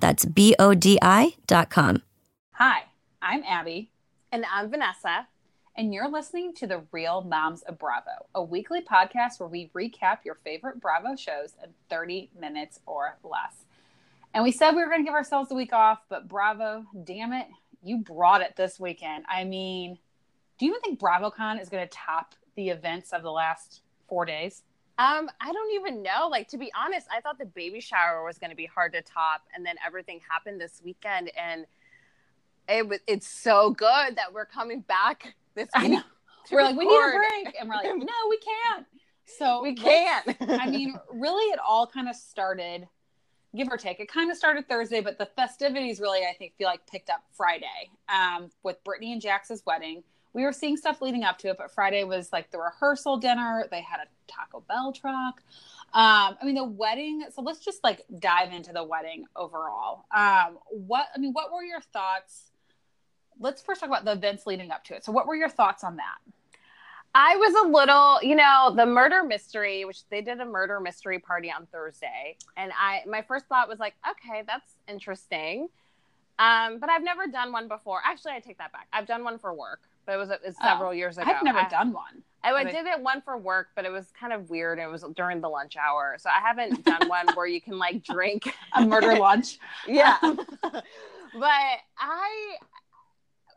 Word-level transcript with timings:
That's 0.00 0.24
B 0.24 0.54
O 0.58 0.74
D 0.74 0.98
I 1.02 1.34
dot 1.46 1.70
com. 1.70 2.02
Hi, 2.52 2.84
I'm 3.22 3.42
Abby. 3.46 3.90
And 4.32 4.44
I'm 4.52 4.70
Vanessa. 4.70 5.28
And 5.76 5.94
you're 5.94 6.10
listening 6.10 6.52
to 6.54 6.66
The 6.66 6.82
Real 6.92 7.22
Moms 7.22 7.62
of 7.62 7.78
Bravo, 7.78 8.26
a 8.34 8.42
weekly 8.42 8.82
podcast 8.82 9.38
where 9.38 9.48
we 9.48 9.70
recap 9.74 10.24
your 10.24 10.34
favorite 10.34 10.80
Bravo 10.80 11.16
shows 11.16 11.54
in 11.62 11.70
30 11.88 12.30
minutes 12.38 12.80
or 12.86 13.16
less. 13.22 13.64
And 14.34 14.44
we 14.44 14.52
said 14.52 14.72
we 14.72 14.82
were 14.82 14.88
going 14.88 15.00
to 15.00 15.04
give 15.04 15.14
ourselves 15.14 15.50
a 15.50 15.54
week 15.54 15.72
off, 15.72 16.00
but 16.08 16.28
Bravo, 16.28 16.84
damn 17.04 17.32
it, 17.32 17.46
you 17.82 17.98
brought 17.98 18.42
it 18.42 18.56
this 18.56 18.78
weekend. 18.78 19.24
I 19.28 19.44
mean, 19.44 19.98
do 20.58 20.66
you 20.66 20.72
even 20.72 20.82
think 20.82 21.00
BravoCon 21.00 21.60
is 21.60 21.68
going 21.68 21.86
to 21.86 21.90
top 21.90 22.34
the 22.56 22.68
events 22.68 23.12
of 23.12 23.22
the 23.22 23.32
last 23.32 23.80
four 24.08 24.24
days? 24.24 24.62
Um, 25.00 25.30
I 25.40 25.50
don't 25.50 25.72
even 25.72 26.02
know. 26.02 26.28
Like 26.30 26.48
to 26.48 26.58
be 26.58 26.70
honest, 26.78 27.06
I 27.10 27.22
thought 27.22 27.38
the 27.38 27.46
baby 27.46 27.80
shower 27.80 28.22
was 28.22 28.36
going 28.38 28.50
to 28.50 28.56
be 28.56 28.66
hard 28.66 28.92
to 28.92 29.00
top, 29.00 29.42
and 29.54 29.64
then 29.64 29.76
everything 29.84 30.20
happened 30.28 30.60
this 30.60 30.82
weekend, 30.84 31.30
and 31.40 31.64
it 32.68 32.86
was 32.86 32.98
it's 33.06 33.26
so 33.26 33.70
good 33.70 34.16
that 34.16 34.34
we're 34.34 34.44
coming 34.44 34.80
back 34.80 35.34
this 35.54 35.68
week. 35.80 36.00
We're 36.50 36.62
like, 36.62 36.76
we 36.76 36.84
need 36.84 36.96
a 36.96 37.12
break, 37.12 37.54
and 37.60 37.68
we're 37.68 37.76
like, 37.76 37.96
no, 37.96 38.12
we 38.28 38.38
can't. 38.38 38.86
So 39.38 39.62
we 39.62 39.74
can't. 39.74 40.36
I 40.40 40.68
mean, 40.68 40.98
really, 41.12 41.44
it 41.52 41.60
all 41.64 41.86
kind 41.86 42.08
of 42.08 42.16
started 42.16 42.88
give 43.54 43.68
or 43.70 43.76
take. 43.76 44.00
It 44.00 44.10
kind 44.10 44.30
of 44.30 44.36
started 44.36 44.68
Thursday, 44.68 45.00
but 45.00 45.16
the 45.16 45.26
festivities 45.36 46.00
really, 46.00 46.20
I 46.20 46.34
think, 46.36 46.54
feel 46.56 46.66
like 46.66 46.84
picked 46.90 47.08
up 47.08 47.22
Friday 47.36 47.90
um, 48.08 48.50
with 48.64 48.82
Brittany 48.82 49.12
and 49.12 49.22
Jax's 49.22 49.62
wedding. 49.64 50.02
We 50.32 50.44
were 50.44 50.52
seeing 50.52 50.76
stuff 50.76 51.02
leading 51.02 51.24
up 51.24 51.38
to 51.38 51.48
it, 51.48 51.58
but 51.58 51.72
Friday 51.72 52.04
was 52.04 52.32
like 52.32 52.50
the 52.50 52.58
rehearsal 52.58 53.16
dinner. 53.16 53.66
They 53.70 53.80
had 53.80 54.00
a 54.00 54.06
Taco 54.28 54.60
Bell 54.68 54.92
truck. 54.92 55.42
Um, 55.92 56.36
I 56.40 56.44
mean, 56.44 56.54
the 56.54 56.64
wedding. 56.64 57.24
So 57.34 57.42
let's 57.42 57.58
just 57.60 57.82
like 57.82 58.02
dive 58.18 58.52
into 58.52 58.72
the 58.72 58.84
wedding 58.84 59.24
overall. 59.34 60.04
Um, 60.16 60.58
what 60.70 61.06
I 61.14 61.18
mean, 61.18 61.32
what 61.32 61.52
were 61.52 61.64
your 61.64 61.80
thoughts? 61.80 62.52
Let's 63.40 63.60
first 63.60 63.80
talk 63.80 63.88
about 63.88 64.04
the 64.04 64.12
events 64.12 64.46
leading 64.46 64.70
up 64.70 64.84
to 64.84 64.94
it. 64.94 65.04
So, 65.04 65.10
what 65.12 65.26
were 65.26 65.34
your 65.34 65.48
thoughts 65.48 65.82
on 65.82 65.96
that? 65.96 66.18
I 67.12 67.36
was 67.36 67.64
a 67.64 67.68
little, 67.68 68.22
you 68.22 68.36
know, 68.36 68.72
the 68.76 68.86
murder 68.86 69.24
mystery, 69.24 69.84
which 69.84 70.08
they 70.10 70.20
did 70.20 70.40
a 70.40 70.44
murder 70.44 70.78
mystery 70.78 71.18
party 71.18 71.50
on 71.50 71.66
Thursday, 71.66 72.36
and 72.56 72.70
I 72.78 73.02
my 73.08 73.22
first 73.22 73.46
thought 73.46 73.68
was 73.68 73.80
like, 73.80 73.94
okay, 74.08 74.44
that's 74.46 74.76
interesting. 74.86 75.68
Um, 76.38 76.78
but 76.78 76.88
I've 76.88 77.02
never 77.02 77.26
done 77.26 77.52
one 77.52 77.66
before. 77.66 78.00
Actually, 78.04 78.32
I 78.32 78.40
take 78.40 78.58
that 78.58 78.72
back. 78.72 78.86
I've 78.92 79.06
done 79.06 79.24
one 79.24 79.38
for 79.38 79.52
work, 79.52 79.80
but 80.10 80.16
it 80.16 80.18
was, 80.18 80.30
it 80.30 80.40
was 80.44 80.56
oh, 80.60 80.66
several 80.66 80.88
oh, 80.88 80.92
years 80.92 81.18
ago. 81.18 81.30
I've 81.30 81.44
never 81.44 81.60
I, 81.60 81.68
done 81.68 81.92
one. 81.92 82.24
I, 82.42 82.52
I 82.52 82.64
did 82.64 82.86
it 82.86 83.00
one 83.00 83.20
for 83.20 83.36
work, 83.38 83.68
but 83.76 83.84
it 83.84 83.92
was 83.92 84.06
kind 84.18 84.32
of 84.32 84.50
weird. 84.50 84.80
It 84.80 84.88
was 84.90 85.04
during 85.14 85.40
the 85.40 85.48
lunch 85.48 85.76
hour, 85.76 86.16
so 86.18 86.30
I 86.30 86.40
haven't 86.40 86.84
done 86.84 87.08
one 87.08 87.26
where 87.34 87.46
you 87.46 87.60
can 87.60 87.78
like 87.78 88.02
drink 88.02 88.52
a 88.74 88.84
murder 88.84 89.14
lunch. 89.20 89.58
yeah, 89.86 90.16
but 90.22 90.82
I 91.98 92.56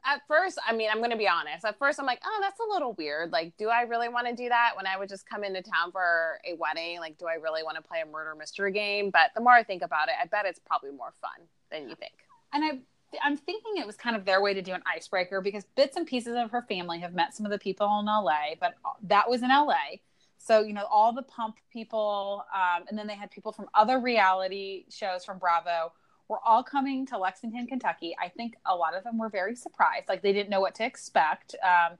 at 0.05 0.21
first, 0.27 0.59
I 0.67 0.75
mean, 0.75 0.89
I'm 0.91 0.97
going 0.97 1.11
to 1.11 1.17
be 1.17 1.29
honest. 1.29 1.65
At 1.65 1.79
first, 1.79 1.97
I'm 1.97 2.05
like, 2.05 2.21
oh, 2.23 2.39
that's 2.41 2.59
a 2.59 2.71
little 2.71 2.93
weird. 2.93 3.31
Like, 3.31 3.53
do 3.57 3.69
I 3.69 3.83
really 3.83 4.09
want 4.09 4.27
to 4.27 4.35
do 4.35 4.49
that 4.49 4.73
when 4.75 4.85
I 4.85 4.97
would 4.97 5.07
just 5.07 5.25
come 5.25 5.45
into 5.45 5.61
town 5.61 5.93
for 5.93 6.39
a 6.45 6.55
wedding? 6.55 6.99
Like, 6.99 7.17
do 7.17 7.25
I 7.25 7.35
really 7.35 7.63
want 7.63 7.77
to 7.77 7.81
play 7.81 8.01
a 8.01 8.05
murder 8.05 8.35
mystery 8.35 8.73
game? 8.73 9.11
But 9.11 9.31
the 9.33 9.41
more 9.41 9.53
I 9.53 9.63
think 9.63 9.81
about 9.81 10.09
it, 10.09 10.15
I 10.21 10.25
bet 10.27 10.45
it's 10.45 10.59
probably 10.59 10.91
more 10.91 11.13
fun 11.21 11.47
than 11.71 11.87
you 11.87 11.95
think. 11.95 12.13
And 12.51 12.65
I, 12.65 12.79
I'm 13.23 13.37
thinking 13.37 13.77
it 13.77 13.85
was 13.85 13.95
kind 13.95 14.15
of 14.15 14.25
their 14.25 14.41
way 14.41 14.53
to 14.53 14.61
do 14.61 14.73
an 14.73 14.81
icebreaker 14.91 15.41
because 15.41 15.65
bits 15.75 15.97
and 15.97 16.05
pieces 16.07 16.35
of 16.37 16.51
her 16.51 16.63
family 16.63 16.99
have 16.99 17.13
met 17.13 17.35
some 17.35 17.45
of 17.45 17.51
the 17.51 17.59
people 17.59 17.87
in 17.99 18.05
LA, 18.05 18.55
but 18.59 18.75
that 19.03 19.29
was 19.29 19.43
in 19.43 19.49
LA. 19.49 19.97
So, 20.37 20.61
you 20.61 20.73
know, 20.73 20.85
all 20.91 21.13
the 21.13 21.23
pump 21.23 21.55
people, 21.71 22.43
um, 22.53 22.83
and 22.89 22.97
then 22.97 23.07
they 23.07 23.15
had 23.15 23.31
people 23.31 23.51
from 23.51 23.67
other 23.73 23.99
reality 23.99 24.85
shows 24.89 25.23
from 25.23 25.37
Bravo 25.37 25.93
were 26.27 26.39
all 26.45 26.63
coming 26.63 27.05
to 27.07 27.17
Lexington, 27.17 27.67
Kentucky. 27.67 28.15
I 28.21 28.29
think 28.29 28.55
a 28.65 28.75
lot 28.75 28.95
of 28.95 29.03
them 29.03 29.17
were 29.17 29.29
very 29.29 29.55
surprised. 29.55 30.09
Like 30.09 30.21
they 30.21 30.33
didn't 30.33 30.49
know 30.49 30.61
what 30.61 30.75
to 30.75 30.85
expect. 30.85 31.55
Um, 31.63 31.97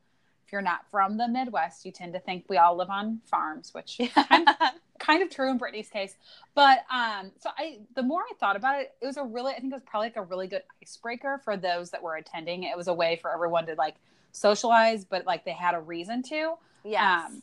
you're 0.53 0.61
not 0.61 0.89
from 0.89 1.17
the 1.17 1.27
Midwest, 1.27 1.83
you 1.83 1.91
tend 1.91 2.13
to 2.13 2.19
think 2.19 2.45
we 2.47 2.57
all 2.57 2.77
live 2.77 2.89
on 2.89 3.19
farms, 3.25 3.73
which 3.73 3.99
kind, 4.13 4.47
of, 4.47 4.55
kind 4.99 5.23
of 5.23 5.29
true 5.29 5.49
in 5.49 5.57
Brittany's 5.57 5.89
case. 5.89 6.15
But 6.53 6.83
um, 6.89 7.31
so 7.39 7.49
I, 7.57 7.79
the 7.95 8.03
more 8.03 8.21
I 8.21 8.33
thought 8.39 8.55
about 8.55 8.79
it, 8.79 8.93
it 9.01 9.05
was 9.05 9.17
a 9.17 9.23
really, 9.23 9.53
I 9.53 9.59
think 9.59 9.73
it 9.73 9.75
was 9.75 9.83
probably 9.85 10.07
like 10.07 10.17
a 10.17 10.23
really 10.23 10.47
good 10.47 10.61
icebreaker 10.81 11.41
for 11.43 11.57
those 11.57 11.89
that 11.89 12.03
were 12.03 12.15
attending. 12.15 12.63
It 12.63 12.77
was 12.77 12.87
a 12.87 12.93
way 12.93 13.17
for 13.21 13.33
everyone 13.33 13.65
to 13.65 13.73
like 13.73 13.95
socialize, 14.31 15.03
but 15.03 15.25
like 15.25 15.43
they 15.43 15.51
had 15.51 15.73
a 15.73 15.79
reason 15.79 16.21
to. 16.23 16.53
Yeah. 16.85 17.25
Um, 17.25 17.41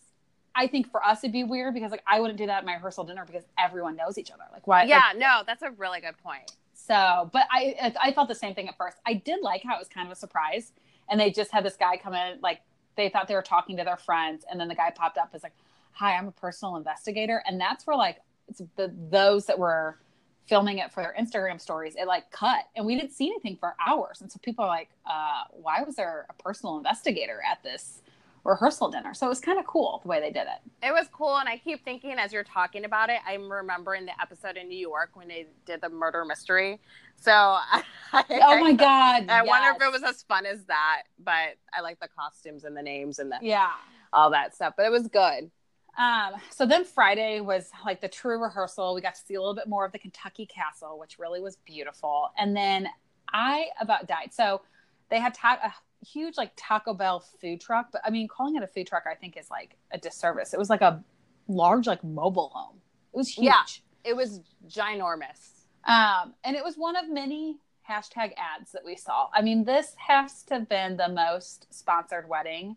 I 0.55 0.67
think 0.69 0.91
for 0.91 1.05
us 1.05 1.19
it'd 1.25 1.33
be 1.33 1.45
weird 1.45 1.75
because 1.75 1.91
like 1.91 2.03
I 2.07 2.21
wouldn't 2.21 2.39
do 2.39 2.47
that 2.47 2.59
at 2.59 2.65
my 2.65 2.75
rehearsal 2.75 3.05
dinner 3.05 3.25
because 3.27 3.45
everyone 3.59 3.97
knows 3.97 4.19
each 4.19 4.31
other. 4.31 4.45
Like 4.53 4.67
why? 4.67 4.85
Yeah, 4.85 5.03
like, 5.09 5.19
no, 5.19 5.43
that's 5.47 5.63
a 5.63 5.71
really 5.73 6.01
good 6.01 6.17
point. 6.23 6.53
So, 6.75 7.31
but 7.33 7.47
I 7.51 7.93
I 8.01 8.13
felt 8.13 8.29
the 8.29 8.35
same 8.35 8.55
thing 8.55 8.69
at 8.69 8.77
first. 8.77 8.97
I 9.07 9.15
did 9.15 9.41
like 9.43 9.63
how 9.65 9.77
it 9.77 9.79
was 9.79 9.89
kind 9.89 10.07
of 10.07 10.13
a 10.13 10.17
surprise, 10.17 10.73
and 11.09 11.21
they 11.21 11.31
just 11.31 11.53
had 11.53 11.65
this 11.65 11.77
guy 11.77 11.97
come 11.97 12.15
in 12.15 12.41
like 12.43 12.61
they 12.97 13.09
thought 13.09 13.29
they 13.29 13.35
were 13.35 13.43
talking 13.43 13.77
to 13.77 13.85
their 13.85 13.97
friends, 13.97 14.45
and 14.51 14.61
then 14.61 14.69
the 14.69 14.75
guy 14.75 14.91
popped 14.91 15.19
up 15.19 15.31
as 15.35 15.43
like, 15.43 15.55
"Hi, 15.93 16.17
I'm 16.17 16.29
a 16.29 16.33
personal 16.33 16.77
investigator," 16.77 17.43
and 17.47 17.61
that's 17.61 17.87
where 17.87 17.97
like 17.97 18.21
it's 18.49 18.63
the 18.77 18.93
those 19.11 19.47
that 19.47 19.59
were 19.59 19.99
filming 20.47 20.79
it 20.79 20.93
for 20.93 21.03
their 21.03 21.15
Instagram 21.19 21.61
stories, 21.61 21.95
it 21.97 22.07
like 22.07 22.31
cut, 22.33 22.65
and 22.75 22.85
we 22.85 22.97
didn't 22.97 23.13
see 23.13 23.27
anything 23.27 23.57
for 23.57 23.77
hours, 23.87 24.21
and 24.21 24.31
so 24.31 24.39
people 24.43 24.65
are 24.65 24.69
like, 24.69 24.91
uh, 25.07 25.45
"Why 25.51 25.83
was 25.83 25.97
there 25.97 26.27
a 26.29 26.43
personal 26.43 26.77
investigator 26.77 27.41
at 27.49 27.63
this?" 27.63 28.03
Rehearsal 28.45 28.91
dinner. 28.91 29.15
So 29.15 29.27
it 29.27 29.29
was 29.29 29.41
kind 29.41 29.59
of 29.59 29.67
cool 29.67 30.01
the 30.03 30.09
way 30.09 30.21
they 30.21 30.31
did 30.31 30.47
it. 30.47 30.87
It 30.87 30.93
was 30.93 31.07
cool. 31.13 31.37
And 31.37 31.49
I 31.49 31.59
keep 31.59 31.85
thinking 31.85 32.13
as 32.13 32.33
you're 32.33 32.45
talking 32.45 32.85
about 32.85 33.11
it, 33.11 33.19
I'm 33.27 33.51
remembering 33.51 34.07
the 34.07 34.21
episode 34.21 34.57
in 34.57 34.69
New 34.69 34.79
York 34.79 35.11
when 35.15 35.29
they 35.29 35.47
did 35.67 35.81
the 35.81 35.89
murder 35.89 36.25
mystery. 36.25 36.81
So, 37.17 37.33
I, 37.33 37.85
oh 38.31 38.61
my 38.61 38.73
God. 38.77 39.29
I 39.29 39.45
yes. 39.45 39.47
wonder 39.47 39.71
if 39.77 39.83
it 39.83 39.93
was 39.93 40.03
as 40.03 40.23
fun 40.23 40.47
as 40.47 40.65
that, 40.65 41.03
but 41.23 41.57
I 41.73 41.81
like 41.83 42.01
the 42.01 42.09
costumes 42.09 42.65
and 42.65 42.77
the 42.77 42.83
names 42.83 43.19
and 43.19 43.31
the, 43.31 43.39
yeah, 43.43 43.73
all 44.13 44.31
that 44.31 44.55
stuff, 44.55 44.75
but 44.77 44.87
it 44.87 44.93
was 44.93 45.09
good. 45.09 45.51
Um, 45.99 46.41
so 46.51 46.67
then 46.67 46.85
Friday 46.85 47.41
was 47.41 47.71
like 47.85 48.01
the 48.01 48.09
true 48.09 48.41
rehearsal. 48.41 48.95
We 48.95 49.01
got 49.01 49.17
to 49.17 49.21
see 49.21 49.35
a 49.35 49.41
little 49.41 49.55
bit 49.55 49.69
more 49.69 49.85
of 49.85 49.93
the 49.93 49.99
Kentucky 49.99 50.47
Castle, 50.47 50.99
which 50.99 51.19
really 51.19 51.41
was 51.41 51.57
beautiful. 51.67 52.31
And 52.39 52.57
then 52.57 52.89
I 53.33 53.67
about 53.81 54.07
died. 54.07 54.31
So 54.33 54.63
they 55.11 55.19
had 55.19 55.35
ta- 55.35 55.59
a 55.63 55.73
huge 56.05 56.37
like 56.37 56.53
Taco 56.57 56.95
Bell 56.95 57.21
food 57.41 57.61
truck, 57.61 57.89
but 57.93 58.01
I 58.05 58.11
mean, 58.11 58.29
calling 58.29 58.57
it 58.57 58.63
a 58.63 58.67
food 58.67 58.87
truck, 58.87 59.05
I 59.11 59.15
think 59.15 59.37
is 59.37 59.51
like 59.51 59.77
a 59.93 59.99
disservice. 59.99 60.55
It 60.55 60.59
was 60.59 60.71
like 60.71 60.81
a 60.81 61.03
large 61.49 61.87
like 61.87 62.03
mobile 62.05 62.51
home. 62.55 62.77
It 63.13 63.17
was 63.17 63.29
huge. 63.29 63.47
Yeah, 63.47 63.63
it 64.05 64.17
was 64.17 64.41
ginormous. 64.69 65.67
Um, 65.85 66.35
and 66.45 66.57
it 66.57 66.65
was 66.65 66.77
one 66.77 66.97
of 66.97 67.09
many 67.09 67.59
hashtag 67.89 68.33
ads 68.37 68.73
that 68.73 68.85
we 68.85 68.97
saw. 68.97 69.29
I 69.35 69.43
mean, 69.43 69.65
this 69.65 69.95
has 69.99 70.43
to 70.45 70.55
have 70.55 70.69
been 70.69 70.97
the 70.97 71.09
most 71.09 71.67
sponsored 71.75 72.29
wedding 72.29 72.77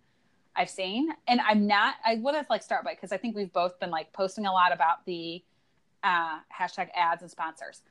I've 0.55 0.69
seen. 0.69 1.09
And 1.27 1.41
I'm 1.41 1.67
not, 1.67 1.95
I 2.05 2.15
want 2.15 2.37
to 2.37 2.45
like 2.49 2.63
start 2.63 2.83
by, 2.83 2.95
cause 2.95 3.11
I 3.11 3.17
think 3.17 3.35
we've 3.35 3.53
both 3.53 3.79
been 3.79 3.91
like 3.91 4.11
posting 4.13 4.45
a 4.45 4.51
lot 4.51 4.73
about 4.73 5.05
the 5.05 5.43
uh, 6.03 6.39
hashtag 6.57 6.89
ads 6.95 7.21
and 7.21 7.29
sponsors. 7.29 7.81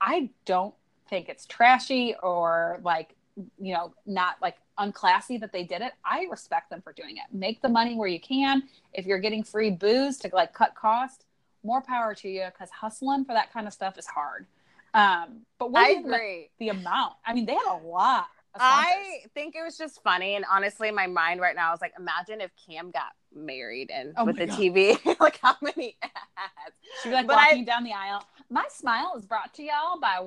I 0.00 0.30
don't 0.44 0.74
think 1.08 1.28
it's 1.28 1.46
trashy 1.46 2.14
or 2.22 2.80
like 2.82 3.14
you 3.58 3.74
know, 3.74 3.94
not 4.06 4.36
like 4.42 4.56
unclassy 4.78 5.40
that 5.40 5.52
they 5.52 5.64
did 5.64 5.82
it. 5.82 5.92
I 6.04 6.26
respect 6.30 6.70
them 6.70 6.82
for 6.82 6.92
doing 6.92 7.16
it. 7.16 7.24
Make 7.32 7.62
the 7.62 7.68
money 7.68 7.96
where 7.96 8.08
you 8.08 8.20
can. 8.20 8.62
If 8.92 9.06
you're 9.06 9.18
getting 9.18 9.42
free 9.42 9.70
booze 9.70 10.18
to 10.18 10.30
like 10.32 10.52
cut 10.52 10.74
cost, 10.74 11.24
more 11.64 11.82
power 11.82 12.14
to 12.14 12.28
you 12.28 12.46
because 12.46 12.70
hustling 12.70 13.24
for 13.24 13.32
that 13.32 13.52
kind 13.52 13.66
of 13.66 13.72
stuff 13.72 13.98
is 13.98 14.06
hard. 14.06 14.46
Um, 14.94 15.42
but 15.58 15.70
I 15.74 15.90
agree. 15.90 16.50
The, 16.58 16.66
the, 16.66 16.68
amount, 16.70 17.14
I 17.26 17.34
mean, 17.34 17.46
they 17.46 17.54
had 17.54 17.80
a 17.80 17.86
lot 17.86 18.26
I 18.60 19.20
think 19.34 19.54
it 19.54 19.62
was 19.62 19.76
just 19.76 20.02
funny, 20.02 20.34
and 20.34 20.44
honestly, 20.50 20.88
in 20.88 20.94
my 20.94 21.06
mind 21.06 21.40
right 21.40 21.54
now 21.54 21.72
is 21.74 21.80
like, 21.80 21.92
imagine 21.98 22.40
if 22.40 22.50
Cam 22.66 22.90
got 22.90 23.12
married 23.44 23.90
and 23.90 24.12
oh 24.16 24.24
with 24.24 24.36
the 24.36 24.46
God. 24.46 24.58
TV, 24.58 25.20
like 25.20 25.38
how 25.40 25.56
many 25.62 25.96
ads? 26.02 26.76
She'd 27.02 27.10
be 27.10 27.14
like 27.14 27.26
but 27.26 27.36
walking 27.36 27.62
I, 27.62 27.64
down 27.64 27.84
the 27.84 27.92
aisle. 27.92 28.24
My 28.50 28.64
smile 28.70 29.14
is 29.16 29.26
brought 29.26 29.52
to 29.54 29.62
y'all 29.62 30.00
by 30.00 30.24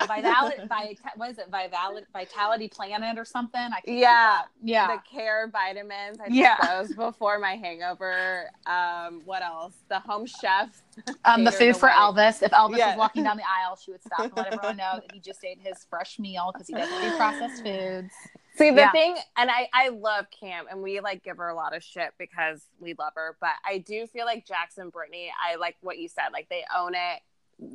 Vitality, 0.06 0.62
by 0.68 0.94
what 1.16 1.30
is 1.30 1.38
it, 1.38 1.48
Vitality, 1.50 2.06
Vitality 2.12 2.68
Planet 2.68 3.18
or 3.18 3.24
something? 3.24 3.60
I 3.60 3.80
yeah, 3.84 4.42
yeah, 4.62 4.86
the 4.86 5.02
Care 5.08 5.48
vitamins. 5.48 6.18
I 6.20 6.28
yeah, 6.30 6.56
those 6.66 6.94
before 6.94 7.38
my 7.38 7.56
hangover. 7.56 8.50
Um, 8.66 9.22
what 9.24 9.42
else? 9.42 9.74
The 9.88 10.00
Home 10.00 10.26
Chef. 10.26 10.82
Um, 11.24 11.44
the 11.44 11.52
food 11.52 11.74
the 11.74 11.78
for 11.78 11.88
Elvis. 11.88 12.42
If 12.42 12.50
Elvis 12.50 12.78
yeah. 12.78 12.88
was 12.88 12.98
walking 12.98 13.22
down 13.22 13.36
the 13.36 13.44
aisle, 13.44 13.76
she 13.76 13.92
would 13.92 14.02
stop 14.02 14.20
and 14.20 14.36
let 14.36 14.52
everyone 14.52 14.76
know 14.76 14.94
that 14.94 15.12
he 15.12 15.20
just 15.20 15.44
ate 15.44 15.58
his 15.62 15.86
fresh 15.88 16.18
meal 16.18 16.50
because 16.52 16.66
he 16.66 16.74
doesn't 16.74 17.00
do 17.00 17.16
processed 17.16 17.62
foods. 17.62 18.12
See 18.58 18.70
the 18.70 18.76
yeah. 18.76 18.90
thing, 18.90 19.16
and 19.36 19.50
I 19.50 19.68
I 19.72 19.88
love 19.90 20.26
Cam, 20.38 20.66
and 20.68 20.82
we 20.82 21.00
like 21.00 21.22
give 21.22 21.36
her 21.36 21.48
a 21.48 21.54
lot 21.54 21.76
of 21.76 21.82
shit 21.82 22.12
because 22.18 22.66
we 22.80 22.94
love 22.98 23.12
her. 23.14 23.36
But 23.40 23.52
I 23.64 23.78
do 23.78 24.06
feel 24.06 24.26
like 24.26 24.46
Jackson 24.46 24.90
Brittany. 24.90 25.30
I 25.42 25.56
like 25.56 25.76
what 25.80 25.98
you 25.98 26.08
said. 26.08 26.28
Like 26.32 26.48
they 26.48 26.64
own 26.76 26.94
it. 26.94 27.20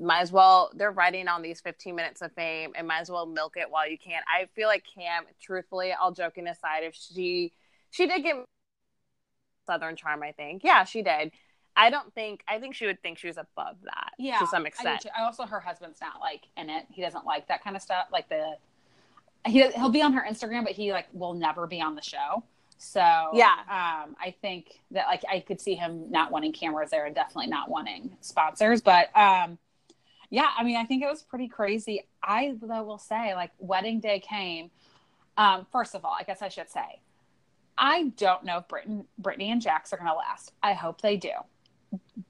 Might 0.02 0.22
as 0.22 0.32
well. 0.32 0.72
They're 0.76 0.92
riding 0.92 1.28
on 1.28 1.42
these 1.42 1.62
15 1.62 1.96
minutes 1.96 2.22
of 2.22 2.34
fame, 2.34 2.74
and 2.76 2.88
might 2.88 3.00
as 3.00 3.10
well 3.10 3.26
milk 3.26 3.56
it 3.56 3.70
while 3.70 3.90
you 3.90 3.98
can. 3.98 4.22
I 4.28 4.48
feel 4.56 4.68
like 4.68 4.84
Cam. 4.94 5.24
Truthfully, 5.42 5.94
all 5.94 6.12
joking 6.12 6.48
aside, 6.48 6.84
if 6.84 6.96
she 6.96 7.54
she 7.90 8.06
did 8.06 8.24
get 8.24 8.36
Southern 9.66 9.96
Charm, 9.96 10.22
I 10.22 10.34
think. 10.34 10.64
Yeah, 10.64 10.84
she 10.84 11.02
did. 11.02 11.32
I 11.76 11.90
don't 11.90 12.14
think. 12.14 12.44
I 12.48 12.60
think 12.60 12.76
she 12.76 12.86
would 12.86 13.02
think 13.02 13.18
she 13.18 13.28
was 13.28 13.38
above 13.38 13.78
that. 13.86 14.12
Yeah, 14.20 14.40
to 14.40 14.48
some 14.48 14.66
extent. 14.66 15.06
I, 15.16 15.22
I 15.22 15.26
also, 15.26 15.46
her 15.46 15.60
husband's 15.60 16.02
not 16.02 16.20
like 16.20 16.42
in 16.58 16.70
it. 16.70 16.86
He 16.92 17.02
doesn't 17.02 17.26
like 17.26 17.48
that 17.48 17.64
kind 17.64 17.76
of 17.76 17.82
stuff, 17.82 18.08
like 18.12 18.30
the 18.30 18.58
he 19.46 19.68
he'll 19.72 19.90
be 19.90 20.02
on 20.02 20.14
her 20.14 20.26
Instagram, 20.28 20.64
but 20.64 20.74
he 20.74 20.92
like 20.92 21.08
will 21.14 21.34
never 21.34 21.68
be 21.68 21.82
on 21.82 21.96
the 21.96 22.02
show. 22.02 22.44
So 22.78 23.00
yeah, 23.34 23.54
um, 23.70 24.16
I 24.20 24.36
think 24.42 24.80
that 24.92 25.08
like 25.08 25.24
I 25.30 25.40
could 25.40 25.62
see 25.62 25.76
him 25.76 26.12
not 26.12 26.32
wanting 26.32 26.52
cameras 26.52 26.90
there 26.90 27.06
and 27.06 27.16
definitely 27.16 27.48
not 27.48 27.70
wanting 27.70 28.18
sponsors. 28.22 28.82
But 28.82 29.16
um, 29.18 29.58
yeah, 30.30 30.50
I 30.58 30.64
mean, 30.64 30.78
I 30.78 30.86
think 30.86 31.04
it 31.04 31.08
was 31.08 31.24
pretty 31.24 31.48
crazy. 31.48 32.08
I 32.22 32.56
though 32.62 32.84
will 32.84 32.98
say 32.98 33.36
like 33.36 33.52
wedding 33.60 34.00
day 34.00 34.20
came. 34.20 34.72
Um, 35.38 35.66
first 35.72 35.96
of 35.96 36.06
all, 36.06 36.16
I 36.18 36.24
guess 36.24 36.42
I 36.42 36.50
should 36.50 36.70
say, 36.70 37.02
I 37.78 38.12
don't 38.18 38.44
know 38.44 38.58
if 38.58 38.68
Britain, 38.68 39.06
Brittany 39.18 39.52
and 39.52 39.62
Jax 39.62 39.94
are 39.94 39.98
going 39.98 40.10
to 40.10 40.16
last. 40.16 40.52
I 40.62 40.74
hope 40.74 41.02
they 41.02 41.18
do. 41.18 41.32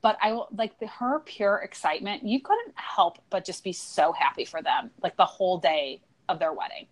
But 0.01 0.17
I 0.21 0.33
will 0.33 0.47
like 0.55 0.79
the, 0.79 0.87
her 0.87 1.19
pure 1.19 1.57
excitement. 1.57 2.23
You 2.23 2.41
couldn't 2.41 2.73
help 2.75 3.19
but 3.29 3.45
just 3.45 3.63
be 3.63 3.73
so 3.73 4.11
happy 4.11 4.45
for 4.45 4.61
them, 4.61 4.91
like 5.01 5.17
the 5.17 5.25
whole 5.25 5.57
day 5.57 6.01
of 6.29 6.39
their 6.39 6.53
wedding. 6.53 6.87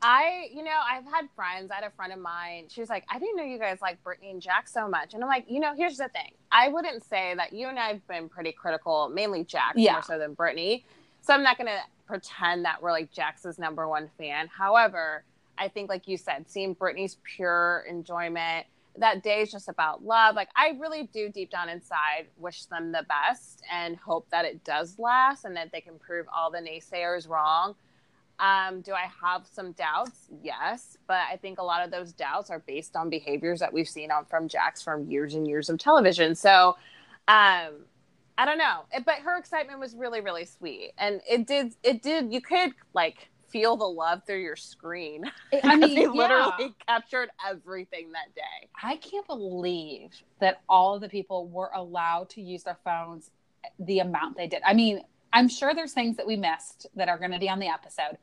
I, 0.00 0.48
you 0.52 0.62
know, 0.62 0.78
I've 0.88 1.04
had 1.04 1.28
friends. 1.34 1.70
I 1.70 1.76
had 1.76 1.84
a 1.84 1.90
friend 1.90 2.12
of 2.12 2.20
mine. 2.20 2.66
She 2.68 2.80
was 2.80 2.88
like, 2.88 3.04
I 3.10 3.18
didn't 3.18 3.36
know 3.36 3.42
you 3.42 3.58
guys 3.58 3.78
like 3.82 4.02
Brittany 4.04 4.30
and 4.30 4.40
Jax 4.40 4.72
so 4.72 4.88
much. 4.88 5.14
And 5.14 5.22
I'm 5.22 5.28
like, 5.28 5.46
you 5.48 5.58
know, 5.58 5.74
here's 5.74 5.96
the 5.96 6.08
thing. 6.08 6.32
I 6.52 6.68
wouldn't 6.68 7.04
say 7.04 7.34
that 7.36 7.52
you 7.52 7.68
and 7.68 7.78
I 7.78 7.88
have 7.88 8.06
been 8.06 8.28
pretty 8.28 8.52
critical, 8.52 9.08
mainly 9.08 9.44
Jax 9.44 9.76
yeah. 9.76 9.92
more 9.92 10.02
so 10.02 10.18
than 10.18 10.34
Brittany. 10.34 10.84
So 11.20 11.34
I'm 11.34 11.42
not 11.42 11.58
going 11.58 11.66
to 11.66 11.80
pretend 12.06 12.64
that 12.64 12.80
we're 12.80 12.92
like 12.92 13.10
Jax's 13.10 13.58
number 13.58 13.88
one 13.88 14.08
fan. 14.16 14.48
However, 14.56 15.24
I 15.58 15.66
think, 15.66 15.88
like 15.88 16.06
you 16.06 16.16
said, 16.16 16.48
seeing 16.48 16.74
Brittany's 16.74 17.16
pure 17.24 17.84
enjoyment, 17.88 18.66
that 18.98 19.24
day 19.24 19.42
is 19.42 19.50
just 19.50 19.68
about 19.68 20.04
love. 20.04 20.36
Like, 20.36 20.48
I 20.54 20.76
really 20.78 21.08
do 21.12 21.28
deep 21.28 21.50
down 21.50 21.68
inside 21.68 22.26
wish 22.38 22.66
them 22.66 22.92
the 22.92 23.04
best 23.08 23.62
and 23.70 23.96
hope 23.96 24.28
that 24.30 24.44
it 24.44 24.62
does 24.62 24.98
last 24.98 25.44
and 25.44 25.56
that 25.56 25.72
they 25.72 25.80
can 25.80 25.98
prove 25.98 26.26
all 26.34 26.52
the 26.52 26.58
naysayers 26.58 27.28
wrong 27.28 27.74
um, 28.38 28.80
do 28.82 28.92
I 28.92 29.06
have 29.22 29.46
some 29.50 29.72
doubts? 29.72 30.28
Yes, 30.42 30.96
but 31.06 31.22
I 31.30 31.36
think 31.36 31.58
a 31.58 31.62
lot 31.62 31.84
of 31.84 31.90
those 31.90 32.12
doubts 32.12 32.50
are 32.50 32.60
based 32.60 32.96
on 32.96 33.10
behaviors 33.10 33.60
that 33.60 33.72
we've 33.72 33.88
seen 33.88 34.10
on 34.10 34.24
from 34.26 34.48
Jax 34.48 34.82
from 34.82 35.10
years 35.10 35.34
and 35.34 35.46
years 35.46 35.68
of 35.68 35.78
television. 35.78 36.34
So, 36.34 36.76
um, 37.26 37.84
I 38.40 38.44
don't 38.44 38.58
know, 38.58 38.84
it, 38.92 39.04
but 39.04 39.16
her 39.16 39.36
excitement 39.36 39.80
was 39.80 39.94
really, 39.94 40.20
really 40.20 40.44
sweet, 40.44 40.92
and 40.98 41.20
it 41.28 41.46
did, 41.46 41.74
it 41.82 42.02
did. 42.02 42.32
You 42.32 42.40
could 42.40 42.72
like 42.94 43.28
feel 43.48 43.76
the 43.76 43.84
love 43.84 44.22
through 44.26 44.42
your 44.42 44.56
screen. 44.56 45.24
I 45.64 45.76
mean, 45.76 45.94
they 45.94 46.06
literally 46.06 46.74
captured 46.86 47.30
everything 47.48 48.12
that 48.12 48.34
day. 48.34 48.68
I 48.80 48.96
can't 48.96 49.26
believe 49.26 50.10
that 50.40 50.60
all 50.68 50.94
of 50.94 51.00
the 51.00 51.08
people 51.08 51.48
were 51.48 51.70
allowed 51.74 52.30
to 52.30 52.42
use 52.42 52.62
their 52.62 52.78
phones 52.84 53.30
the 53.78 54.00
amount 54.00 54.36
they 54.36 54.46
did. 54.46 54.62
I 54.64 54.74
mean, 54.74 55.02
I'm 55.32 55.48
sure 55.48 55.74
there's 55.74 55.92
things 55.92 56.16
that 56.16 56.26
we 56.26 56.36
missed 56.36 56.86
that 56.96 57.08
are 57.08 57.18
going 57.18 57.32
to 57.32 57.38
be 57.38 57.48
on 57.48 57.58
the 57.58 57.68
episode, 57.68 58.18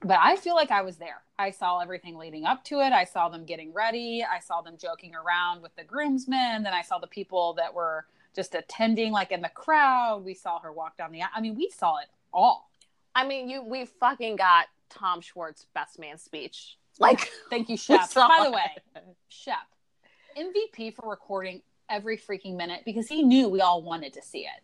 but 0.00 0.18
I 0.20 0.36
feel 0.36 0.54
like 0.54 0.70
I 0.70 0.82
was 0.82 0.96
there. 0.96 1.22
I 1.38 1.50
saw 1.50 1.80
everything 1.80 2.16
leading 2.18 2.44
up 2.44 2.64
to 2.64 2.80
it. 2.80 2.92
I 2.92 3.04
saw 3.04 3.28
them 3.28 3.44
getting 3.44 3.72
ready. 3.72 4.24
I 4.24 4.40
saw 4.40 4.60
them 4.60 4.76
joking 4.76 5.14
around 5.14 5.62
with 5.62 5.74
the 5.76 5.84
groomsmen. 5.84 6.62
Then 6.62 6.72
I 6.72 6.82
saw 6.82 6.98
the 6.98 7.06
people 7.06 7.54
that 7.54 7.72
were 7.72 8.06
just 8.34 8.54
attending, 8.54 9.12
like 9.12 9.30
in 9.30 9.42
the 9.42 9.48
crowd. 9.48 10.24
We 10.24 10.34
saw 10.34 10.58
her 10.60 10.72
walk 10.72 10.96
down 10.96 11.12
the. 11.12 11.22
I 11.34 11.40
mean, 11.40 11.54
we 11.54 11.70
saw 11.70 11.98
it 11.98 12.08
all. 12.32 12.70
I 13.14 13.26
mean, 13.26 13.48
you 13.48 13.62
we 13.62 13.84
fucking 13.84 14.36
got 14.36 14.66
Tom 14.88 15.20
Schwartz 15.20 15.66
best 15.74 15.98
man 15.98 16.18
speech. 16.18 16.78
Like, 16.98 17.30
thank 17.50 17.68
you, 17.68 17.76
Shep. 17.78 18.12
By 18.14 18.40
the 18.44 18.50
way, 18.50 19.02
Shep, 19.28 19.56
MVP 20.36 20.94
for 20.94 21.08
recording 21.08 21.62
every 21.88 22.16
freaking 22.16 22.56
minute 22.56 22.82
because 22.84 23.08
he 23.08 23.22
knew 23.22 23.48
we 23.48 23.60
all 23.60 23.82
wanted 23.82 24.12
to 24.14 24.22
see 24.22 24.40
it. 24.40 24.62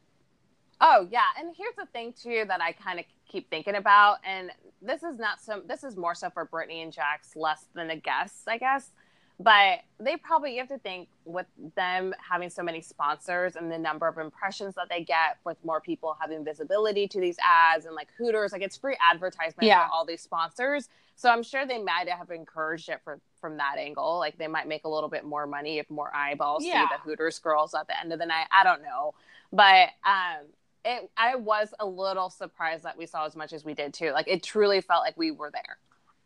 Oh 0.81 1.09
yeah, 1.11 1.27
and 1.39 1.55
here's 1.57 1.75
the 1.77 1.87
thing 1.87 2.13
too 2.13 2.45
that 2.47 2.61
I 2.61 2.73
kind 2.73 2.99
of 2.99 3.05
keep 3.29 3.51
thinking 3.51 3.75
about, 3.75 4.19
and 4.25 4.51
this 4.81 5.03
is 5.03 5.19
not 5.19 5.41
so. 5.41 5.63
This 5.67 5.83
is 5.83 5.97
more 5.97 6.15
so 6.15 6.31
for 6.31 6.45
Brittany 6.45 6.83
and 6.83 6.93
Jax, 6.93 7.35
less 7.35 7.67
than 7.75 7.89
the 7.89 7.97
guests, 7.97 8.47
I 8.47 8.59
guess. 8.59 8.93
But 9.41 9.81
they 10.01 10.17
probably 10.17 10.55
you 10.55 10.59
have 10.59 10.69
to 10.69 10.79
think 10.79 11.09
with 11.25 11.47
them 11.77 12.13
having 12.19 12.51
so 12.51 12.63
many 12.63 12.81
sponsors 12.81 13.55
and 13.55 13.71
the 13.71 13.79
number 13.79 14.09
of 14.09 14.19
impressions 14.19 14.75
that 14.75 14.89
they 14.89 15.05
get 15.05 15.39
with 15.45 15.57
more 15.65 15.81
people 15.81 16.17
having 16.21 16.45
visibility 16.45 17.07
to 17.07 17.21
these 17.21 17.37
ads 17.45 17.87
and 17.87 17.95
like 17.95 18.09
Hooters, 18.19 18.53
like 18.53 18.63
it's 18.63 18.77
free 18.77 18.97
advertisement 19.01 19.69
yeah. 19.69 19.87
for 19.87 19.93
all 19.93 20.05
these 20.05 20.23
sponsors. 20.23 20.89
So 21.15 21.31
I'm 21.31 21.45
sure 21.45 21.67
they 21.67 21.81
might 21.81 22.09
have 22.09 22.31
encouraged 22.31 22.89
it 22.89 23.01
for, 23.05 23.21
from 23.41 23.57
that 23.59 23.77
angle. 23.79 24.19
Like 24.19 24.39
they 24.39 24.49
might 24.49 24.67
make 24.67 24.85
a 24.85 24.89
little 24.89 25.09
bit 25.09 25.25
more 25.25 25.47
money 25.47 25.79
if 25.79 25.89
more 25.89 26.15
eyeballs 26.15 26.65
yeah. 26.65 26.89
see 26.89 26.95
the 26.97 27.01
Hooters 27.09 27.39
girls 27.39 27.75
at 27.75 27.87
the 27.87 27.99
end 27.99 28.13
of 28.13 28.19
the 28.19 28.27
night. 28.27 28.47
I 28.51 28.65
don't 28.65 28.83
know, 28.83 29.15
but 29.53 29.91
um, 30.05 30.47
it 30.85 31.11
I 31.17 31.37
was 31.37 31.75
a 31.81 31.87
little 31.87 32.31
surprised 32.31 32.85
that 32.85 32.97
we 32.97 33.07
saw 33.07 33.27
as 33.27 33.37
much 33.37 33.53
as 33.53 33.65
we 33.65 33.75
did 33.75 33.95
too. 33.95 34.11
Like 34.13 34.29
it 34.29 34.43
truly 34.43 34.81
felt 34.81 35.03
like 35.03 35.17
we 35.17 35.31
were 35.31 35.51
there. 35.51 35.79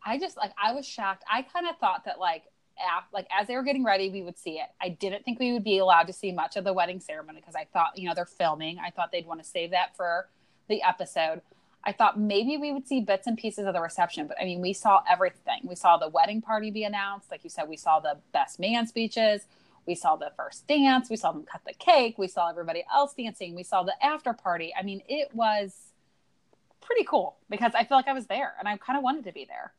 I 0.05 0.17
just 0.19 0.37
like 0.37 0.53
I 0.61 0.73
was 0.73 0.85
shocked. 0.85 1.23
I 1.31 1.41
kind 1.41 1.67
of 1.67 1.77
thought 1.77 2.05
that 2.05 2.19
like 2.19 2.43
af- 2.77 3.07
like 3.13 3.27
as 3.31 3.47
they 3.47 3.55
were 3.55 3.63
getting 3.63 3.83
ready, 3.83 4.09
we 4.09 4.21
would 4.21 4.37
see 4.37 4.59
it. 4.59 4.67
I 4.81 4.89
didn't 4.89 5.23
think 5.23 5.39
we 5.39 5.53
would 5.53 5.63
be 5.63 5.77
allowed 5.77 6.07
to 6.07 6.13
see 6.13 6.31
much 6.31 6.55
of 6.55 6.63
the 6.63 6.73
wedding 6.73 6.99
ceremony 6.99 7.39
because 7.39 7.55
I 7.55 7.65
thought 7.71 7.97
you 7.97 8.07
know 8.07 8.15
they're 8.15 8.25
filming. 8.25 8.79
I 8.79 8.89
thought 8.89 9.11
they'd 9.11 9.27
want 9.27 9.41
to 9.41 9.47
save 9.47 9.71
that 9.71 9.95
for 9.95 10.27
the 10.67 10.81
episode. 10.83 11.41
I 11.85 11.91
thought 11.91 12.17
maybe 12.17 12.55
we 12.57 12.71
would 12.71 12.87
see 12.87 13.01
bits 13.01 13.27
and 13.27 13.37
pieces 13.37 13.65
of 13.65 13.73
the 13.73 13.81
reception, 13.81 14.27
but 14.27 14.39
I 14.39 14.45
mean, 14.45 14.61
we 14.61 14.71
saw 14.71 15.01
everything. 15.09 15.59
We 15.65 15.75
saw 15.75 15.97
the 15.97 16.07
wedding 16.07 16.41
party 16.41 16.71
be 16.71 16.85
announced. 16.85 17.29
Like 17.29 17.43
you 17.43 17.49
said, 17.49 17.67
we 17.67 17.75
saw 17.75 17.99
the 17.99 18.19
best 18.31 18.57
man 18.57 18.87
speeches. 18.87 19.41
We 19.85 19.95
saw 19.95 20.15
the 20.15 20.31
first 20.37 20.67
dance. 20.67 21.09
We 21.09 21.15
saw 21.15 21.31
them 21.31 21.43
cut 21.43 21.61
the 21.65 21.73
cake. 21.73 22.17
We 22.17 22.27
saw 22.27 22.49
everybody 22.49 22.83
else 22.93 23.13
dancing. 23.13 23.55
We 23.55 23.63
saw 23.63 23.83
the 23.83 23.93
after 24.03 24.33
party. 24.33 24.73
I 24.77 24.83
mean, 24.83 25.01
it 25.07 25.29
was 25.33 25.73
pretty 26.81 27.03
cool 27.03 27.37
because 27.49 27.73
I 27.75 27.83
feel 27.85 27.97
like 27.97 28.07
I 28.07 28.13
was 28.13 28.27
there 28.27 28.53
and 28.59 28.67
I 28.67 28.77
kind 28.77 28.97
of 28.97 29.03
wanted 29.03 29.25
to 29.25 29.31
be 29.31 29.45
there. 29.45 29.73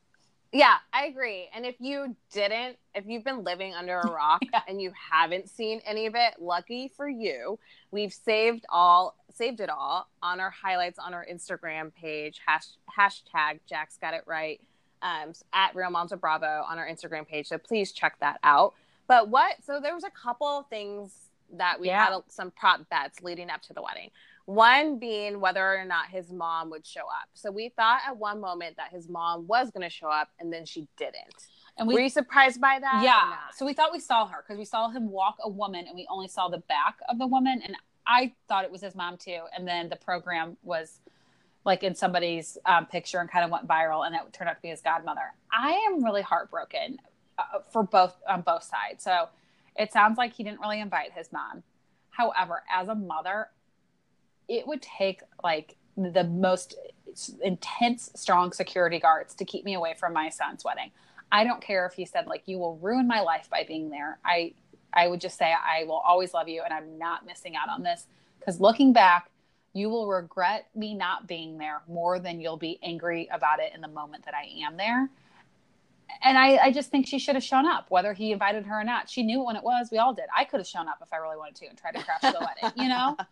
Yeah, 0.53 0.77
I 0.93 1.07
agree. 1.07 1.49
And 1.53 1.67
if 1.67 1.75
you 1.81 2.15
didn't, 2.33 2.77
if 2.95 3.07
you've 3.07 3.25
been 3.25 3.43
living 3.43 3.75
under 3.75 3.99
a 3.99 4.11
rock 4.13 4.41
yeah. 4.53 4.61
and 4.69 4.81
you 4.81 4.93
haven't 5.11 5.51
seen 5.51 5.81
any 5.85 6.07
of 6.07 6.15
it, 6.15 6.35
lucky 6.41 6.93
for 6.97 7.09
you, 7.09 7.59
we've 7.91 8.13
saved 8.13 8.65
all 8.69 9.17
saved 9.35 9.59
it 9.59 9.69
all 9.69 10.09
on 10.23 10.39
our 10.39 10.51
highlights 10.51 11.01
on 11.01 11.13
our 11.13 11.27
Instagram 11.27 11.93
page. 11.93 12.41
Hash, 12.47 12.67
hashtag 12.97 13.59
Jax 13.69 13.97
got 13.97 14.15
it 14.15 14.23
right 14.27 14.61
um, 15.03 15.33
at 15.53 15.75
Real 15.75 15.91
Moms 15.91 16.13
of 16.13 16.21
Bravo 16.21 16.65
on 16.69 16.79
our 16.79 16.87
Instagram 16.87 17.27
page. 17.27 17.49
So 17.49 17.59
please 17.59 17.91
check 17.91 18.17
that 18.21 18.39
out. 18.45 18.75
But 19.07 19.29
what? 19.29 19.57
So 19.65 19.81
there 19.81 19.95
was 19.95 20.05
a 20.05 20.11
couple 20.11 20.67
things 20.71 21.13
that 21.53 21.79
we 21.81 21.89
yeah. 21.89 22.07
had 22.07 22.23
some 22.29 22.51
prop 22.51 22.89
bets 22.89 23.23
leading 23.23 23.51
up 23.51 23.63
to 23.63 23.73
the 23.73 23.83
wedding. 23.83 24.11
One 24.47 24.99
being 24.99 25.41
whether 25.41 25.77
or 25.77 25.85
not 25.85 26.09
his 26.09 26.31
mom 26.31 26.71
would 26.71 26.87
show 26.87 27.01
up. 27.01 27.29
So 27.35 27.51
we 27.51 27.71
thought 27.71 28.01
at 28.07 28.17
one 28.17 28.41
moment 28.41 28.77
that 28.77 28.91
his 28.91 29.09
mom 29.09 29.47
was 29.47 29.71
going 29.71 29.83
to 29.83 29.91
show 29.91 30.09
up, 30.09 30.29
and 30.39 30.53
then 30.53 30.67
she 30.67 30.87
didn't. 30.99 31.47
And 31.79 31.89
we, 31.89 31.95
were 31.95 32.01
you 32.01 32.09
surprised 32.09 32.61
by 32.61 32.79
that? 32.79 33.03
Yeah. 33.03 33.35
So 33.57 33.65
we 33.65 33.73
thought 33.73 33.93
we 33.93 34.01
saw 34.01 34.27
her 34.27 34.45
because 34.47 34.59
we 34.59 34.65
saw 34.65 34.91
him 34.91 35.11
walk 35.11 35.37
a 35.43 35.49
woman, 35.49 35.87
and 35.87 35.97
we 35.97 36.07
only 36.11 36.29
saw 36.29 36.49
the 36.49 36.59
back 36.59 36.99
of 37.09 37.19
the 37.19 37.27
woman, 37.27 37.63
and 37.65 37.75
I 38.07 38.33
thought 38.49 38.65
it 38.65 38.71
was 38.71 38.83
his 38.83 38.95
mom 38.95 39.17
too. 39.17 39.41
And 39.57 39.67
then 39.67 39.89
the 39.89 39.97
program 39.97 40.57
was 40.63 41.01
like 41.65 41.83
in 41.83 41.95
somebody's 41.95 42.59
um, 42.67 42.85
picture 42.85 43.19
and 43.19 43.31
kind 43.31 43.45
of 43.45 43.51
went 43.51 43.67
viral, 43.67 44.07
and 44.07 44.15
it 44.15 44.21
turned 44.33 44.51
out 44.51 44.57
to 44.57 44.63
be 44.63 44.69
his 44.69 44.83
godmother. 44.83 45.33
I 45.51 45.73
am 45.89 46.05
really 46.05 46.23
heartbroken 46.23 46.99
uh, 47.39 47.61
for 47.71 47.83
both 47.83 48.15
on 48.29 48.43
both 48.43 48.63
sides. 48.63 49.03
So 49.05 49.29
it 49.77 49.93
sounds 49.93 50.19
like 50.19 50.35
he 50.35 50.45
didn't 50.45 50.61
really 50.61 50.81
invite 50.81 51.13
his 51.13 51.33
mom. 51.33 51.63
However, 52.11 52.63
as 52.73 52.89
a 52.89 52.95
mother, 52.95 53.49
it 54.49 54.67
would 54.67 54.83
take 54.83 55.23
like 55.43 55.77
the 55.97 56.25
most 56.25 56.77
intense, 57.43 58.11
strong 58.15 58.53
security 58.53 58.99
guards 58.99 59.35
to 59.35 59.45
keep 59.45 59.65
me 59.65 59.75
away 59.75 59.95
from 59.99 60.13
my 60.13 60.29
son's 60.29 60.65
wedding. 60.65 60.91
I 61.31 61.45
don't 61.45 61.61
care 61.61 61.87
if 61.87 61.95
he 61.95 62.05
said 62.05 62.27
like 62.27 62.43
you 62.47 62.59
will 62.59 62.77
ruin 62.77 63.09
my 63.09 63.21
life 63.21 63.49
by 63.51 63.65
being 63.67 63.91
there. 63.91 64.19
I 64.25 64.55
I 64.93 65.09
would 65.09 65.21
just 65.21 65.37
say 65.37 65.53
I 65.53 65.85
will 65.85 66.03
always 66.07 66.35
love 66.35 66.49
you 66.49 66.63
and 66.63 66.73
I'm 66.73 66.99
not 66.99 67.27
missing 67.27 67.57
out 67.57 67.69
on 67.69 67.83
this 67.83 68.07
because 68.39 68.61
looking 68.61 68.93
back, 68.93 69.31
you 69.73 69.89
will 69.89 70.07
regret 70.07 70.69
me 70.75 70.95
not 70.95 71.27
being 71.27 71.59
there 71.59 71.83
more 71.89 72.21
than 72.21 72.41
you'll 72.41 72.57
be 72.57 72.79
angry 72.83 73.29
about 73.33 73.59
it 73.59 73.73
in 73.75 73.81
the 73.81 73.89
moment 73.89 74.25
that 74.25 74.35
I 74.35 74.47
am 74.65 74.77
there. 74.77 75.11
And 76.23 76.39
I, 76.39 76.57
I 76.57 76.73
just 76.73 76.91
think 76.91 77.07
she 77.07 77.19
should 77.19 77.35
have 77.35 77.45
shown 77.45 77.67
up, 77.67 77.91
whether 77.91 78.13
he 78.13 78.33
invited 78.33 78.67
her 78.67 78.81
or 78.81 78.85
not. 78.85 79.11
She 79.11 79.23
knew 79.23 79.43
when 79.43 79.57
it 79.57 79.63
was. 79.63 79.89
We 79.91 79.99
all 79.99 80.15
did. 80.15 80.27
I 80.37 80.45
could 80.45 80.61
have 80.61 80.67
shown 80.67 80.89
up 80.89 80.99
if 81.03 81.13
I 81.13 81.17
really 81.17 81.37
wanted 81.37 81.57
to 81.57 81.67
and 81.67 81.77
tried 81.79 81.97
to 81.97 82.03
crash 82.03 82.21
the 82.21 82.39
wedding, 82.41 82.83
you 82.83 82.89
know? 82.89 83.17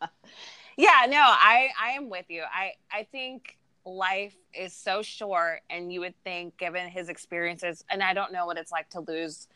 Yeah, 0.77 1.07
no, 1.09 1.21
I 1.21 1.69
I 1.81 1.91
am 1.91 2.09
with 2.09 2.27
you. 2.29 2.43
I 2.51 2.73
I 2.91 3.05
think 3.05 3.59
life 3.85 4.35
is 4.55 4.73
so 4.73 5.03
short 5.03 5.61
and 5.69 5.93
you 5.93 6.01
would 6.01 6.15
think 6.25 6.57
given 6.57 6.89
his 6.89 7.09
experiences 7.09 7.85
and 7.91 8.03
I 8.03 8.15
don't 8.15 8.33
know 8.33 8.47
what 8.47 8.57
it's 8.57 8.71
like 8.71 8.89
to 8.91 9.01
lose 9.01 9.49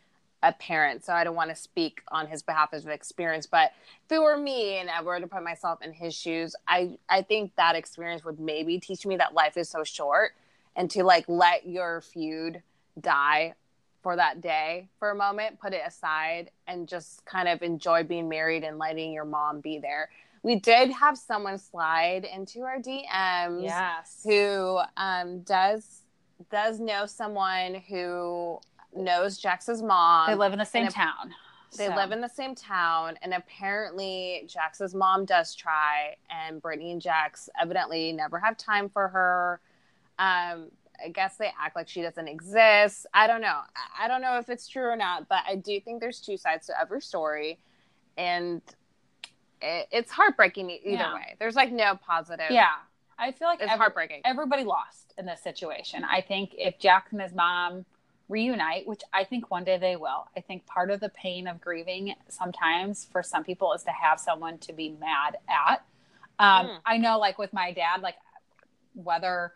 a 0.43 0.53
parent, 0.53 1.05
so 1.05 1.13
I 1.15 1.25
don't 1.25 1.35
want 1.35 1.51
to 1.51 1.57
speak 1.57 2.03
on 2.09 2.27
his 2.27 2.43
behalf 2.43 2.71
as 2.73 2.85
an 2.85 2.91
experience. 2.91 3.47
But 3.47 3.73
if 4.05 4.13
it 4.13 4.19
were 4.21 4.37
me 4.37 4.79
and 4.79 4.91
I 4.91 5.01
were 5.03 5.19
to 5.19 5.27
put 5.27 5.43
myself 5.43 5.81
in 5.83 5.93
his 5.93 6.15
shoes, 6.15 6.55
I 6.69 6.99
I 7.09 7.23
think 7.23 7.57
that 7.57 7.75
experience 7.77 8.25
would 8.25 8.39
maybe 8.39 8.79
teach 8.79 9.07
me 9.07 9.17
that 9.17 9.33
life 9.33 9.57
is 9.57 9.69
so 9.69 9.85
short, 9.85 10.33
and 10.77 10.91
to 10.91 11.03
like 11.03 11.25
let 11.29 11.67
your 11.67 12.03
feud 12.03 12.63
die 13.01 13.55
for 14.03 14.17
that 14.17 14.41
day 14.41 14.89
for 14.99 15.11
a 15.11 15.15
moment, 15.15 15.59
put 15.61 15.73
it 15.73 15.83
aside, 15.85 16.51
and 16.67 16.89
just 16.89 17.25
kind 17.25 17.49
of 17.49 17.63
enjoy 17.63 18.05
being 18.05 18.29
married 18.29 18.63
and 18.63 18.79
letting 18.79 19.13
your 19.13 19.25
mom 19.25 19.61
be 19.61 19.79
there. 19.79 20.09
We 20.43 20.61
did 20.61 20.91
have 20.93 21.19
someone 21.19 21.59
slide 21.59 22.25
into 22.25 22.63
our 22.63 22.79
DMs, 22.79 23.65
yes, 23.65 24.21
who 24.25 24.79
um, 24.97 25.41
does 25.41 26.03
does 26.51 26.79
know 26.79 27.07
someone 27.07 27.83
who 27.89 28.61
knows 28.95 29.39
Jax's 29.39 29.83
mom. 29.83 30.29
They 30.31 30.37
live 30.37 30.53
in 30.53 30.59
the 30.59 30.65
same 30.65 30.89
town. 30.89 31.35
They 31.77 31.89
So- 31.89 31.97
live 31.97 32.13
in 32.13 32.21
the 32.21 32.29
same 32.29 32.55
town, 32.55 33.19
and 33.23 33.35
apparently 33.35 34.47
Jax's 34.47 34.95
mom 34.95 35.25
does 35.25 35.55
try, 35.55 36.17
and 36.31 36.63
Brittany 36.63 36.93
and 36.93 37.03
Jax 37.03 37.49
evidently 37.61 38.13
never 38.13 38.39
have 38.39 38.57
time 38.57 38.89
for 38.89 39.09
her. 39.09 39.61
Um, 40.19 40.71
I 41.05 41.09
guess 41.09 41.37
they 41.37 41.53
act 41.61 41.77
like 41.77 41.89
she 41.89 42.03
doesn't 42.03 42.29
exist. 42.29 43.07
I 43.15 43.27
don't 43.27 43.41
know. 43.41 43.61
I- 43.99 44.09
don't 44.09 44.21
know 44.23 44.39
if 44.39 44.49
it's 44.49 44.69
true 44.69 44.85
or 44.85 44.97
not, 44.97 45.29
but 45.29 45.41
I 45.49 45.57
do 45.57 45.81
think 45.81 46.01
there's 46.01 46.21
two 46.21 46.37
sides 46.37 46.67
to 46.69 46.81
every 46.81 47.01
story, 47.01 47.59
and 48.17 48.63
it, 49.61 49.89
it's 49.91 50.11
heartbreaking 50.11 50.71
either 50.71 50.89
Yeah. 50.91 51.15
way. 51.15 51.37
There's 51.39 51.57
like 51.57 51.73
no 51.73 51.97
positive. 51.97 52.51
Yeah. 52.51 52.75
I 53.19 53.33
feel 53.33 53.49
like 53.49 53.61
it's 53.61 53.71
every- 53.73 53.79
heartbreaking. 53.79 54.23
everybody 54.25 54.65
lost 54.65 55.15
in 55.17 55.25
this 55.27 55.41
situation. 55.43 56.05
I 56.05 56.21
think 56.21 56.55
if 56.59 56.79
Jax 56.79 57.13
and 57.13 57.21
his 57.23 57.33
mom 57.33 57.87
reunite, 58.29 58.87
which 58.87 59.03
I 59.13 59.25
think 59.25 59.51
one 59.51 59.65
day 59.65 59.79
they 59.79 59.97
will, 59.97 60.29
I 60.37 60.41
think 60.41 60.67
part 60.67 60.91
of 60.91 61.01
the 61.01 61.09
pain 61.09 61.47
of 61.47 61.61
grieving 61.61 62.15
sometimes 62.29 63.07
for 63.13 63.23
some 63.23 63.45
people 63.45 63.73
is 63.73 63.83
to 63.85 63.93
have 63.93 64.21
someone 64.21 64.59
to 64.59 64.73
be 64.73 64.91
mad 64.91 65.39
at. 65.49 65.85
Um, 66.39 66.67
Mm. 66.67 66.81
I 66.85 66.97
know, 66.99 67.19
like 67.19 67.39
with 67.39 67.53
my 67.55 67.73
dad, 67.73 68.03
like 68.03 68.17
whether 68.95 69.55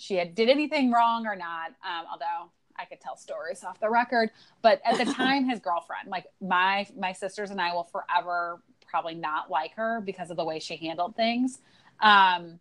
she 0.00 0.16
had 0.16 0.34
did 0.34 0.48
anything 0.48 0.90
wrong 0.90 1.26
or 1.26 1.36
not, 1.36 1.68
um, 1.84 2.06
although 2.10 2.50
I 2.76 2.86
could 2.86 3.00
tell 3.00 3.16
stories 3.16 3.62
off 3.62 3.78
the 3.80 3.90
record, 3.90 4.30
but 4.62 4.80
at 4.84 4.96
the 4.98 5.12
time, 5.12 5.48
his 5.48 5.60
girlfriend, 5.60 6.08
like 6.08 6.26
my 6.40 6.86
my 6.98 7.12
sisters 7.12 7.50
and 7.50 7.60
I, 7.60 7.74
will 7.74 7.84
forever 7.84 8.62
probably 8.88 9.14
not 9.14 9.50
like 9.50 9.74
her 9.74 10.00
because 10.00 10.30
of 10.30 10.36
the 10.36 10.44
way 10.44 10.58
she 10.58 10.76
handled 10.76 11.14
things. 11.14 11.60
Um, 12.00 12.58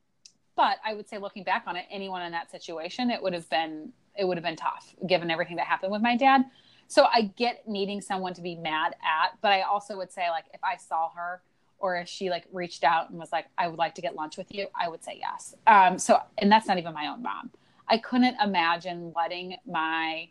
but 0.55 0.77
I 0.86 0.93
would 0.93 1.08
say, 1.08 1.17
looking 1.17 1.43
back 1.43 1.63
on 1.65 1.77
it, 1.77 1.86
anyone 1.89 2.22
in 2.22 2.34
that 2.34 2.51
situation, 2.51 3.10
it 3.10 3.24
would 3.24 3.34
have 3.34 3.50
been 3.50 3.93
it 4.17 4.25
would 4.25 4.36
have 4.36 4.43
been 4.43 4.58
tough 4.58 4.93
given 5.08 5.31
everything 5.31 5.55
that 5.55 5.65
happened 5.65 5.93
with 5.93 6.01
my 6.01 6.17
dad. 6.17 6.43
So 6.88 7.05
I 7.05 7.31
get 7.38 7.67
needing 7.67 8.01
someone 8.01 8.34
to 8.34 8.41
be 8.41 8.55
mad 8.55 8.96
at, 9.01 9.38
but 9.41 9.53
I 9.53 9.62
also 9.62 9.96
would 9.96 10.12
say 10.12 10.29
like 10.29 10.46
if 10.53 10.62
I 10.63 10.75
saw 10.75 11.10
her 11.15 11.41
or 11.79 11.95
if 11.98 12.07
she 12.07 12.29
like 12.29 12.45
reached 12.51 12.83
out 12.83 13.09
and 13.09 13.19
was 13.19 13.31
like, 13.31 13.45
I 13.57 13.67
would 13.67 13.79
like 13.79 13.95
to 13.95 14.01
get 14.01 14.15
lunch 14.15 14.38
with 14.38 14.53
you, 14.53 14.67
I 14.79 14.89
would 14.89 15.03
say 15.03 15.19
yes. 15.19 15.55
Um, 15.67 15.98
so 15.98 16.19
and 16.38 16.51
that's 16.51 16.67
not 16.67 16.77
even 16.77 16.93
my 16.93 17.07
own 17.07 17.21
mom. 17.21 17.51
I 17.88 17.98
couldn't 17.98 18.36
imagine 18.41 19.13
letting 19.15 19.57
my 19.65 20.29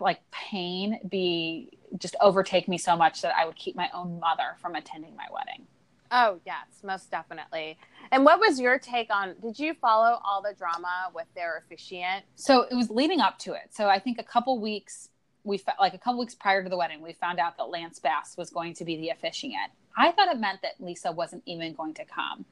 like 0.00 0.20
pain 0.30 0.98
be 1.08 1.70
just 1.96 2.16
overtake 2.20 2.68
me 2.68 2.78
so 2.78 2.96
much 2.96 3.22
that 3.22 3.34
I 3.36 3.46
would 3.46 3.56
keep 3.56 3.76
my 3.76 3.88
own 3.94 4.18
mother 4.20 4.56
from 4.60 4.74
attending 4.74 5.16
my 5.16 5.26
wedding. 5.32 5.66
Oh, 6.10 6.40
yes, 6.46 6.82
most 6.82 7.10
definitely. 7.10 7.78
And 8.10 8.24
what 8.24 8.40
was 8.40 8.58
your 8.58 8.78
take 8.78 9.12
on? 9.12 9.34
Did 9.42 9.58
you 9.58 9.74
follow 9.74 10.20
all 10.24 10.42
the 10.42 10.54
drama 10.54 11.10
with 11.14 11.26
their 11.34 11.58
officiant? 11.58 12.24
So 12.34 12.62
it 12.62 12.74
was 12.74 12.90
leading 12.90 13.20
up 13.20 13.38
to 13.40 13.52
it. 13.52 13.70
So 13.70 13.88
I 13.88 13.98
think 13.98 14.18
a 14.18 14.22
couple 14.22 14.58
weeks 14.58 15.10
we 15.48 15.58
fe- 15.58 15.72
like 15.80 15.94
a 15.94 15.98
couple 15.98 16.20
weeks 16.20 16.34
prior 16.34 16.62
to 16.62 16.68
the 16.68 16.76
wedding, 16.76 17.00
we 17.00 17.12
found 17.12 17.38
out 17.40 17.56
that 17.56 17.64
Lance 17.70 17.98
Bass 17.98 18.36
was 18.36 18.50
going 18.50 18.74
to 18.74 18.84
be 18.84 18.96
the 18.96 19.08
officiant. 19.08 19.72
I 19.96 20.12
thought 20.12 20.28
it 20.28 20.38
meant 20.38 20.62
that 20.62 20.74
Lisa 20.78 21.10
wasn't 21.10 21.42
even 21.46 21.72
going 21.74 21.94
to 21.94 22.04
come. 22.04 22.44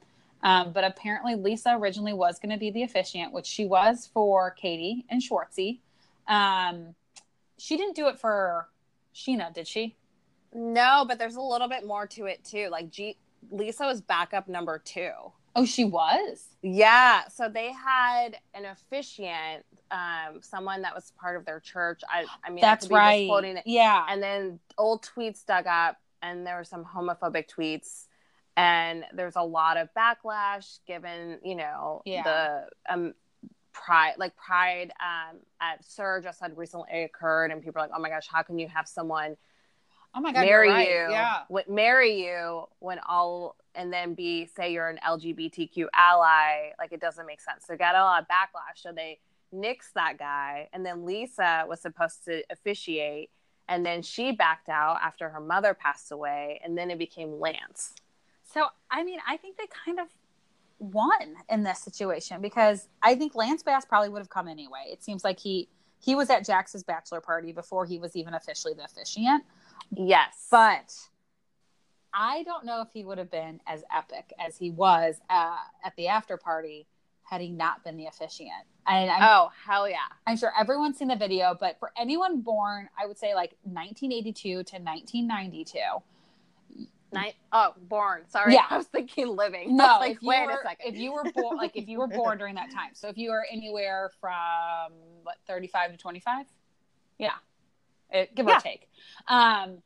Um, 0.43 0.71
but 0.71 0.83
apparently 0.83 1.35
Lisa 1.35 1.75
originally 1.77 2.13
was 2.13 2.39
going 2.39 2.51
to 2.51 2.59
be 2.59 2.71
the 2.71 2.83
officiant, 2.83 3.33
which 3.33 3.45
she 3.45 3.65
was 3.65 4.09
for 4.13 4.51
Katie 4.51 5.05
and 5.09 5.21
Schwartzy. 5.21 5.79
Um, 6.27 6.95
she 7.57 7.77
didn't 7.77 7.95
do 7.95 8.07
it 8.07 8.19
for 8.19 8.67
Scheana, 9.15 9.53
did 9.53 9.67
she? 9.67 9.95
No, 10.53 11.05
but 11.07 11.17
there's 11.17 11.35
a 11.35 11.41
little 11.41 11.67
bit 11.67 11.85
more 11.85 12.07
to 12.07 12.25
it 12.25 12.43
too. 12.43 12.67
Like 12.69 12.91
G- 12.91 13.17
Lisa 13.51 13.85
was 13.85 14.01
backup 14.01 14.47
number 14.47 14.79
two. 14.79 15.11
Oh, 15.57 15.65
she 15.65 15.85
was. 15.85 16.45
Yeah, 16.61 17.27
so 17.29 17.49
they 17.49 17.71
had 17.73 18.37
an 18.53 18.65
officiant, 18.65 19.65
um, 19.89 20.39
someone 20.41 20.83
that 20.83 20.93
was 20.93 21.11
part 21.19 21.35
of 21.35 21.45
their 21.45 21.59
church. 21.59 22.01
I, 22.07 22.25
I 22.45 22.51
mean, 22.51 22.61
That's 22.61 22.87
be 22.87 22.93
right. 22.93 23.21
misquoting 23.21 23.57
it. 23.57 23.63
Yeah. 23.65 24.05
And 24.07 24.21
then 24.21 24.59
old 24.77 25.01
tweets 25.03 25.43
dug 25.43 25.65
up, 25.65 25.97
and 26.21 26.45
there 26.45 26.57
were 26.57 26.63
some 26.63 26.85
homophobic 26.85 27.49
tweets, 27.49 28.05
and 28.55 29.03
there's 29.13 29.35
a 29.35 29.41
lot 29.41 29.77
of 29.77 29.89
backlash 29.97 30.77
given, 30.85 31.39
you 31.43 31.55
know, 31.55 32.03
Yeah. 32.05 32.23
the 32.23 32.93
um, 32.93 33.13
pride, 33.73 34.13
like 34.19 34.35
pride 34.35 34.91
um, 35.01 35.37
at 35.59 35.83
Sir 35.83 36.21
just 36.21 36.39
had 36.39 36.55
recently 36.55 37.03
occurred, 37.03 37.49
and 37.51 37.63
people 37.63 37.81
are 37.81 37.85
like, 37.87 37.97
oh 37.97 37.99
my 37.99 38.09
gosh, 38.09 38.27
how 38.31 38.43
can 38.43 38.59
you 38.59 38.67
have 38.67 38.87
someone 38.87 39.37
oh 40.17 40.21
my 40.21 40.31
God. 40.33 40.45
marry 40.45 40.67
you're 40.67 40.75
right. 40.75 40.89
you, 40.89 41.11
Yeah. 41.11 41.39
w- 41.49 41.73
marry 41.73 42.25
you 42.25 42.65
when 42.79 42.99
all, 43.07 43.55
and 43.75 43.93
then 43.93 44.15
be 44.15 44.47
say 44.47 44.73
you're 44.73 44.89
an 44.89 44.99
LGBTQ 45.07 45.87
ally? 45.93 46.71
Like 46.79 46.91
it 46.91 46.99
doesn't 46.99 47.25
make 47.25 47.39
sense. 47.39 47.65
So 47.67 47.77
got 47.77 47.95
a 47.95 48.01
lot 48.03 48.21
of 48.23 48.27
backlash. 48.27 48.81
So 48.81 48.91
they 48.91 49.19
nixed 49.53 49.93
that 49.95 50.17
guy, 50.17 50.69
and 50.73 50.85
then 50.85 51.05
Lisa 51.05 51.65
was 51.67 51.79
supposed 51.81 52.25
to 52.25 52.43
officiate, 52.49 53.29
and 53.69 53.85
then 53.85 54.01
she 54.01 54.31
backed 54.31 54.69
out 54.69 54.97
after 55.01 55.29
her 55.29 55.39
mother 55.39 55.73
passed 55.73 56.11
away, 56.11 56.59
and 56.63 56.77
then 56.77 56.89
it 56.91 56.97
became 56.97 57.39
Lance. 57.39 57.93
So, 58.43 58.65
I 58.89 59.03
mean, 59.03 59.19
I 59.27 59.37
think 59.37 59.57
they 59.57 59.67
kind 59.85 59.99
of 59.99 60.07
won 60.79 61.35
in 61.49 61.63
this 61.63 61.79
situation 61.79 62.41
because 62.41 62.87
I 63.01 63.15
think 63.15 63.35
Lance 63.35 63.63
Bass 63.63 63.85
probably 63.85 64.09
would 64.09 64.19
have 64.19 64.29
come 64.29 64.47
anyway. 64.47 64.85
It 64.91 65.03
seems 65.03 65.23
like 65.23 65.39
he 65.39 65.69
he 65.99 66.13
was 66.15 66.29
at 66.29 66.45
Jax's 66.45 66.83
bachelor 66.83 67.21
party 67.21 67.51
before 67.51 67.85
he 67.85 67.97
was 67.99 68.15
even 68.15 68.33
officially 68.35 68.73
the 68.73 68.83
officiant. 68.83 69.43
Yes, 69.95 70.47
But 70.51 70.93
I 72.13 72.43
don't 72.43 72.65
know 72.65 72.81
if 72.81 72.89
he 72.93 73.03
would 73.03 73.17
have 73.17 73.31
been 73.31 73.61
as 73.67 73.83
epic 73.95 74.33
as 74.39 74.57
he 74.57 74.71
was 74.71 75.19
uh, 75.29 75.57
at 75.83 75.95
the 75.95 76.07
after 76.07 76.37
party 76.37 76.87
had 77.23 77.41
he 77.41 77.49
not 77.49 77.83
been 77.83 77.97
the 77.97 78.07
officiant. 78.07 78.51
And 78.87 79.09
I'm, 79.11 79.21
oh 79.21 79.49
hell 79.65 79.87
yeah, 79.89 79.97
I'm 80.25 80.37
sure 80.37 80.51
everyone's 80.57 80.97
seen 80.97 81.09
the 81.09 81.15
video, 81.15 81.55
but 81.59 81.77
for 81.79 81.91
anyone 81.97 82.41
born, 82.41 82.89
I 82.97 83.05
would 83.05 83.17
say 83.17 83.35
like 83.35 83.55
1982 83.63 84.49
to 84.49 84.55
1992, 84.55 85.79
Night. 87.13 87.35
Oh, 87.53 87.73
born. 87.83 88.23
Sorry, 88.27 88.53
Yeah. 88.53 88.65
I 88.69 88.77
was 88.77 88.87
thinking 88.87 89.27
living. 89.27 89.75
No, 89.77 89.85
like, 89.99 90.17
if 90.17 90.21
wait 90.21 90.45
were, 90.45 90.51
a 90.51 90.63
second. 90.63 90.93
if 90.93 90.99
you 90.99 91.13
were 91.13 91.23
born, 91.33 91.57
like 91.57 91.75
if 91.75 91.87
you 91.87 91.99
were 91.99 92.07
born 92.07 92.37
during 92.37 92.55
that 92.55 92.71
time. 92.71 92.91
So 92.93 93.07
if 93.07 93.17
you 93.17 93.29
were 93.31 93.45
anywhere 93.51 94.11
from 94.19 94.91
what 95.23 95.35
thirty 95.47 95.67
five 95.67 95.91
to 95.91 95.97
twenty 95.97 96.19
five, 96.19 96.45
yeah, 97.17 97.27
It- 97.27 97.33
give 98.11 98.47
Yeah. 98.47 98.57
or 98.57 98.59
take, 98.61 98.89
um, 99.27 99.81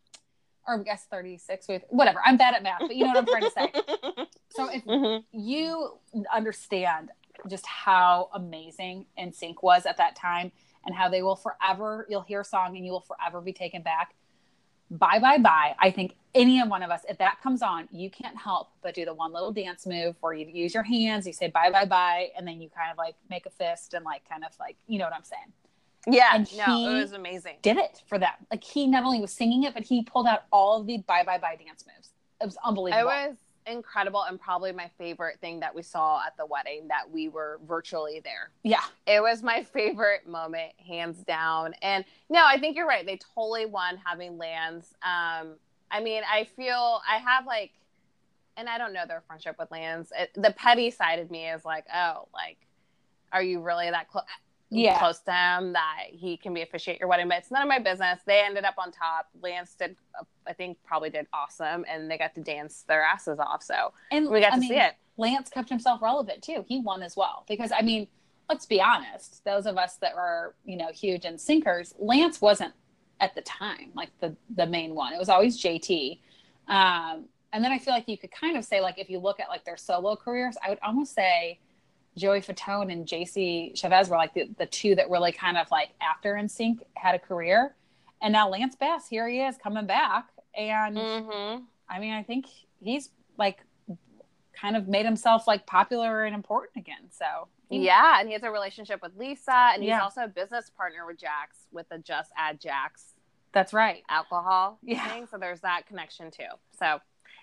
or 0.67 0.79
I 0.79 0.83
guess 0.83 1.05
thirty 1.09 1.37
six 1.37 1.67
with 1.67 1.83
whatever. 1.89 2.19
I'm 2.25 2.37
bad 2.37 2.53
at 2.55 2.63
math, 2.63 2.81
but 2.87 2.95
you 2.95 3.03
know 3.03 3.09
what 3.09 3.17
I'm 3.17 3.25
trying 3.27 3.43
to 3.43 3.51
say. 3.51 3.73
So 4.53 4.67
if 4.67 4.83
Mhm. 4.83 5.23
you 5.31 5.97
understand 6.33 7.11
just 7.49 7.65
how 7.65 8.29
amazing 8.33 9.05
NSYNC 9.17 9.63
was 9.63 9.85
at 9.85 9.95
that 9.95 10.15
time 10.17 10.51
and 10.85 10.93
how 10.93 11.07
they 11.07 11.21
will 11.23 11.37
forever 11.37 12.05
you'll 12.09 12.21
hear 12.21 12.41
a 12.41 12.45
song 12.45 12.75
and 12.75 12.85
you 12.85 12.91
will 12.91 12.99
forever 12.99 13.39
be 13.39 13.53
taken 13.53 13.81
back 13.81 14.13
bye 14.91 15.19
bye 15.19 15.37
bye 15.37 15.73
i 15.79 15.89
think 15.89 16.15
any 16.35 16.61
one 16.63 16.83
of 16.83 16.91
us 16.91 17.01
if 17.07 17.17
that 17.17 17.39
comes 17.41 17.61
on 17.61 17.87
you 17.91 18.09
can't 18.09 18.35
help 18.37 18.71
but 18.83 18.93
do 18.93 19.05
the 19.05 19.13
one 19.13 19.31
little 19.31 19.53
dance 19.53 19.87
move 19.87 20.15
where 20.19 20.33
you 20.33 20.45
use 20.47 20.73
your 20.73 20.83
hands 20.83 21.25
you 21.25 21.31
say 21.33 21.47
bye 21.47 21.71
bye 21.71 21.85
bye 21.85 22.27
and 22.37 22.45
then 22.45 22.59
you 22.59 22.69
kind 22.69 22.91
of 22.91 22.97
like 22.97 23.15
make 23.29 23.45
a 23.45 23.49
fist 23.49 23.93
and 23.93 24.03
like 24.03 24.27
kind 24.27 24.43
of 24.43 24.51
like 24.59 24.75
you 24.87 24.99
know 24.99 25.05
what 25.05 25.13
i'm 25.15 25.23
saying 25.23 25.53
Yeah, 26.07 26.31
And 26.33 26.57
no, 26.57 26.89
it 26.89 27.01
was 27.01 27.11
amazing. 27.13 27.57
did 27.61 27.77
it 27.77 28.01
for 28.07 28.17
them 28.17 28.33
like 28.49 28.63
he 28.63 28.87
not 28.87 29.03
only 29.03 29.21
was 29.21 29.31
singing 29.31 29.63
it 29.63 29.73
but 29.73 29.83
he 29.83 30.03
pulled 30.03 30.25
out 30.25 30.43
all 30.51 30.79
of 30.79 30.87
the 30.87 30.97
bye 30.99 31.23
bye 31.23 31.37
bye 31.37 31.55
dance 31.55 31.85
moves 31.85 32.09
it 32.41 32.45
was 32.45 32.57
unbelievable. 32.63 33.01
It 33.09 33.29
was 33.29 33.35
incredible 33.67 34.23
and 34.23 34.39
probably 34.39 34.71
my 34.71 34.89
favorite 34.97 35.39
thing 35.39 35.59
that 35.59 35.73
we 35.75 35.83
saw 35.83 36.21
at 36.25 36.35
the 36.37 36.45
wedding 36.45 36.87
that 36.87 37.09
we 37.09 37.29
were 37.29 37.59
virtually 37.67 38.19
there. 38.23 38.49
Yeah. 38.63 38.83
It 39.05 39.21
was 39.21 39.43
my 39.43 39.63
favorite 39.63 40.27
moment, 40.27 40.73
hands 40.85 41.23
down. 41.23 41.75
And 41.81 42.03
no, 42.29 42.43
I 42.45 42.59
think 42.59 42.75
you're 42.75 42.87
right. 42.87 43.05
They 43.05 43.19
totally 43.35 43.65
won 43.65 43.99
having 44.03 44.37
Lance. 44.37 44.93
Um, 45.03 45.55
I 45.91 46.01
mean, 46.01 46.23
I 46.29 46.45
feel 46.45 47.01
I 47.07 47.17
have 47.17 47.45
like, 47.45 47.71
and 48.57 48.67
I 48.67 48.77
don't 48.77 48.93
know 48.93 49.05
their 49.07 49.21
friendship 49.27 49.55
with 49.59 49.69
Lance. 49.71 50.11
It, 50.17 50.31
the 50.35 50.51
petty 50.51 50.89
side 50.91 51.19
of 51.19 51.29
me 51.29 51.47
is 51.49 51.63
like, 51.63 51.85
oh, 51.93 52.27
like, 52.33 52.57
are 53.31 53.43
you 53.43 53.61
really 53.61 53.89
that 53.89 54.09
close? 54.09 54.25
Yeah. 54.71 54.99
close 54.99 55.19
to 55.21 55.31
him 55.31 55.73
that 55.73 56.05
he 56.11 56.37
can 56.37 56.53
be 56.53 56.61
officiate 56.61 56.99
your 56.99 57.09
wedding, 57.09 57.27
but 57.27 57.39
it's 57.39 57.51
none 57.51 57.61
of 57.61 57.67
my 57.67 57.79
business. 57.79 58.21
They 58.25 58.41
ended 58.41 58.63
up 58.63 58.75
on 58.77 58.91
top. 58.91 59.27
Lance 59.41 59.75
did, 59.75 59.97
uh, 60.19 60.23
I 60.47 60.53
think, 60.53 60.77
probably 60.85 61.09
did 61.09 61.27
awesome, 61.33 61.85
and 61.89 62.09
they 62.09 62.17
got 62.17 62.33
to 62.35 62.41
dance 62.41 62.83
their 62.87 63.03
asses 63.03 63.37
off. 63.37 63.63
So 63.63 63.91
And 64.11 64.29
we 64.29 64.39
got 64.39 64.53
I 64.53 64.55
to 64.55 64.61
mean, 64.61 64.69
see 64.69 64.77
it. 64.77 64.93
Lance 65.17 65.49
kept 65.49 65.69
himself 65.69 66.01
relevant 66.01 66.41
too. 66.41 66.63
He 66.67 66.79
won 66.79 67.03
as 67.03 67.17
well 67.17 67.43
because 67.47 67.71
I 67.77 67.81
mean, 67.81 68.07
let's 68.49 68.65
be 68.65 68.81
honest. 68.81 69.43
Those 69.43 69.65
of 69.65 69.77
us 69.77 69.97
that 69.97 70.15
were 70.15 70.55
you 70.65 70.77
know 70.77 70.87
huge 70.93 71.25
in 71.25 71.37
sinkers, 71.37 71.93
Lance 71.99 72.39
wasn't 72.41 72.73
at 73.19 73.35
the 73.35 73.41
time 73.41 73.91
like 73.93 74.09
the 74.19 74.35
the 74.55 74.65
main 74.65 74.95
one. 74.95 75.13
It 75.13 75.19
was 75.19 75.29
always 75.29 75.61
JT. 75.61 76.19
Um, 76.67 77.25
and 77.53 77.63
then 77.63 77.71
I 77.71 77.79
feel 77.79 77.93
like 77.93 78.07
you 78.07 78.17
could 78.17 78.31
kind 78.31 78.57
of 78.57 78.63
say 78.63 78.79
like 78.81 78.97
if 78.97 79.09
you 79.09 79.19
look 79.19 79.39
at 79.41 79.49
like 79.49 79.65
their 79.65 79.77
solo 79.77 80.15
careers, 80.15 80.55
I 80.65 80.69
would 80.69 80.79
almost 80.81 81.13
say 81.13 81.59
Joey 82.17 82.41
Fatone 82.41 82.91
and 82.91 83.05
JC 83.07 83.73
Chasez 83.73 84.09
were 84.09 84.17
like 84.17 84.33
the, 84.33 84.49
the 84.57 84.65
two 84.65 84.95
that 84.95 85.09
really 85.09 85.31
kind 85.31 85.57
of 85.57 85.69
like 85.71 85.89
after 86.01 86.33
NSYNC 86.33 86.79
had 86.95 87.15
a 87.15 87.19
career. 87.19 87.75
And 88.21 88.33
now 88.33 88.49
Lance 88.49 88.75
Bass, 88.75 89.07
here 89.07 89.27
he 89.27 89.39
is 89.41 89.57
coming 89.57 89.85
back. 89.87 90.27
And 90.55 90.97
Mm-hmm. 90.97 91.63
I 91.89 91.99
mean, 91.99 92.13
I 92.13 92.23
think 92.23 92.45
he's 92.81 93.09
like 93.37 93.59
kind 94.53 94.75
of 94.75 94.87
made 94.87 95.05
himself 95.05 95.47
like 95.47 95.65
popular 95.65 96.25
and 96.25 96.35
important 96.35 96.77
again. 96.77 97.09
So 97.09 97.47
he- 97.69 97.85
Yeah, 97.85 98.19
and 98.19 98.27
he 98.27 98.33
has 98.33 98.43
a 98.43 98.51
relationship 98.51 99.01
with 99.01 99.15
Lisa, 99.17 99.71
and 99.73 99.81
he's 99.81 99.89
Yeah. 99.89 100.01
also 100.01 100.21
a 100.23 100.27
business 100.27 100.69
partner 100.69 101.05
with 101.05 101.17
Jax 101.17 101.67
with 101.71 101.87
the 101.89 101.97
Just 101.97 102.31
Add 102.37 102.59
Jax 102.59 103.13
that's 103.53 103.73
right. 103.73 104.03
alcohol 104.09 104.77
Yeah. 104.81 105.05
thing. 105.09 105.27
So 105.27 105.37
there's 105.37 105.61
that 105.61 105.85
connection 105.87 106.31
too. 106.31 106.43
So 106.79 106.99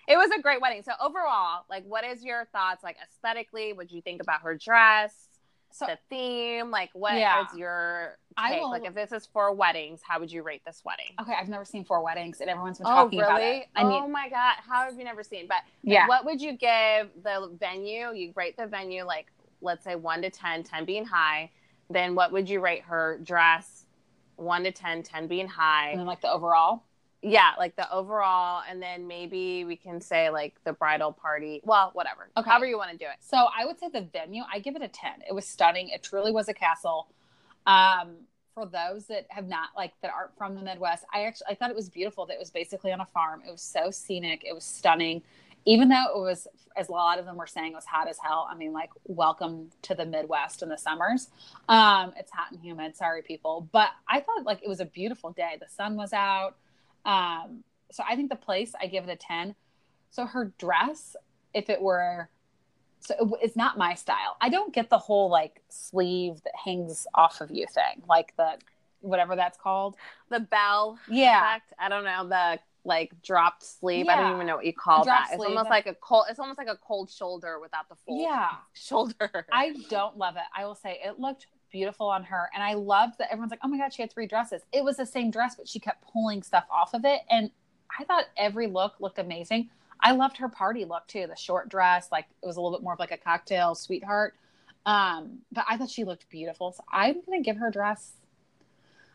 it 0.09 0.17
was 0.17 0.29
a 0.37 0.41
great 0.41 0.59
wedding. 0.61 0.81
So 0.83 0.91
overall, 0.99 1.63
like, 1.69 1.83
what 1.85 2.03
is 2.03 2.23
your 2.23 2.45
thoughts, 2.51 2.83
like 2.83 2.97
aesthetically? 3.01 3.73
What 3.73 3.87
do 3.87 3.95
you 3.95 4.01
think 4.01 4.21
about 4.21 4.41
her 4.41 4.55
dress? 4.55 5.13
So 5.71 5.85
the 5.85 5.99
theme, 6.09 6.71
like, 6.71 6.89
what 6.93 7.13
is 7.13 7.19
Yeah. 7.19 7.45
your 7.55 8.17
I 8.35 8.53
take? 8.53 8.61
will- 8.61 8.71
Like, 8.71 8.85
if 8.85 8.95
this 8.95 9.11
is 9.11 9.27
Four 9.27 9.53
Weddings, 9.53 10.01
how 10.03 10.19
would 10.19 10.31
you 10.31 10.41
rate 10.41 10.63
this 10.65 10.81
wedding? 10.83 11.13
okay, 11.21 11.33
I've 11.39 11.47
never 11.47 11.63
seen 11.63 11.85
four 11.85 12.01
weddings, 12.03 12.41
and 12.41 12.49
everyone's 12.49 12.79
been 12.79 12.87
Oh, 12.87 12.89
talking 13.03 13.19
about 13.19 13.39
really? 13.39 13.57
it. 13.59 13.67
I 13.75 13.83
oh 13.83 14.07
my 14.07 14.29
god, 14.29 14.55
how 14.67 14.83
have 14.85 14.97
you 14.97 15.03
never 15.03 15.21
seen? 15.23 15.45
But 15.47 15.61
yeah, 15.83 16.07
what 16.07 16.25
would 16.25 16.41
you 16.41 16.53
give 16.53 17.11
the 17.21 17.55
venue? 17.59 18.11
You 18.13 18.33
rate 18.35 18.57
the 18.57 18.65
venue 18.65 19.03
like 19.03 19.27
let's 19.61 19.83
say 19.83 19.93
one 19.95 20.21
to 20.23 20.29
10, 20.31 20.63
10 20.63 20.85
being 20.85 21.05
high. 21.05 21.51
Then 21.91 22.15
what 22.15 22.31
would 22.31 22.49
you 22.49 22.61
rate 22.61 22.83
her 22.83 23.19
dress? 23.21 23.85
One 24.37 24.63
to 24.63 24.71
10, 24.71 25.03
10 25.03 25.27
being 25.27 25.47
high. 25.49 25.89
and 25.89 25.99
then 25.99 26.07
like 26.07 26.21
the 26.21 26.31
overall. 26.31 26.83
Yeah, 27.21 27.51
like 27.57 27.75
the 27.75 27.91
overall, 27.91 28.63
and 28.69 28.81
then 28.81 29.07
maybe 29.07 29.65
we 29.65 29.75
can 29.75 29.99
say 29.99 30.29
like 30.29 30.55
the 30.63 30.71
bridal 30.71 31.11
party. 31.11 31.59
Well, 31.65 31.91
whatever. 31.93 32.29
Okay. 32.37 32.49
However 32.49 32.65
you 32.65 32.77
want 32.77 32.91
to 32.91 32.97
do 32.97 33.05
it. 33.05 33.17
So 33.19 33.37
I 33.37 33.65
would 33.65 33.77
say 33.77 33.89
the 33.89 34.01
venue, 34.01 34.43
I 34.51 34.59
give 34.59 34.75
it 34.77 34.81
a 34.81 34.87
10. 34.87 35.11
It 35.27 35.33
was 35.33 35.45
stunning. 35.45 35.89
It 35.89 36.01
truly 36.01 36.31
was 36.31 36.47
a 36.47 36.53
castle. 36.53 37.07
Um, 37.65 38.15
for 38.53 38.65
those 38.65 39.07
that 39.07 39.25
have 39.29 39.47
not 39.47 39.69
like 39.75 39.93
that 40.01 40.11
aren't 40.11 40.37
from 40.37 40.55
the 40.55 40.61
Midwest, 40.61 41.03
I 41.13 41.23
actually 41.23 41.47
I 41.49 41.55
thought 41.55 41.69
it 41.69 41.75
was 41.75 41.89
beautiful 41.89 42.25
that 42.27 42.33
it 42.33 42.39
was 42.39 42.51
basically 42.51 42.93
on 42.93 43.01
a 43.01 43.05
farm. 43.13 43.41
It 43.45 43.51
was 43.51 43.61
so 43.61 43.91
scenic. 43.91 44.43
It 44.47 44.53
was 44.53 44.63
stunning. 44.63 45.21
Even 45.65 45.89
though 45.89 46.05
it 46.15 46.19
was 46.19 46.47
as 46.77 46.87
a 46.87 46.91
lot 46.93 47.19
of 47.19 47.25
them 47.25 47.35
were 47.35 47.47
saying 47.47 47.73
it 47.73 47.75
was 47.75 47.85
hot 47.85 48.07
as 48.07 48.17
hell. 48.17 48.47
I 48.49 48.55
mean, 48.55 48.71
like 48.71 48.91
welcome 49.03 49.71
to 49.83 49.93
the 49.93 50.05
Midwest 50.05 50.61
in 50.61 50.69
the 50.69 50.77
summers. 50.77 51.27
Um, 51.67 52.13
it's 52.17 52.31
hot 52.31 52.51
and 52.51 52.61
humid, 52.61 52.95
sorry 52.95 53.23
people. 53.23 53.67
But 53.73 53.89
I 54.07 54.21
thought 54.21 54.45
like 54.45 54.63
it 54.63 54.69
was 54.69 54.79
a 54.79 54.85
beautiful 54.85 55.31
day. 55.31 55.57
The 55.59 55.67
sun 55.67 55.97
was 55.97 56.13
out. 56.13 56.55
Um, 57.05 57.63
so 57.91 58.03
I 58.07 58.15
think 58.15 58.29
the 58.29 58.35
place 58.35 58.73
I 58.79 58.87
give 58.87 59.03
it 59.07 59.11
a 59.11 59.15
10. 59.15 59.55
So 60.11 60.25
her 60.25 60.51
dress, 60.57 61.15
if 61.53 61.69
it 61.69 61.81
were 61.81 62.29
so 63.01 63.15
it- 63.17 63.39
it's 63.41 63.55
not 63.55 63.77
my 63.77 63.93
style. 63.93 64.35
I 64.41 64.49
don't 64.49 64.73
get 64.73 64.89
the 64.89 64.97
whole 64.97 65.29
like 65.29 65.61
sleeve 65.69 66.41
that 66.43 66.53
hangs 66.65 67.07
off 67.13 67.39
of 67.41 67.49
you 67.49 67.65
thing, 67.67 68.03
like 68.07 68.35
the 68.35 68.57
whatever 69.01 69.35
that's 69.37 69.57
called. 69.57 69.95
The 70.29 70.41
bell 70.41 70.99
Yeah. 71.07 71.39
effect. 71.55 71.73
I 71.79 71.87
don't 71.87 72.03
know 72.03 72.27
the 72.27 72.59
like 72.83 73.21
dropped 73.21 73.63
sleeve. 73.63 74.07
I 74.09 74.15
don't 74.17 74.35
even 74.35 74.47
know 74.47 74.55
what 74.57 74.65
you 74.65 74.73
call 74.73 75.05
that. 75.05 75.29
It's 75.31 75.43
almost 75.43 75.69
like 75.69 75.85
a 75.87 75.93
cold. 75.95 76.25
It's 76.29 76.39
almost 76.39 76.57
like 76.57 76.67
a 76.67 76.75
cold 76.77 77.09
shoulder 77.09 77.59
without 77.59 77.87
the 77.87 77.95
full 77.95 78.21
Yeah. 78.21 78.49
shoulder. 78.73 79.45
I 79.51 79.73
don't 79.89 80.17
love 80.17 80.35
it. 80.35 80.43
I 80.55 80.65
will 80.65 80.75
say 80.75 80.99
it 81.03 81.19
looked 81.19 81.47
beautiful 81.71 82.07
on 82.07 82.23
her, 82.25 82.49
and 82.53 82.63
I 82.63 82.73
loved 82.73 83.17
that 83.19 83.31
everyone's 83.31 83.51
like, 83.51 83.61
"Oh 83.63 83.67
my 83.67 83.77
god, 83.77 83.93
she 83.93 84.01
had 84.01 84.11
three 84.11 84.27
dresses." 84.27 84.61
It 84.71 84.83
was 84.83 84.97
the 84.97 85.05
same 85.05 85.31
dress, 85.31 85.55
but 85.55 85.67
she 85.67 85.79
kept 85.79 86.03
pulling 86.11 86.43
stuff 86.43 86.65
off 86.69 86.93
of 86.93 87.05
it, 87.05 87.21
and 87.29 87.51
I 87.97 88.03
thought 88.03 88.25
every 88.37 88.67
look 88.67 88.99
looked 88.99 89.19
amazing. 89.19 89.69
I 90.01 90.11
loved 90.11 90.37
her 90.37 90.49
party 90.49 90.85
look 90.85 91.07
too. 91.07 91.27
The 91.27 91.35
short 91.35 91.69
dress, 91.69 92.09
like 92.11 92.25
it 92.41 92.45
was 92.45 92.57
a 92.57 92.61
little 92.61 92.77
bit 92.77 92.83
more 92.83 92.93
of 92.93 92.99
like 92.99 93.11
a 93.11 93.17
cocktail 93.17 93.75
sweetheart. 93.75 94.35
Um, 94.85 95.39
but 95.51 95.65
I 95.69 95.77
thought 95.77 95.89
she 95.89 96.03
looked 96.03 96.29
beautiful. 96.29 96.71
So 96.71 96.83
I'm 96.91 97.21
gonna 97.25 97.41
give 97.41 97.57
her 97.57 97.69
dress. 97.69 98.13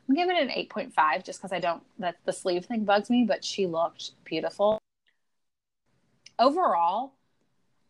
I'm 0.09 0.15
giving 0.15 0.37
it 0.37 0.43
an 0.43 0.51
8.5 0.51 1.25
just 1.25 1.41
because 1.41 1.53
I 1.53 1.61
don't 1.61 1.83
that 1.99 2.17
the 2.25 2.33
sleeve 2.33 2.67
thing 2.67 2.85
bugs 2.85 3.09
me, 3.09 3.25
but 3.27 3.45
she 3.45 3.67
looked 3.67 4.13
beautiful. 4.25 4.79
Overall, 6.39 7.15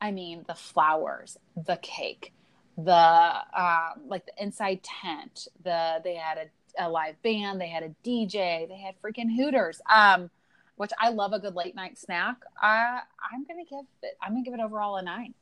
I 0.01 0.11
mean 0.11 0.45
the 0.47 0.55
flowers, 0.55 1.39
the 1.57 1.77
cake, 1.79 2.33
the 2.77 2.93
um, 2.93 4.09
like 4.09 4.27
the 4.27 4.43
inside 4.43 4.81
tent, 4.83 5.49
the 5.63 6.01
they 6.03 6.15
had 6.15 6.39
a, 6.39 6.87
a 6.87 6.89
live 6.89 7.21
band, 7.23 7.61
they 7.61 7.69
had 7.69 7.83
a 7.83 7.95
DJ, 8.09 8.69
they 8.69 8.77
had 8.77 8.95
freaking 9.03 9.35
Hooters. 9.35 9.81
Um, 9.93 10.31
which 10.77 10.91
I 10.99 11.11
love 11.11 11.33
a 11.33 11.39
good 11.39 11.55
late 11.55 11.75
night 11.75 11.99
snack. 11.99 12.37
Uh, 12.61 12.99
I'm 13.33 13.45
gonna 13.47 13.65
give 13.69 13.87
it. 14.03 14.17
I'm 14.21 14.33
gonna 14.33 14.45
give 14.45 14.55
it 14.55 14.61
overall 14.61 14.97
a 14.97 15.03
nine. 15.03 15.35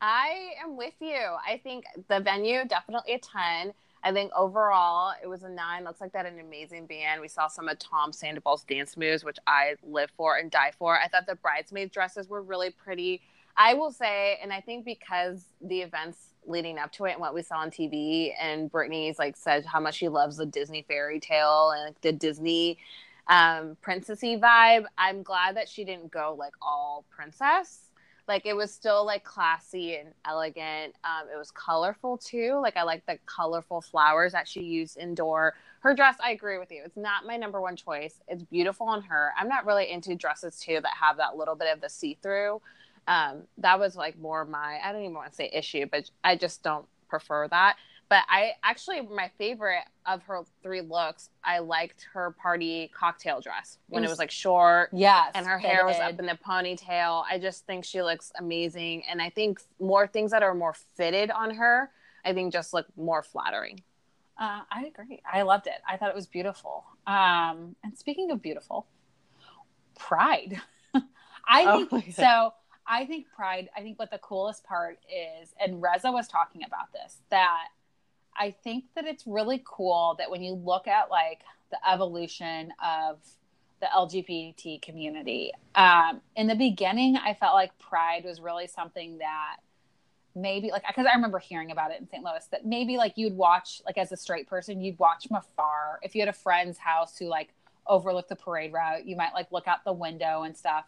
I 0.00 0.50
am 0.62 0.76
with 0.76 0.94
you. 1.00 1.16
I 1.16 1.60
think 1.62 1.84
the 2.08 2.20
venue 2.20 2.64
definitely 2.66 3.14
a 3.14 3.18
ten. 3.18 3.72
I 4.04 4.12
think 4.12 4.30
overall 4.36 5.12
it 5.22 5.26
was 5.26 5.42
a 5.42 5.48
nine. 5.48 5.84
Looks 5.84 6.00
like 6.00 6.12
that 6.12 6.26
an 6.26 6.38
amazing 6.38 6.86
band. 6.86 7.20
We 7.20 7.28
saw 7.28 7.48
some 7.48 7.68
of 7.68 7.78
Tom 7.78 8.12
Sandoval's 8.12 8.62
dance 8.62 8.96
moves, 8.96 9.24
which 9.24 9.38
I 9.46 9.74
live 9.82 10.10
for 10.16 10.36
and 10.36 10.50
die 10.50 10.72
for. 10.78 10.98
I 10.98 11.08
thought 11.08 11.26
the 11.26 11.34
bridesmaid 11.34 11.90
dresses 11.90 12.28
were 12.28 12.42
really 12.42 12.70
pretty. 12.70 13.22
I 13.56 13.74
will 13.74 13.90
say, 13.90 14.38
and 14.40 14.52
I 14.52 14.60
think 14.60 14.84
because 14.84 15.44
the 15.60 15.80
events 15.80 16.28
leading 16.48 16.78
up 16.78 16.92
to 16.92 17.04
it 17.04 17.12
and 17.12 17.20
what 17.20 17.34
we 17.34 17.42
saw 17.42 17.56
on 17.58 17.70
TV, 17.70 18.32
and 18.40 18.70
Brittany's 18.70 19.18
like 19.18 19.36
said 19.36 19.64
how 19.64 19.80
much 19.80 19.96
she 19.96 20.08
loves 20.08 20.36
the 20.36 20.46
Disney 20.46 20.82
fairy 20.86 21.20
tale 21.20 21.70
and 21.70 21.86
like, 21.86 22.00
the 22.00 22.12
Disney 22.12 22.78
um 23.28 23.76
princessy 23.84 24.40
vibe. 24.40 24.84
I'm 24.96 25.22
glad 25.22 25.56
that 25.56 25.68
she 25.68 25.84
didn't 25.84 26.10
go 26.10 26.34
like 26.38 26.54
all 26.62 27.04
princess. 27.10 27.80
Like 28.26 28.44
it 28.44 28.54
was 28.54 28.72
still 28.72 29.06
like 29.06 29.24
classy 29.24 29.96
and 29.96 30.10
elegant. 30.26 30.94
Um, 31.04 31.28
it 31.32 31.38
was 31.38 31.50
colorful 31.50 32.18
too. 32.18 32.58
Like 32.62 32.76
i 32.76 32.82
like 32.82 33.04
the 33.06 33.18
colorful 33.26 33.80
flowers 33.80 34.32
that 34.32 34.46
she 34.46 34.62
used 34.62 34.98
indoor. 34.98 35.54
Her 35.80 35.94
dress 35.94 36.16
i 36.22 36.30
agree 36.32 36.58
with 36.58 36.70
you. 36.70 36.82
It's 36.84 36.96
not 36.96 37.26
my 37.26 37.36
number 37.36 37.60
one 37.60 37.76
choice. 37.76 38.20
It's 38.28 38.42
beautiful 38.42 38.86
on 38.86 39.02
her. 39.02 39.32
I'm 39.38 39.48
not 39.48 39.66
really 39.66 39.90
into 39.90 40.14
dresses 40.14 40.58
too 40.58 40.80
that 40.82 40.92
have 41.00 41.16
that 41.18 41.36
little 41.36 41.54
bit 41.54 41.72
of 41.72 41.80
the 41.80 41.88
see-through 41.88 42.60
um, 43.08 43.42
that 43.56 43.80
was 43.80 43.96
like 43.96 44.16
more 44.18 44.44
my 44.44 44.78
i 44.84 44.92
don't 44.92 45.02
even 45.02 45.14
want 45.14 45.28
to 45.30 45.34
say 45.34 45.50
issue 45.52 45.86
but 45.90 46.08
i 46.22 46.36
just 46.36 46.62
don't 46.62 46.86
prefer 47.08 47.48
that 47.48 47.76
but 48.10 48.22
i 48.28 48.52
actually 48.62 49.00
my 49.00 49.30
favorite 49.38 49.82
of 50.06 50.22
her 50.24 50.42
three 50.62 50.82
looks 50.82 51.30
i 51.42 51.58
liked 51.58 52.06
her 52.12 52.30
party 52.32 52.90
cocktail 52.94 53.40
dress 53.40 53.78
when 53.88 54.04
it 54.04 54.08
was- 54.08 54.18
like 54.18 54.30
short 54.30 54.90
Yes, 54.92 55.32
and 55.34 55.46
her 55.46 55.58
hair 55.58 55.86
was 55.86 55.96
up 55.98 56.18
in 56.18 56.26
the 56.26 56.38
ponytail. 56.46 57.24
I 57.30 57.38
just 57.38 57.66
think 57.66 57.84
she 57.84 58.02
looks 58.02 58.30
amazing, 58.38 59.04
and 59.10 59.20
I 59.22 59.30
think 59.30 59.60
more 59.80 60.06
things 60.06 60.30
that 60.32 60.42
are 60.42 60.54
more 60.54 60.74
fitted 60.96 61.30
on 61.30 61.54
her, 61.54 61.90
I 62.24 62.32
think 62.34 62.52
just 62.52 62.72
look 62.74 62.86
more 62.96 63.22
flattering. 63.22 63.82
Uh, 64.38 64.60
I 64.70 64.84
agree. 64.86 65.20
I 65.30 65.42
loved 65.42 65.66
it. 65.66 65.80
I 65.88 65.96
thought 65.96 66.08
it 66.10 66.14
was 66.14 66.26
beautiful. 66.26 66.84
Um, 67.06 67.74
and 67.84 67.96
speaking 67.96 68.30
of 68.30 68.40
beautiful, 68.40 68.86
Pride. 69.98 70.60
I 71.46 71.64
Oh 71.66 71.86
think 71.86 72.12
so. 72.14 72.52
I 72.88 73.04
think 73.04 73.26
Pride. 73.36 73.68
I 73.76 73.82
think 73.82 73.98
what 73.98 74.10
the 74.10 74.18
coolest 74.18 74.64
part 74.64 74.98
is, 75.08 75.50
and 75.60 75.82
Reza 75.82 76.10
was 76.10 76.26
talking 76.26 76.64
about 76.64 76.92
this, 76.92 77.18
that 77.30 77.66
I 78.34 78.54
think 78.64 78.84
that 78.94 79.04
it's 79.04 79.26
really 79.26 79.62
cool 79.66 80.16
that 80.18 80.30
when 80.30 80.42
you 80.42 80.54
look 80.54 80.88
at 80.88 81.10
like 81.10 81.40
the 81.70 81.78
evolution 81.88 82.72
of 82.82 83.18
the 83.80 83.86
LGBT 83.94 84.80
community, 84.80 85.52
um, 85.74 86.22
in 86.34 86.46
the 86.46 86.54
beginning, 86.54 87.16
I 87.16 87.34
felt 87.34 87.54
like 87.54 87.78
Pride 87.78 88.24
was 88.24 88.40
really 88.40 88.66
something 88.66 89.18
that 89.18 89.56
maybe 90.34 90.70
like 90.70 90.84
because 90.86 91.06
I 91.06 91.14
remember 91.14 91.38
hearing 91.38 91.70
about 91.70 91.90
it 91.90 92.00
in 92.00 92.08
St. 92.08 92.24
Louis 92.24 92.46
that 92.52 92.64
maybe 92.64 92.96
like 92.96 93.14
you'd 93.16 93.36
watch 93.36 93.82
like 93.84 93.98
as 93.98 94.12
a 94.12 94.16
straight 94.16 94.46
person 94.46 94.80
you'd 94.80 94.98
watch 94.98 95.26
from 95.26 95.36
afar 95.36 95.98
if 96.02 96.14
you 96.14 96.20
had 96.20 96.28
a 96.28 96.34
friend's 96.34 96.78
house 96.78 97.18
who 97.18 97.26
like 97.26 97.48
overlooked 97.88 98.28
the 98.28 98.36
parade 98.36 98.72
route 98.72 99.06
you 99.06 99.16
might 99.16 99.32
like 99.32 99.50
look 99.50 99.66
out 99.66 99.82
the 99.84 99.92
window 99.92 100.42
and 100.42 100.56
stuff 100.56 100.84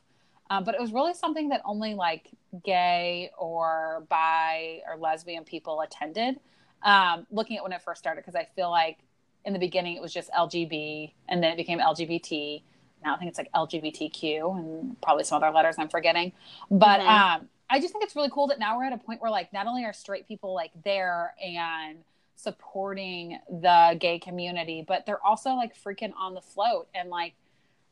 Um, 0.51 0.65
but 0.65 0.75
it 0.75 0.81
was 0.81 0.93
really 0.93 1.15
something 1.15 1.49
that 1.51 1.63
only 1.65 1.95
like 1.95 2.29
gay 2.65 3.31
or 3.39 4.05
bi 4.11 4.81
or 4.87 4.97
lesbian 4.97 5.45
people 5.45 5.81
attended. 5.81 6.41
Um, 6.83 7.27
looking 7.31 7.57
at 7.57 7.63
when 7.63 7.73
it 7.73 7.83
first 7.83 8.01
started, 8.01 8.23
because 8.23 8.35
I 8.35 8.49
feel 8.57 8.71
like 8.71 8.99
in 9.45 9.53
the 9.53 9.59
beginning 9.59 9.97
it 9.97 10.03
was 10.03 10.13
just 10.13 10.31
LGB 10.33 11.13
and 11.29 11.43
then 11.43 11.53
it 11.53 11.57
became 11.57 11.79
LGBT. 11.79 12.63
Now 13.05 13.15
I 13.15 13.19
think 13.19 13.29
it's 13.29 13.39
like 13.39 13.51
LGBTQ 13.53 14.59
and 14.59 15.01
probably 15.01 15.25
some 15.25 15.43
other 15.43 15.55
letters 15.55 15.77
I'm 15.79 15.89
forgetting. 15.89 16.33
But 16.71 17.01
mm-hmm. 17.01 17.43
um, 17.43 17.49
I 17.71 17.81
just 17.81 17.93
think 17.93 18.03
it's 18.05 18.17
really 18.17 18.31
cool 18.31 18.49
that 18.49 18.59
now 18.59 18.77
we're 18.77 18.85
at 18.85 18.93
a 18.93 18.99
point 18.99 19.23
where 19.23 19.31
like 19.31 19.53
not 19.53 19.69
only 19.69 19.85
are 19.85 19.93
straight 19.93 20.27
people 20.27 20.53
like 20.53 20.73
there 20.85 21.33
and 21.43 21.99
supporting 22.35 23.39
the 23.49 23.97
gay 24.01 24.19
community, 24.19 24.85
but 24.87 25.07
they're 25.07 25.25
also 25.25 25.51
like 25.51 25.77
freaking 25.77 26.13
on 26.19 26.35
the 26.35 26.41
float 26.41 26.89
and 26.93 27.09
like 27.09 27.35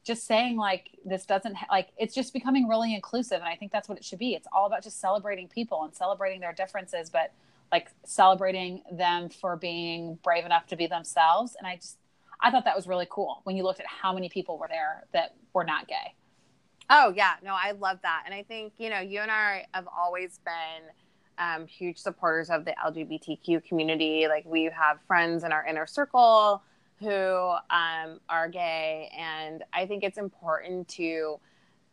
just 0.08 0.26
saying 0.26 0.56
like 0.56 0.88
this 1.04 1.26
doesn't 1.26 1.54
ha- 1.54 1.66
like 1.70 1.90
it's 1.98 2.14
just 2.14 2.32
becoming 2.32 2.66
really 2.66 2.94
inclusive 2.94 3.40
and 3.40 3.48
I 3.48 3.54
think 3.54 3.70
that's 3.70 3.88
what 3.88 3.98
it 3.98 4.04
should 4.04 4.18
be. 4.18 4.34
It's 4.34 4.48
all 4.50 4.66
about 4.66 4.82
just 4.82 5.00
celebrating 5.00 5.48
people 5.48 5.84
and 5.84 5.94
celebrating 5.94 6.40
their 6.40 6.54
differences, 6.54 7.10
but 7.10 7.30
like 7.70 7.88
celebrating 8.06 8.82
them 8.90 9.28
for 9.28 9.54
being 9.54 10.18
brave 10.24 10.46
enough 10.46 10.66
to 10.68 10.76
be 10.76 10.86
themselves 10.86 11.54
and 11.58 11.68
I 11.68 11.76
just 11.76 11.98
I 12.40 12.50
thought 12.50 12.64
that 12.64 12.74
was 12.74 12.88
really 12.88 13.06
cool 13.10 13.42
when 13.44 13.54
you 13.56 13.62
looked 13.64 13.80
at 13.80 13.86
how 13.86 14.14
many 14.14 14.30
people 14.30 14.58
were 14.58 14.68
there 14.68 15.04
that 15.12 15.34
were 15.52 15.64
not 15.64 15.86
gay. 15.86 16.14
Oh 16.88 17.12
yeah, 17.14 17.34
no, 17.44 17.54
I 17.54 17.72
love 17.72 17.98
that. 18.02 18.22
And 18.24 18.34
I 18.34 18.42
think, 18.44 18.72
you 18.78 18.88
know, 18.88 19.00
you 19.00 19.20
and 19.20 19.30
I 19.30 19.66
have 19.74 19.86
always 19.94 20.40
been 20.42 20.88
um, 21.36 21.66
huge 21.66 21.98
supporters 21.98 22.48
of 22.48 22.64
the 22.64 22.74
LGBTQ 22.82 23.62
community. 23.64 24.26
Like 24.26 24.46
we 24.46 24.70
have 24.74 24.98
friends 25.06 25.44
in 25.44 25.52
our 25.52 25.66
inner 25.66 25.86
circle 25.86 26.62
who 27.00 27.54
um, 27.70 28.20
are 28.28 28.48
gay, 28.48 29.10
and 29.16 29.62
I 29.72 29.86
think 29.86 30.04
it's 30.04 30.18
important 30.18 30.88
to 30.88 31.38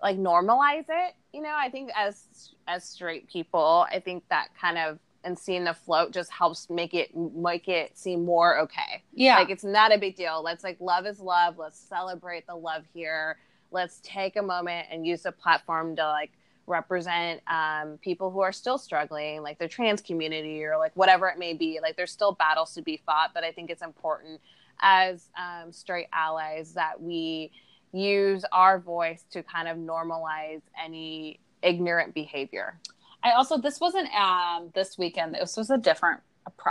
like 0.01 0.17
normalize 0.17 0.85
it. 0.89 1.13
You 1.33 1.41
know, 1.41 1.55
I 1.55 1.69
think 1.69 1.91
as 1.95 2.53
as 2.67 2.83
straight 2.83 3.29
people, 3.29 3.85
I 3.91 3.99
think 3.99 4.23
that 4.29 4.49
kind 4.59 4.77
of 4.77 4.99
and 5.23 5.37
seeing 5.37 5.63
the 5.63 5.73
float 5.73 6.11
just 6.11 6.31
helps 6.31 6.69
make 6.69 6.93
it 6.93 7.15
make 7.15 7.67
it 7.67 7.97
seem 7.97 8.25
more 8.25 8.59
okay. 8.59 9.03
Yeah, 9.13 9.37
like 9.39 9.49
it's 9.49 9.63
not 9.63 9.93
a 9.93 9.97
big 9.97 10.15
deal. 10.15 10.41
Let's 10.43 10.63
like 10.63 10.77
love 10.79 11.05
is 11.05 11.19
love. 11.19 11.57
Let's 11.57 11.79
celebrate 11.79 12.47
the 12.47 12.55
love 12.55 12.83
here. 12.93 13.37
Let's 13.71 13.99
take 14.03 14.35
a 14.35 14.41
moment 14.41 14.87
and 14.91 15.05
use 15.05 15.23
the 15.23 15.31
platform 15.31 15.95
to 15.97 16.07
like 16.07 16.31
represent 16.67 17.41
um, 17.47 17.97
people 18.01 18.31
who 18.31 18.41
are 18.41 18.51
still 18.51 18.77
struggling, 18.77 19.41
like 19.41 19.59
the 19.59 19.67
trans 19.67 20.01
community 20.01 20.63
or 20.63 20.77
like 20.77 20.91
whatever 20.95 21.27
it 21.27 21.37
may 21.37 21.53
be. 21.53 21.79
Like 21.81 21.95
there's 21.95 22.11
still 22.11 22.33
battles 22.33 22.73
to 22.75 22.81
be 22.81 23.01
fought, 23.05 23.31
but 23.33 23.43
I 23.43 23.51
think 23.51 23.69
it's 23.69 23.81
important 23.81 24.41
as 24.81 25.29
um, 25.37 25.71
straight 25.71 26.07
allies 26.11 26.73
that 26.73 27.01
we 27.01 27.51
use 27.91 28.43
our 28.51 28.79
voice 28.79 29.23
to 29.31 29.41
kind 29.43 29.67
of 29.67 29.77
normalize 29.77 30.61
any 30.83 31.39
ignorant 31.61 32.13
behavior. 32.13 32.79
I 33.23 33.31
also 33.31 33.57
this 33.57 33.79
wasn't 33.79 34.13
um, 34.13 34.71
this 34.75 34.97
weekend. 34.97 35.35
This 35.35 35.57
was 35.57 35.69
a 35.69 35.77
different. 35.77 36.21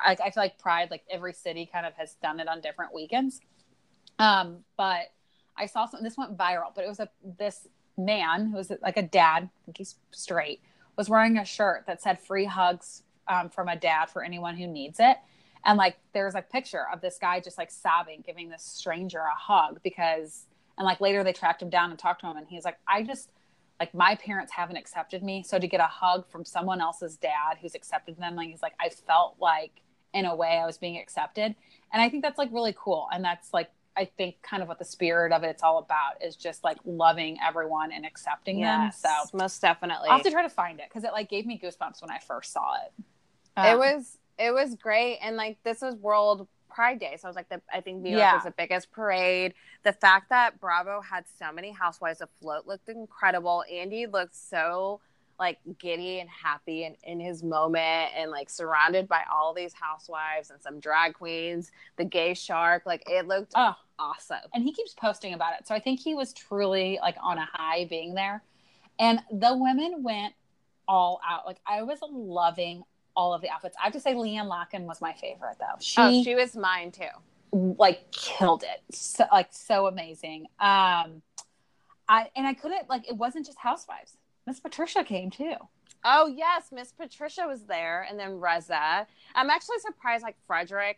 I 0.06 0.14
feel 0.14 0.32
like 0.36 0.58
Pride, 0.58 0.88
like 0.90 1.02
every 1.10 1.32
city, 1.32 1.68
kind 1.70 1.84
of 1.84 1.94
has 1.94 2.14
done 2.22 2.38
it 2.38 2.46
on 2.46 2.60
different 2.60 2.94
weekends. 2.94 3.40
Um, 4.20 4.58
but 4.76 5.06
I 5.56 5.66
saw 5.66 5.86
something. 5.86 6.04
This 6.04 6.16
went 6.16 6.36
viral, 6.36 6.72
but 6.74 6.84
it 6.84 6.88
was 6.88 7.00
a 7.00 7.08
this 7.38 7.66
man 7.96 8.48
who 8.50 8.56
was 8.56 8.72
like 8.82 8.96
a 8.96 9.02
dad, 9.02 9.44
I 9.44 9.64
think 9.64 9.78
he's 9.78 9.96
straight, 10.10 10.60
was 10.96 11.08
wearing 11.08 11.38
a 11.38 11.44
shirt 11.44 11.84
that 11.86 12.02
said 12.02 12.20
free 12.20 12.44
hugs 12.44 13.02
um, 13.28 13.48
from 13.48 13.68
a 13.68 13.76
dad 13.76 14.06
for 14.06 14.22
anyone 14.22 14.56
who 14.56 14.66
needs 14.66 14.98
it. 15.00 15.16
And 15.64 15.78
like 15.78 15.96
there's 16.12 16.34
a 16.34 16.42
picture 16.42 16.86
of 16.92 17.00
this 17.00 17.18
guy 17.20 17.40
just 17.40 17.58
like 17.58 17.70
sobbing, 17.70 18.22
giving 18.24 18.50
this 18.50 18.62
stranger 18.62 19.20
a 19.20 19.34
hug 19.34 19.80
because, 19.82 20.46
and 20.76 20.84
like 20.84 21.00
later 21.00 21.24
they 21.24 21.32
tracked 21.32 21.62
him 21.62 21.70
down 21.70 21.90
and 21.90 21.98
talked 21.98 22.20
to 22.20 22.26
him. 22.26 22.36
And 22.36 22.46
he's 22.48 22.64
like, 22.64 22.78
I 22.86 23.02
just, 23.02 23.30
like 23.80 23.94
my 23.94 24.14
parents 24.14 24.52
haven't 24.52 24.76
accepted 24.76 25.22
me. 25.22 25.42
So 25.42 25.58
to 25.58 25.66
get 25.66 25.80
a 25.80 25.84
hug 25.84 26.28
from 26.30 26.44
someone 26.44 26.80
else's 26.80 27.16
dad 27.16 27.58
who's 27.60 27.74
accepted 27.74 28.16
them, 28.18 28.36
like 28.36 28.48
he's 28.48 28.62
like, 28.62 28.74
I 28.78 28.88
felt 28.90 29.36
like 29.40 29.80
in 30.12 30.26
a 30.26 30.36
way 30.36 30.60
I 30.62 30.66
was 30.66 30.78
being 30.78 30.98
accepted. 30.98 31.54
And 31.92 32.02
I 32.02 32.08
think 32.08 32.22
that's 32.22 32.38
like 32.38 32.52
really 32.52 32.74
cool. 32.78 33.08
And 33.12 33.24
that's 33.24 33.52
like 33.52 33.70
I 33.96 34.04
think 34.04 34.42
kind 34.42 34.62
of 34.62 34.68
what 34.68 34.78
the 34.78 34.84
spirit 34.84 35.32
of 35.32 35.44
it's 35.44 35.62
all 35.62 35.78
about 35.78 36.22
is 36.24 36.36
just 36.36 36.64
like 36.64 36.78
loving 36.84 37.38
everyone 37.46 37.92
and 37.92 38.04
accepting 38.04 38.58
yes, 38.58 39.00
them. 39.00 39.10
So 39.30 39.36
most 39.36 39.60
definitely, 39.60 40.08
I'll 40.08 40.16
have 40.16 40.26
to 40.26 40.30
try 40.30 40.42
to 40.42 40.48
find 40.48 40.80
it 40.80 40.86
because 40.88 41.04
it 41.04 41.12
like 41.12 41.28
gave 41.28 41.46
me 41.46 41.60
goosebumps 41.62 42.02
when 42.02 42.10
I 42.10 42.18
first 42.18 42.52
saw 42.52 42.74
it. 42.84 43.04
Um, 43.56 43.66
it 43.66 43.78
was 43.78 44.18
it 44.38 44.52
was 44.52 44.74
great, 44.74 45.18
and 45.22 45.36
like 45.36 45.58
this 45.62 45.80
was 45.80 45.94
World 45.96 46.48
Pride 46.68 46.98
Day, 46.98 47.16
so 47.20 47.28
I 47.28 47.30
was 47.30 47.36
like, 47.36 47.48
the, 47.48 47.60
I 47.72 47.80
think 47.80 48.02
New 48.02 48.10
York 48.10 48.20
yeah. 48.20 48.34
was 48.34 48.44
the 48.44 48.50
biggest 48.50 48.90
parade. 48.90 49.54
The 49.84 49.92
fact 49.92 50.30
that 50.30 50.60
Bravo 50.60 51.00
had 51.00 51.24
so 51.38 51.52
many 51.52 51.70
housewives 51.70 52.20
afloat 52.20 52.66
looked 52.66 52.88
incredible. 52.88 53.64
Andy 53.72 54.06
looked 54.06 54.34
so 54.34 55.00
like 55.38 55.58
giddy 55.78 56.20
and 56.20 56.28
happy 56.28 56.84
and 56.84 56.96
in 57.02 57.20
his 57.20 57.42
moment 57.42 58.10
and 58.16 58.30
like 58.30 58.48
surrounded 58.48 59.08
by 59.08 59.22
all 59.32 59.52
these 59.52 59.72
housewives 59.72 60.50
and 60.50 60.62
some 60.62 60.78
drag 60.80 61.14
queens 61.14 61.72
the 61.96 62.04
gay 62.04 62.34
shark 62.34 62.84
like 62.86 63.02
it 63.08 63.26
looked 63.26 63.52
oh. 63.56 63.74
awesome. 63.98 64.38
And 64.52 64.62
he 64.62 64.72
keeps 64.72 64.94
posting 64.94 65.34
about 65.34 65.54
it. 65.58 65.66
So 65.66 65.74
i 65.74 65.80
think 65.80 66.00
he 66.00 66.14
was 66.14 66.32
truly 66.32 66.98
like 67.02 67.16
on 67.22 67.38
a 67.38 67.48
high 67.52 67.86
being 67.86 68.14
there. 68.14 68.42
And 68.98 69.20
the 69.30 69.56
women 69.56 70.02
went 70.02 70.34
all 70.86 71.20
out. 71.28 71.46
Like 71.46 71.58
i 71.66 71.82
was 71.82 71.98
loving 72.02 72.82
all 73.16 73.32
of 73.32 73.42
the 73.42 73.50
outfits. 73.50 73.76
I 73.80 73.84
have 73.84 73.92
to 73.92 74.00
say 74.00 74.14
LeeAnne 74.14 74.48
Locken 74.48 74.86
was 74.86 75.00
my 75.00 75.12
favorite 75.12 75.56
though. 75.60 75.76
She, 75.80 76.00
oh, 76.00 76.22
she 76.24 76.34
was 76.34 76.56
mine 76.56 76.92
too. 76.92 77.04
like 77.78 78.10
killed 78.10 78.64
it. 78.64 78.82
So 78.94 79.24
like 79.32 79.48
so 79.50 79.86
amazing. 79.86 80.46
Um 80.60 81.22
i 82.08 82.28
and 82.36 82.46
i 82.46 82.52
couldn't 82.52 82.88
like 82.88 83.08
it 83.08 83.16
wasn't 83.16 83.46
just 83.46 83.58
housewives 83.58 84.18
Miss 84.46 84.60
Patricia 84.60 85.04
came 85.04 85.30
too. 85.30 85.54
Oh 86.04 86.26
yes, 86.26 86.68
Miss 86.70 86.92
Patricia 86.92 87.46
was 87.46 87.62
there, 87.62 88.06
and 88.08 88.18
then 88.18 88.38
Reza. 88.38 89.06
I'm 89.34 89.50
actually 89.50 89.78
surprised 89.78 90.22
like 90.22 90.36
Fredrik 90.46 90.96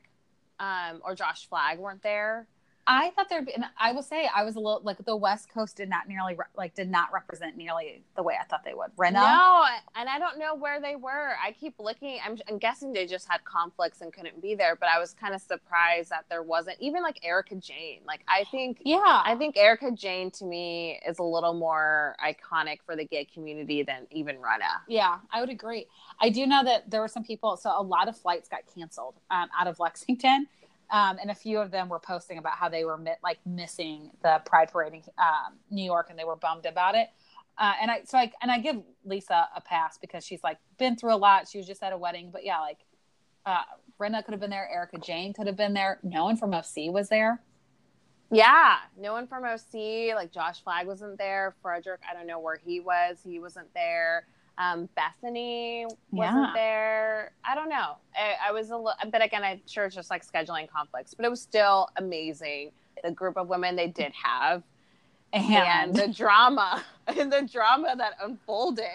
um, 0.59 1.01
or 1.05 1.15
Josh 1.15 1.49
Flagg 1.49 1.79
weren't 1.79 2.03
there. 2.03 2.49
I 2.87 3.11
thought 3.11 3.29
there'd 3.29 3.47
be, 3.47 3.53
and 3.53 3.65
I 3.79 3.93
will 3.93 4.03
say, 4.03 4.29
I 4.35 4.45
was 4.45 4.55
a 4.55 4.61
little 4.61 4.81
like 4.85 5.05
the 5.05 5.17
West 5.17 5.53
Coast 5.53 5.77
did 5.77 5.89
not 5.89 6.09
nearly 6.09 6.37
like 6.57 6.75
did 6.75 6.89
not 6.89 7.13
represent 7.13 7.57
nearly 7.57 8.05
the 8.15 8.23
way 8.23 8.35
I 8.41 8.45
thought 8.45 8.65
they 8.65 8.75
would. 8.75 8.95
Rinna, 8.97 9.15
no, 9.15 9.65
and 9.97 10.09
I 10.09 10.19
don't 10.19 10.39
know 10.39 10.55
where 10.55 10.81
they 10.81 10.95
were. 10.95 11.33
I 11.45 11.53
keep 11.53 11.75
looking. 11.81 12.21
I'm, 12.25 12.39
I'm 12.49 12.59
guessing 12.59 12.93
they 12.93 13.07
just 13.07 13.29
had 13.29 13.45
conflicts 13.45 14.03
and 14.03 14.13
couldn't 14.13 14.41
be 14.41 14.55
there. 14.55 14.77
But 14.77 14.89
I 14.89 15.01
was 15.01 15.15
kind 15.15 15.35
of 15.35 15.41
surprised 15.41 16.11
that 16.11 16.27
there 16.29 16.43
wasn't 16.43 16.77
even 16.81 17.03
like 17.03 17.19
Erika 17.25 17.57
Jayne. 17.57 18.01
Like 18.07 18.21
I 18.29 18.45
think, 18.45 18.79
yeah, 18.85 19.23
I 19.25 19.35
think 19.37 19.57
Erika 19.57 19.91
Jayne 19.91 20.31
to 20.33 20.45
me 20.45 21.01
is 21.07 21.19
a 21.19 21.25
little 21.25 21.55
more 21.55 22.15
iconic 22.25 22.79
for 22.87 22.95
the 22.95 23.05
gay 23.05 23.25
community 23.25 23.83
than 23.83 24.07
even 24.13 24.37
Rinna. 24.37 24.83
Yeah, 24.87 25.19
I 25.33 25.41
would 25.41 25.51
agree. 25.51 25.87
I 26.21 26.31
do 26.31 26.47
know 26.47 26.63
that 26.63 26.89
there 26.89 27.01
were 27.01 27.09
some 27.09 27.25
people. 27.25 27.57
So 27.57 27.73
a 27.77 27.83
lot 27.83 28.09
of 28.09 28.17
flights 28.17 28.49
got 28.49 28.61
canceled 28.73 29.17
um, 29.31 29.49
out 29.59 29.67
of 29.67 29.81
Lexington 29.81 30.47
um, 30.91 31.19
and 31.21 31.31
a 31.31 31.35
few 31.35 31.59
of 31.59 31.71
them 31.71 31.89
were 31.89 31.99
posting 31.99 32.39
about 32.39 32.55
how 32.55 32.69
they 32.69 32.85
were 32.85 32.99
like 33.23 33.39
missing 33.45 34.11
the 34.23 34.41
Pride 34.45 34.71
Parade 34.71 34.95
in 34.95 35.03
um, 35.19 35.55
New 35.71 35.85
York, 35.85 36.09
and 36.11 36.19
they 36.19 36.25
were 36.25 36.37
bummed 36.37 36.67
about 36.67 36.95
it. 36.95 37.09
Uh, 37.59 37.73
and 37.81 37.91
I 37.91 38.03
so 38.05 38.19
I 38.19 38.31
and 38.43 38.51
I 38.51 38.59
give 38.59 38.77
Lisa 39.05 39.49
a 39.55 39.61
pass 39.61 39.99
because 39.99 40.25
she's 40.25 40.43
like 40.43 40.59
been 40.79 40.97
through 40.97 41.15
a 41.15 41.17
lot. 41.17 41.49
She 41.49 41.59
was 41.59 41.67
just 41.67 41.83
at 41.83 41.93
a 41.93 41.99
wedding, 41.99 42.31
but 42.31 42.45
yeah, 42.45 42.61
like 42.61 42.79
uh, 43.47 43.63
Rinna 43.99 44.25
could 44.25 44.33
have 44.33 44.41
been 44.41 44.51
there, 44.51 44.69
Erika 44.71 44.99
Jayne 44.99 45.33
could 45.33 45.47
have 45.47 45.57
been 45.57 45.73
there. 45.73 45.99
No 46.03 46.25
one 46.25 46.37
from 46.37 46.53
OC 46.53 46.91
was 46.93 47.09
there. 47.09 47.41
Yeah, 48.31 48.77
no 48.99 49.13
one 49.13 49.27
from 49.27 49.45
OC. 49.45 50.15
Like 50.15 50.33
Josh 50.33 50.63
Flagg 50.63 50.87
wasn't 50.87 51.17
there. 51.17 51.55
Fredrik, 51.63 52.01
I 52.09 52.13
don't 52.13 52.27
know 52.27 52.41
where 52.41 52.61
he 52.65 52.81
was. 52.81 53.19
He 53.25 53.39
wasn't 53.39 53.73
there. 53.73 54.27
Um, 54.59 54.89
Bethany 54.97 55.87
wasn't 56.11 56.39
yeah. 56.39 56.53
there. 56.55 57.33
I 57.45 57.55
don't 57.55 57.69
know. 57.69 57.97
I, 58.15 58.49
I 58.49 58.53
was 58.53 58.71
a 58.71 58.77
little, 58.77 58.95
but 59.11 59.23
again, 59.23 59.45
I'm 59.45 59.61
sure 59.67 59.85
it's 59.85 59.95
just 59.95 60.11
like 60.11 60.27
scheduling 60.27 60.69
conflicts, 60.69 61.15
but 61.15 61.27
it 61.27 61.29
was 61.29 61.41
still 61.41 61.89
amazing. 61.97 62.73
The 63.05 63.11
group 63.11 63.37
of 63.37 63.49
women 63.49 63.77
they 63.77 63.89
did 63.89 64.13
have. 64.13 64.63
And, 65.33 65.53
and 65.53 65.95
the 65.95 66.09
drama 66.09 66.83
and 67.07 67.31
the 67.31 67.43
drama 67.43 67.95
that 67.99 68.15
unfolded. 68.23 68.87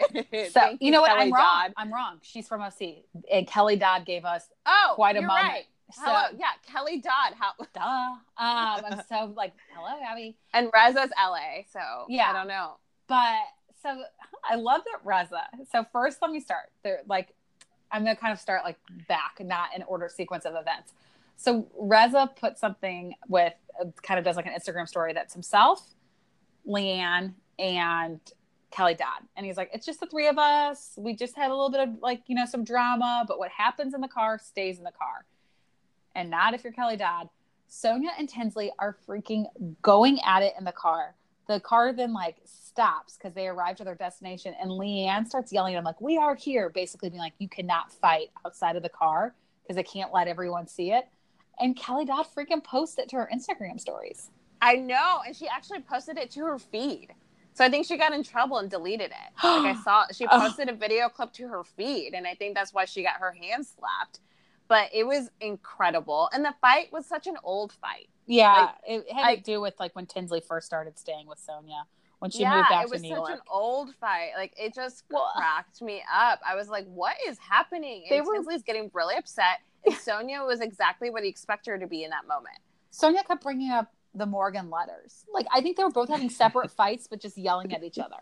So 0.51 0.77
you 0.79 0.89
know 0.89 1.01
what? 1.01 1.09
Kelly 1.09 1.25
I'm 1.25 1.33
wrong. 1.33 1.43
Dodd. 1.43 1.73
I'm 1.77 1.93
wrong. 1.93 2.17
She's 2.23 2.47
from 2.47 2.61
OC, 2.61 3.03
and 3.31 3.45
Kelly 3.45 3.75
Dodd 3.75 4.05
gave 4.05 4.25
us 4.25 4.47
oh 4.65 4.93
quite 4.95 5.17
a 5.17 5.21
moment. 5.21 5.43
Right. 5.43 5.65
So 5.93 6.01
hello, 6.05 6.37
yeah, 6.37 6.47
Kelly 6.65 6.99
Dodd. 6.99 7.33
How? 7.37 7.51
Duh. 7.73 7.81
Um, 7.81 8.19
I'm 8.37 9.01
so 9.09 9.33
like, 9.35 9.53
hello, 9.75 9.99
Abby. 10.03 10.37
And 10.53 10.69
Reza's 10.73 11.11
LA, 11.17 11.63
so 11.71 11.79
yeah, 12.07 12.29
I 12.29 12.33
don't 12.33 12.47
know. 12.47 12.77
But 13.07 13.41
so 13.81 14.03
I 14.43 14.55
love 14.55 14.81
that 14.85 14.99
Reza. 15.03 15.43
So 15.71 15.85
first, 15.91 16.21
let 16.21 16.31
me 16.31 16.39
start. 16.39 16.71
There, 16.83 17.01
like, 17.07 17.33
I'm 17.91 18.03
gonna 18.03 18.15
kind 18.15 18.33
of 18.33 18.39
start 18.39 18.63
like 18.63 18.77
back, 19.07 19.37
not 19.39 19.69
in 19.75 19.83
order 19.83 20.09
sequence 20.09 20.45
of 20.45 20.55
events. 20.55 20.93
So 21.35 21.67
Reza 21.77 22.31
put 22.39 22.57
something 22.57 23.15
with 23.27 23.53
kind 24.03 24.19
of 24.19 24.25
does 24.25 24.35
like 24.35 24.45
an 24.45 24.53
Instagram 24.53 24.87
story 24.87 25.13
that's 25.13 25.33
himself, 25.33 25.83
LeeAnne, 26.67 27.33
and 27.57 28.19
Kelly 28.69 28.93
Dodd. 28.93 29.23
And 29.35 29.45
he's 29.45 29.57
like, 29.57 29.69
it's 29.73 29.85
just 29.85 29.99
the 29.99 30.05
three 30.05 30.27
of 30.27 30.37
us. 30.37 30.93
We 30.97 31.15
just 31.15 31.35
had 31.35 31.49
a 31.49 31.53
little 31.53 31.71
bit 31.71 31.81
of 31.81 31.89
like, 32.01 32.23
you 32.27 32.35
know, 32.35 32.45
some 32.45 32.63
drama, 32.63 33.25
but 33.27 33.39
what 33.39 33.49
happens 33.49 33.93
in 33.93 34.01
the 34.01 34.07
car 34.07 34.39
stays 34.39 34.77
in 34.77 34.83
the 34.83 34.91
car. 34.91 35.25
And 36.15 36.29
not 36.29 36.53
if 36.53 36.63
you're 36.63 36.73
Kelly 36.73 36.97
Dodd. 36.97 37.29
Sonja 37.69 38.09
and 38.19 38.27
Tinsley 38.27 38.71
are 38.79 38.97
freaking 39.07 39.45
going 39.81 40.19
at 40.25 40.43
it 40.43 40.53
in 40.59 40.65
the 40.65 40.73
car 40.73 41.15
the 41.51 41.59
car 41.59 41.93
then 41.93 42.13
like 42.13 42.37
stops 42.45 43.17
because 43.17 43.33
they 43.33 43.47
arrived 43.47 43.81
at 43.81 43.85
their 43.85 43.95
destination 43.95 44.55
and 44.61 44.71
leanne 44.71 45.27
starts 45.27 45.51
yelling 45.51 45.75
at 45.75 45.77
them 45.77 45.85
like 45.85 45.99
we 45.99 46.17
are 46.17 46.35
here 46.35 46.69
basically 46.69 47.09
being 47.09 47.19
like 47.19 47.33
you 47.39 47.49
cannot 47.49 47.91
fight 47.91 48.29
outside 48.45 48.75
of 48.75 48.83
the 48.83 48.89
car 48.89 49.35
because 49.61 49.75
they 49.75 49.83
can't 49.83 50.13
let 50.13 50.27
everyone 50.27 50.67
see 50.67 50.91
it 50.91 51.07
and 51.59 51.75
kelly 51.75 52.05
dodd 52.05 52.25
freaking 52.35 52.63
posted 52.63 53.03
it 53.03 53.09
to 53.09 53.17
her 53.17 53.29
instagram 53.33 53.79
stories 53.79 54.29
I 54.61 54.75
know, 54.75 55.21
and 55.25 55.35
she 55.35 55.47
actually 55.47 55.81
posted 55.81 56.17
it 56.17 56.29
to 56.31 56.41
her 56.41 56.59
feed. 56.59 57.09
So 57.53 57.65
I 57.65 57.69
think 57.69 57.85
she 57.85 57.97
got 57.97 58.13
in 58.13 58.23
trouble 58.23 58.59
and 58.59 58.69
deleted 58.69 59.11
it. 59.11 59.43
Like 59.43 59.75
I 59.75 59.81
saw, 59.83 60.05
she 60.13 60.27
posted 60.27 60.69
a 60.69 60.73
video 60.73 61.09
clip 61.09 61.33
to 61.33 61.47
her 61.47 61.63
feed, 61.63 62.13
and 62.13 62.27
I 62.27 62.35
think 62.35 62.55
that's 62.55 62.73
why 62.73 62.85
she 62.85 63.03
got 63.03 63.15
her 63.19 63.31
hands 63.31 63.73
slapped. 63.77 64.19
But 64.71 64.89
it 64.93 65.05
was 65.05 65.29
incredible, 65.41 66.29
and 66.33 66.45
the 66.45 66.53
fight 66.61 66.91
was 66.93 67.05
such 67.05 67.27
an 67.27 67.35
old 67.43 67.71
fight. 67.73 68.07
yeah 68.25 68.53
Like, 68.53 68.75
it 68.87 69.11
had 69.11 69.25
I- 69.25 69.35
to 69.35 69.41
do 69.41 69.59
with 69.59 69.75
like 69.79 69.93
when 69.97 70.05
tinsley 70.05 70.39
first 70.41 70.65
started 70.65 70.97
staying 70.97 71.27
with 71.27 71.39
sonja 71.45 71.81
when 72.19 72.31
she 72.31 72.41
yeah, 72.41 72.55
moved 72.57 72.69
back 72.69 72.87
to 72.87 72.99
New 72.99 73.09
York. 73.09 73.17
it 73.17 73.21
was 73.21 73.29
such 73.29 73.37
an 73.37 73.43
old 73.49 73.95
fight. 73.95 74.29
Like 74.37 74.53
it 74.57 74.73
just 74.75 75.03
Well- 75.09 75.31
cracked 75.35 75.81
me 75.81 76.01
up. 76.27 76.39
I 76.47 76.55
was 76.55 76.69
like, 76.69 76.85
"What 77.01 77.15
is 77.27 77.37
happening?" 77.39 78.03
And 78.03 78.11
They 78.11 78.21
were- 78.21 78.35
Tinsley's 78.35 78.63
getting 78.63 78.89
really 78.93 79.15
upset, 79.17 79.57
and 79.85 79.95
Sonja 80.07 80.45
was 80.45 80.61
exactly 80.61 81.09
what 81.09 81.23
he 81.23 81.29
expected 81.29 81.71
her 81.71 81.79
to 81.79 81.87
be 81.87 82.03
in 82.03 82.11
that 82.11 82.25
moment. 82.27 82.57
sonja 82.93 83.25
kept 83.25 83.41
bringing 83.43 83.71
up 83.71 83.87
the 84.13 84.25
morgan 84.25 84.69
letters 84.69 85.25
like 85.33 85.47
i 85.53 85.61
think 85.61 85.77
they 85.77 85.83
were 85.85 85.89
both 85.99 86.09
having 86.09 86.29
separate 86.29 86.69
fights 86.81 87.07
but 87.09 87.21
just 87.21 87.37
yelling 87.37 87.73
at 87.73 87.81
each 87.83 87.97
other 87.97 88.21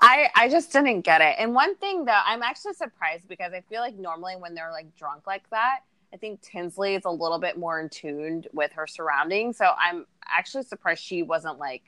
I 0.00 0.28
I 0.34 0.48
just 0.48 0.72
didn't 0.72 1.02
get 1.02 1.20
it. 1.20 1.36
And 1.38 1.54
one 1.54 1.76
thing 1.76 2.04
though, 2.04 2.20
I'm 2.24 2.42
actually 2.42 2.74
surprised 2.74 3.28
because 3.28 3.52
I 3.52 3.62
feel 3.62 3.80
like 3.80 3.96
normally 3.96 4.36
when 4.36 4.54
they're 4.54 4.72
like 4.72 4.94
drunk 4.96 5.26
like 5.26 5.48
that, 5.50 5.80
I 6.12 6.16
think 6.16 6.40
Tinsley 6.42 6.94
is 6.94 7.04
a 7.04 7.10
little 7.10 7.38
bit 7.38 7.58
more 7.58 7.80
in 7.80 7.88
tuned 7.88 8.48
with 8.52 8.72
her 8.72 8.86
surroundings. 8.86 9.56
So 9.56 9.72
I'm 9.78 10.06
actually 10.28 10.64
surprised 10.64 11.02
she 11.02 11.22
wasn't 11.22 11.58
like 11.58 11.82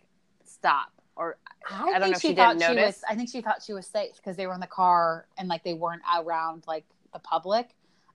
stop 0.45 0.93
or 1.17 1.37
I, 1.71 1.99
don't 1.99 2.11
know 2.11 2.17
if 2.17 2.21
she, 2.21 2.35
didn't 2.35 2.61
she 2.61 2.69
notice. 2.69 2.97
was. 2.97 3.05
I 3.09 3.15
think 3.15 3.29
she 3.29 3.41
thought 3.41 3.63
she 3.63 3.73
was 3.73 3.87
safe 3.87 4.17
because 4.17 4.37
they 4.37 4.47
were 4.47 4.55
in 4.55 4.61
the 4.61 4.67
car 4.67 5.27
and 5.37 5.49
like 5.49 5.63
they 5.63 5.75
weren't 5.75 6.03
around 6.17 6.65
like 6.67 6.85
the 7.13 7.19
public. 7.19 7.75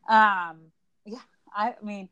Um, 0.09 0.57
yeah, 1.05 1.19
I 1.55 1.75
mean, 1.81 2.09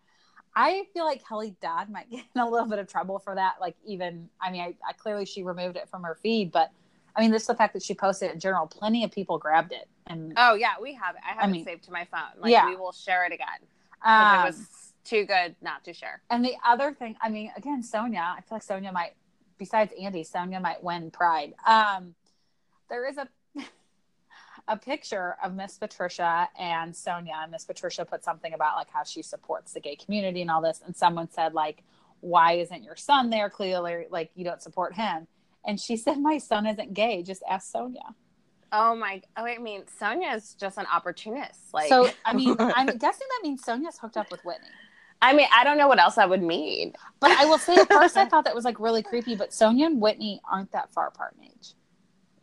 I 0.56 0.84
feel 0.94 1.06
like 1.06 1.28
Kelly 1.28 1.56
Dodd 1.62 1.90
might 1.90 2.10
get 2.12 2.24
in 2.36 2.42
a 2.42 2.50
little 2.50 2.68
bit 2.68 2.80
of 2.80 2.88
trouble 2.88 3.20
for 3.20 3.36
that. 3.36 3.56
Like, 3.60 3.76
even 3.86 4.30
I 4.42 4.52
mean, 4.52 4.62
I, 4.62 4.76
I 4.88 4.94
clearly 4.94 5.26
she 5.26 5.44
removed 5.44 5.76
it 5.76 5.90
from 5.90 6.04
her 6.04 6.16
feed, 6.22 6.52
but 6.52 6.72
I 7.16 7.22
mean, 7.22 7.32
just 7.32 7.48
the 7.48 7.56
fact 7.56 7.74
that 7.74 7.84
she 7.84 7.94
posted 7.94 8.30
it 8.30 8.34
in 8.34 8.40
general, 8.40 8.68
plenty 8.68 9.04
of 9.04 9.12
people 9.12 9.38
grabbed 9.38 9.72
it, 9.72 9.88
and 10.08 10.34
Oh 10.38 10.56
yeah, 10.56 10.74
we 10.82 10.94
have 10.94 11.16
it. 11.16 11.22
I 11.24 11.42
have 11.42 11.50
mean, 11.50 11.62
it 11.62 11.66
saved 11.66 11.84
to 11.86 11.92
my 11.92 12.06
phone. 12.06 12.40
Like 12.40 12.52
yeah. 12.52 12.68
we 12.68 12.76
will 12.76 12.92
share 12.92 13.26
it 13.26 13.32
again. 13.32 13.48
um, 14.04 14.42
it 14.42 14.48
was 14.50 14.94
too 15.06 15.26
good 15.26 15.56
not 15.62 15.84
to 15.86 15.94
share. 15.94 16.22
And 16.30 16.44
the 16.44 16.56
other 16.66 16.94
thing, 16.94 17.16
I 17.22 17.30
mean, 17.30 17.52
again, 17.56 17.84
Sonja, 17.84 18.36
I 18.38 18.42
feel 18.42 18.58
like 18.58 18.66
Sonja 18.66 18.92
might, 18.92 19.14
besides 19.58 19.94
Andy, 20.00 20.24
Sonja 20.24 20.62
might 20.62 20.84
win 20.84 21.12
Pride. 21.12 21.54
Um, 21.66 22.16
there 22.90 23.08
is 23.08 23.18
a 23.18 23.28
a 24.68 24.78
picture 24.78 25.36
of 25.44 25.54
Miss 25.54 25.78
Patricia 25.78 26.50
and 26.60 26.94
Sonja. 26.94 27.44
And 27.44 27.52
Miss 27.52 27.64
Patricia 27.64 28.04
put 28.04 28.24
something 28.24 28.54
about 28.54 28.76
like 28.76 28.90
how 28.92 29.04
she 29.04 29.22
supports 29.22 29.74
the 29.74 29.80
gay 29.80 29.96
community 29.96 30.42
and 30.42 30.52
all 30.52 30.62
this. 30.62 30.82
And 30.86 30.96
someone 30.96 31.30
said 31.32 31.54
like, 31.54 31.84
"Why 32.20 32.54
isn't 32.54 32.84
your 32.84 32.96
son 32.96 33.30
there? 33.30 33.50
Clearly, 33.50 34.08
like 34.10 34.32
you 34.36 34.44
don't 34.44 34.62
support 34.62 34.96
him." 34.96 35.28
And 35.66 35.80
she 35.80 35.98
said, 35.98 36.20
"My 36.20 36.38
son 36.38 36.66
isn't 36.68 36.94
gay. 36.94 37.24
Just 37.24 37.44
ask 37.50 37.74
Sonja." 37.74 38.14
Oh 38.72 38.96
my! 38.96 39.22
Oh, 39.38 39.46
I 39.46 39.58
mean, 39.58 39.84
Sonja 40.00 40.36
is 40.36 40.54
just 40.54 40.78
an 40.78 40.86
opportunist. 40.94 41.74
Like, 41.74 41.90
so 41.90 42.10
I 42.26 42.34
mean, 42.34 42.56
I'm 42.60 42.88
guessing 42.98 43.28
that 43.30 43.40
means 43.44 43.64
Sonja's 43.64 43.98
hooked 43.98 44.18
up 44.18 44.32
with 44.32 44.44
Whitney. 44.46 44.68
I 45.22 45.34
mean, 45.34 45.48
I 45.54 45.64
don't 45.64 45.78
know 45.78 45.88
what 45.88 46.00
else 46.00 46.16
that 46.16 46.30
would 46.30 46.44
mean. 46.44 46.94
But 47.20 47.32
I 47.32 47.46
will 47.46 47.58
say, 47.58 47.76
at 47.76 47.88
first, 47.88 48.18
I 48.18 48.26
thought 48.30 48.46
that 48.46 48.54
was 48.54 48.66
like 48.66 48.80
really 48.80 49.02
creepy. 49.02 49.36
But 49.36 49.52
Sonja 49.52 49.86
and 49.86 50.02
Whitney 50.02 50.42
aren't 50.52 50.72
that 50.74 50.92
far 50.94 51.08
apart 51.08 51.36
in 51.40 51.46
age. 51.46 51.74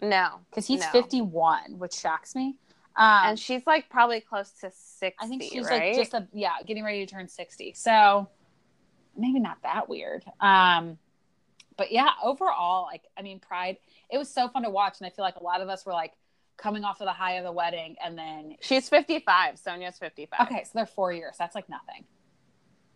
No, 0.01 0.41
because 0.51 0.67
he's 0.67 0.81
No. 0.81 0.87
51 0.91 1.79
which 1.79 1.95
shocks 1.95 2.35
me 2.35 2.57
um 2.97 3.21
and 3.29 3.39
she's 3.39 3.67
like 3.67 3.89
probably 3.89 4.21
close 4.21 4.51
to 4.51 4.71
sixty. 4.75 5.17
i 5.25 5.27
think 5.27 5.43
she's 5.43 5.65
right? 5.65 5.93
like 5.93 5.97
just 5.97 6.13
a 6.13 6.27
yeah 6.33 6.57
getting 6.67 6.85
ready 6.85 7.07
to 7.07 7.11
turn 7.15 7.29
60 7.29 7.73
so 7.75 8.29
maybe 9.17 9.41
not 9.41 9.57
that 9.63 9.89
weird 9.89 10.25
um 10.41 10.99
but 11.83 11.91
yeah 11.91 12.11
overall 12.23 12.85
like 12.85 13.03
i 13.17 13.23
mean 13.23 13.41
pride 13.41 13.77
it 14.09 14.17
was 14.19 14.29
so 14.29 14.47
fun 14.49 14.63
to 14.63 14.71
watch 14.71 14.95
and 15.01 15.07
i 15.07 15.11
feel 15.11 15.25
like 15.25 15.35
a 15.37 15.43
lot 15.43 15.61
of 15.61 15.69
us 15.69 15.85
were 15.85 15.93
like 15.93 16.13
coming 16.57 16.85
off 16.85 17.01
of 17.01 17.07
the 17.07 17.13
high 17.13 17.33
of 17.33 17.45
the 17.45 17.51
wedding 17.51 17.97
and 18.05 18.17
then 18.17 18.55
She's 18.61 18.89
55. 18.89 19.57
Sonja's 19.57 19.99
55. 19.99 20.41
okay 20.47 20.63
so 20.65 20.71
they're 20.75 20.87
four 20.87 21.13
years 21.13 21.35
that's 21.39 21.55
like 21.57 21.69
nothing 21.69 22.05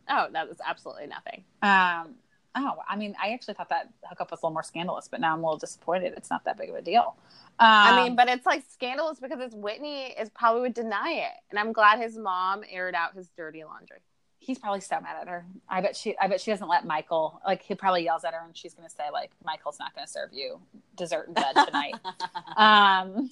Oh, 0.08 0.28
that 0.32 0.48
was 0.48 0.58
absolutely 0.64 1.08
nothing. 1.08 1.42
um 1.62 2.14
oh 2.54 2.74
i 2.88 2.94
mean 2.96 3.16
i 3.20 3.32
actually 3.32 3.54
thought 3.54 3.70
that 3.70 3.88
hookup 4.08 4.30
was 4.30 4.40
a 4.40 4.46
little 4.46 4.52
more 4.54 4.62
scandalous 4.62 5.08
but 5.08 5.20
now 5.20 5.32
i'm 5.32 5.40
a 5.42 5.46
little 5.46 5.58
disappointed 5.58 6.14
it's 6.16 6.30
not 6.30 6.44
that 6.44 6.56
big 6.56 6.70
of 6.70 6.76
a 6.76 6.82
deal 6.82 7.16
um, 7.58 7.66
I 7.70 8.04
mean, 8.04 8.16
but 8.16 8.28
it's 8.28 8.44
like 8.44 8.64
scandalous 8.70 9.18
because 9.18 9.40
it's 9.40 9.54
Whitney 9.54 10.08
is 10.20 10.28
probably 10.28 10.60
would 10.60 10.74
deny 10.74 11.12
it. 11.24 11.32
And 11.48 11.58
I'm 11.58 11.72
glad 11.72 11.98
his 11.98 12.18
mom 12.18 12.64
aired 12.70 12.94
out 12.94 13.14
his 13.14 13.30
dirty 13.34 13.64
laundry. 13.64 14.00
He's 14.46 14.58
probably 14.60 14.80
so 14.80 15.00
mad 15.00 15.16
at 15.20 15.28
her. 15.28 15.44
I 15.68 15.80
bet 15.80 15.96
she 15.96 16.16
I 16.18 16.28
bet 16.28 16.40
she 16.40 16.52
doesn't 16.52 16.68
let 16.68 16.86
Michael 16.86 17.40
like 17.44 17.62
he 17.62 17.74
probably 17.74 18.04
yells 18.04 18.24
at 18.24 18.32
her 18.32 18.42
and 18.44 18.56
she's 18.56 18.74
gonna 18.74 18.88
say 18.88 19.04
like 19.12 19.32
Michael's 19.44 19.78
not 19.80 19.92
gonna 19.94 20.06
serve 20.06 20.30
you 20.32 20.60
dessert 20.96 21.26
in 21.26 21.34
bed 21.34 21.52
tonight. 21.52 21.94
um 22.56 23.28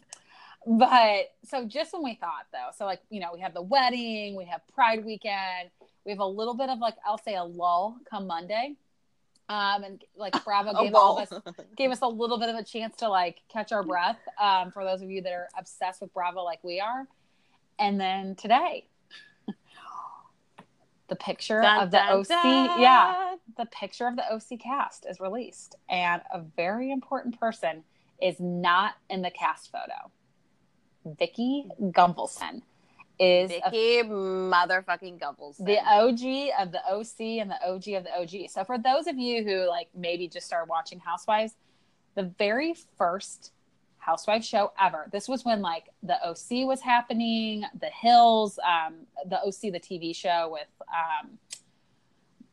but 0.66 1.32
so 1.44 1.64
just 1.66 1.92
when 1.92 2.02
we 2.02 2.14
thought 2.14 2.46
though, 2.52 2.70
so 2.76 2.84
like, 2.84 3.00
you 3.10 3.20
know, 3.20 3.28
we 3.32 3.40
have 3.40 3.54
the 3.54 3.62
wedding, 3.62 4.34
we 4.34 4.46
have 4.46 4.62
Pride 4.74 5.04
weekend, 5.04 5.70
we 6.04 6.10
have 6.10 6.18
a 6.18 6.26
little 6.26 6.54
bit 6.54 6.68
of 6.68 6.80
like 6.80 6.94
I'll 7.06 7.22
say 7.22 7.36
a 7.36 7.44
lull 7.44 7.96
come 8.10 8.26
Monday. 8.26 8.74
Um 9.48 9.84
and 9.84 10.04
like 10.16 10.44
Bravo 10.44 10.72
gave 10.82 10.96
all 10.96 11.18
of 11.18 11.30
us 11.30 11.40
gave 11.76 11.92
us 11.92 12.00
a 12.02 12.08
little 12.08 12.40
bit 12.40 12.48
of 12.48 12.56
a 12.56 12.64
chance 12.64 12.96
to 12.96 13.08
like 13.08 13.40
catch 13.48 13.70
our 13.70 13.84
breath 13.84 14.18
um, 14.42 14.72
for 14.72 14.82
those 14.82 15.00
of 15.00 15.10
you 15.10 15.22
that 15.22 15.32
are 15.32 15.48
obsessed 15.56 16.00
with 16.00 16.12
Bravo 16.12 16.42
like 16.42 16.64
we 16.64 16.80
are. 16.80 17.06
And 17.78 18.00
then 18.00 18.34
today, 18.36 18.84
the 21.08 21.16
picture 21.16 21.60
Dun, 21.60 21.82
of 21.82 21.90
the 21.90 21.98
dun, 21.98 22.12
OC, 22.18 22.28
dun. 22.28 22.80
yeah, 22.80 23.34
the 23.56 23.66
picture 23.66 24.06
of 24.06 24.16
the 24.16 24.24
OC 24.32 24.58
cast 24.60 25.06
is 25.06 25.20
released, 25.20 25.76
and 25.88 26.22
a 26.32 26.40
very 26.56 26.90
important 26.90 27.38
person 27.38 27.84
is 28.22 28.40
not 28.40 28.94
in 29.10 29.22
the 29.22 29.30
cast 29.30 29.70
photo. 29.70 30.10
Vicki 31.18 31.66
Gunvalson 31.80 32.62
is 33.18 33.50
a 33.50 33.60
Vicki 33.70 34.02
motherfucking 34.08 35.20
Gubbles. 35.20 35.56
the 35.58 35.78
OG 35.78 36.50
of 36.58 36.72
the 36.72 36.80
OC 36.88 37.40
and 37.40 37.50
the 37.50 37.62
OG 37.64 37.88
of 37.88 38.04
the 38.04 38.14
OG. 38.18 38.48
So 38.50 38.64
for 38.64 38.78
those 38.78 39.06
of 39.06 39.18
you 39.18 39.44
who 39.44 39.68
like 39.68 39.88
maybe 39.94 40.26
just 40.26 40.46
started 40.46 40.68
watching 40.68 40.98
Housewives, 41.00 41.54
the 42.14 42.24
very 42.38 42.74
first 42.96 43.52
Housewives 44.04 44.46
show 44.46 44.72
ever. 44.80 45.08
This 45.12 45.28
was 45.28 45.44
when 45.44 45.62
like 45.62 45.84
the 46.02 46.16
OC 46.22 46.66
was 46.66 46.80
happening, 46.80 47.64
The 47.80 47.88
Hills, 47.88 48.58
um, 48.58 48.94
the 49.26 49.38
OC, 49.40 49.72
the 49.72 49.80
TV 49.80 50.14
show 50.14 50.50
with 50.52 50.68
um, 50.88 51.38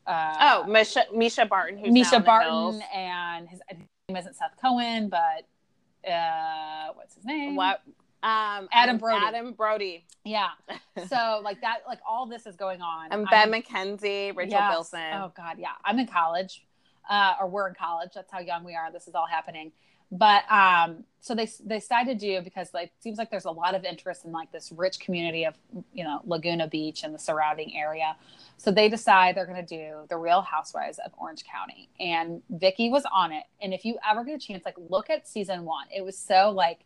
uh, 0.07 0.63
oh, 0.65 0.69
Misha, 0.69 1.05
Mischa 1.13 1.47
Barton, 1.47 1.77
who's 1.77 1.93
Mischa 1.93 2.23
Barton 2.23 2.81
and 2.93 3.49
his, 3.49 3.59
his 3.67 3.79
name 4.07 4.17
isn't 4.17 4.35
Seth 4.35 4.55
Cohen, 4.61 5.09
but 5.09 6.09
uh, 6.09 6.93
what's 6.95 7.15
his 7.15 7.25
name? 7.25 7.55
What? 7.55 7.81
Um, 8.23 8.69
Adam 8.71 8.95
um, 8.95 8.97
Brody. 8.97 9.25
Adam 9.25 9.53
Brody. 9.53 10.05
Yeah. 10.23 10.49
So 11.07 11.41
like 11.41 11.61
that, 11.61 11.79
like 11.87 11.99
all 12.07 12.25
this 12.25 12.45
is 12.45 12.57
going 12.57 12.81
on. 12.81 13.05
And 13.11 13.25
I'm- 13.27 13.49
Ben 13.49 13.61
McKenzie, 13.61 14.35
Rachel 14.35 14.59
Yes. 14.59 14.73
Bilson. 14.73 15.13
Oh 15.13 15.31
God, 15.35 15.57
yeah. 15.57 15.69
I'm 15.85 15.97
in 15.99 16.05
college, 16.05 16.65
uh, 17.09 17.35
or 17.39 17.47
we're 17.47 17.69
in 17.69 17.75
college. 17.75 18.09
That's 18.13 18.29
how 18.29 18.39
young 18.39 18.65
we 18.65 18.75
are. 18.75 18.91
This 18.91 19.07
is 19.07 19.15
all 19.15 19.25
happening. 19.25 19.71
But 20.11 20.43
um, 20.51 21.05
so 21.21 21.33
they 21.33 21.47
they 21.63 21.75
decided 21.75 22.19
to 22.19 22.25
do 22.25 22.41
because 22.41 22.73
like 22.73 22.91
seems 22.99 23.17
like 23.17 23.31
there's 23.31 23.45
a 23.45 23.51
lot 23.51 23.75
of 23.75 23.85
interest 23.85 24.25
in 24.25 24.31
like 24.31 24.51
this 24.51 24.71
rich 24.71 24.99
community 24.99 25.45
of 25.45 25.55
you 25.93 26.03
know 26.03 26.19
Laguna 26.25 26.67
Beach 26.67 27.03
and 27.03 27.13
the 27.13 27.19
surrounding 27.19 27.77
area. 27.77 28.15
So 28.57 28.71
they 28.71 28.89
decide 28.89 29.35
they're 29.35 29.45
going 29.45 29.65
to 29.65 29.77
do 29.77 30.05
the 30.09 30.17
Real 30.17 30.41
Housewives 30.41 30.99
of 30.99 31.11
Orange 31.17 31.43
County, 31.45 31.89
and 31.99 32.41
Vicki 32.49 32.89
was 32.89 33.03
on 33.13 33.31
it. 33.31 33.43
And 33.61 33.73
if 33.73 33.85
you 33.85 33.97
ever 34.07 34.25
get 34.25 34.35
a 34.35 34.39
chance, 34.39 34.65
like 34.65 34.75
look 34.89 35.09
at 35.09 35.27
season 35.27 35.63
one. 35.63 35.87
It 35.95 36.03
was 36.03 36.17
so 36.17 36.51
like 36.51 36.79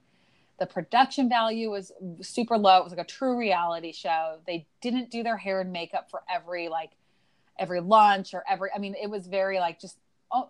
the 0.59 0.65
production 0.65 1.27
value 1.27 1.71
was 1.71 1.91
super 2.21 2.57
low. 2.57 2.79
It 2.79 2.83
was 2.83 2.93
like 2.93 3.05
a 3.05 3.09
true 3.09 3.37
reality 3.37 3.91
show. 3.91 4.37
They 4.45 4.67
didn't 4.81 5.11
do 5.11 5.23
their 5.23 5.37
hair 5.37 5.61
and 5.61 5.71
makeup 5.71 6.09
for 6.09 6.21
every 6.29 6.69
like 6.69 6.91
every 7.57 7.79
lunch 7.79 8.33
or 8.33 8.43
every 8.49 8.69
I 8.75 8.79
mean 8.79 8.95
it 9.01 9.09
was 9.09 9.27
very 9.27 9.59
like 9.59 9.79
just 9.79 9.97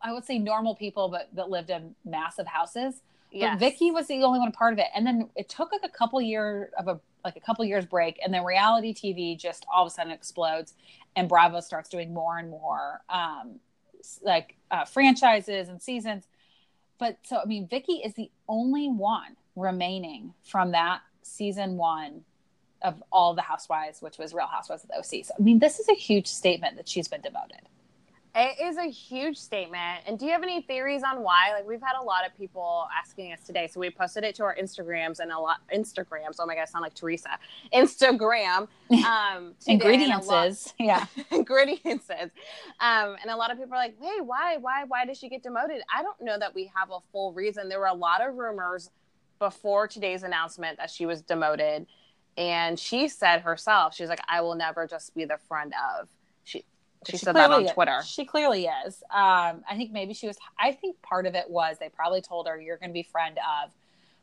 I 0.01 0.11
would 0.11 0.25
say 0.25 0.37
normal 0.37 0.75
people 0.75 1.09
but 1.09 1.29
that 1.33 1.49
lived 1.49 1.69
in 1.69 1.95
massive 2.03 2.47
houses. 2.47 3.01
yes. 3.31 3.53
But 3.53 3.59
Vicki 3.59 3.91
was 3.91 4.07
the 4.07 4.23
only 4.23 4.39
one 4.39 4.51
part 4.51 4.73
of 4.73 4.79
it. 4.79 4.87
And 4.95 5.05
then 5.05 5.29
it 5.35 5.49
took 5.49 5.71
like 5.71 5.81
a 5.83 5.89
couple 5.89 6.21
year 6.21 6.71
of 6.77 6.87
a 6.87 6.99
like 7.23 7.35
a 7.35 7.39
couple 7.39 7.65
years 7.65 7.85
break 7.85 8.19
and 8.23 8.31
then 8.31 8.45
reality 8.45 8.93
TV 8.93 9.37
just 9.37 9.65
all 9.73 9.83
of 9.83 9.91
a 9.91 9.93
sudden 9.93 10.11
explodes 10.11 10.75
and 11.15 11.27
Bravo 11.27 11.59
starts 11.59 11.89
doing 11.89 12.13
more 12.13 12.37
and 12.37 12.51
more 12.51 13.01
um 13.09 13.59
like 14.21 14.55
uh, 14.69 14.85
franchises 14.85 15.67
and 15.67 15.81
seasons. 15.81 16.27
But 16.99 17.17
so 17.23 17.39
I 17.41 17.45
mean 17.45 17.67
Vicki 17.67 17.93
is 17.93 18.13
the 18.13 18.29
only 18.47 18.87
one 18.87 19.35
remaining 19.55 20.33
from 20.43 20.71
that 20.71 21.01
season 21.23 21.77
1 21.77 22.21
of 22.83 23.01
all 23.11 23.33
the 23.33 23.41
housewives 23.41 24.01
which 24.01 24.19
was 24.19 24.33
Real 24.33 24.47
Housewives 24.47 24.83
of 24.83 24.89
the 24.89 24.97
OC. 24.97 25.25
So 25.25 25.33
I 25.37 25.41
mean 25.41 25.59
this 25.59 25.79
is 25.79 25.89
a 25.89 25.95
huge 25.95 26.27
statement 26.27 26.77
that 26.77 26.87
she's 26.87 27.07
been 27.07 27.21
demoted. 27.21 27.67
It 28.37 28.61
is 28.61 28.75
a 28.75 28.89
huge 28.89 29.37
statement. 29.37 30.01
And 30.05 30.19
do 30.19 30.25
you 30.25 30.33
have 30.33 30.43
any 30.43 30.61
theories 30.61 31.03
on 31.03 31.23
why? 31.23 31.53
Like 31.53 31.65
we've 31.65 31.81
had 31.81 31.97
a 31.97 32.03
lot 32.03 32.25
of 32.25 32.37
people 32.37 32.85
asking 32.93 33.31
us 33.31 33.39
today. 33.45 33.67
So 33.67 33.79
we 33.79 33.89
posted 33.89 34.25
it 34.25 34.35
to 34.35 34.43
our 34.43 34.53
Instagrams 34.55 35.19
and 35.19 35.31
a 35.31 35.39
lot 35.39 35.61
Instagrams. 35.73 36.35
Oh 36.39 36.45
my 36.45 36.55
god, 36.55 36.63
I 36.63 36.65
sound 36.65 36.83
like 36.83 36.93
Teresa. 36.93 37.39
Instagram. 37.73 38.67
Um 39.05 39.53
ingredients. 39.67 40.73
Yeah. 40.79 41.05
ingredients. 41.31 42.09
Um, 42.79 43.15
and 43.21 43.29
a 43.29 43.35
lot 43.35 43.51
of 43.51 43.57
people 43.57 43.73
are 43.73 43.77
like, 43.77 43.95
hey, 43.99 44.19
why? 44.21 44.57
Why 44.57 44.83
why 44.85 45.05
did 45.05 45.17
she 45.17 45.29
get 45.29 45.41
demoted? 45.41 45.81
I 45.93 46.03
don't 46.03 46.19
know 46.21 46.37
that 46.37 46.53
we 46.53 46.71
have 46.75 46.91
a 46.91 46.99
full 47.11 47.33
reason. 47.33 47.69
There 47.69 47.79
were 47.79 47.87
a 47.87 47.93
lot 47.93 48.25
of 48.25 48.35
rumors 48.35 48.89
before 49.39 49.87
today's 49.87 50.23
announcement 50.23 50.77
that 50.77 50.89
she 50.89 51.05
was 51.05 51.21
demoted. 51.21 51.87
And 52.37 52.77
she 52.77 53.07
said 53.07 53.41
herself, 53.41 53.95
she's 53.95 54.09
like, 54.09 54.19
I 54.27 54.41
will 54.41 54.55
never 54.55 54.87
just 54.87 55.15
be 55.15 55.25
the 55.25 55.37
friend 55.47 55.73
of. 55.99 56.09
She 57.05 57.17
she, 57.17 57.25
said 57.25 57.35
that 57.35 57.51
on 57.51 57.67
Twitter. 57.67 58.01
She 58.05 58.25
clearly 58.25 58.67
is. 58.85 59.03
Um, 59.11 59.63
I 59.69 59.75
think 59.75 59.91
maybe 59.91 60.13
she 60.13 60.27
was. 60.27 60.37
I 60.59 60.71
think 60.71 61.01
part 61.01 61.25
of 61.25 61.35
it 61.35 61.49
was 61.49 61.77
they 61.79 61.89
probably 61.89 62.21
told 62.21 62.47
her 62.47 62.59
you're 62.59 62.77
going 62.77 62.89
to 62.89 62.93
be 62.93 63.03
friend 63.03 63.37
of, 63.37 63.71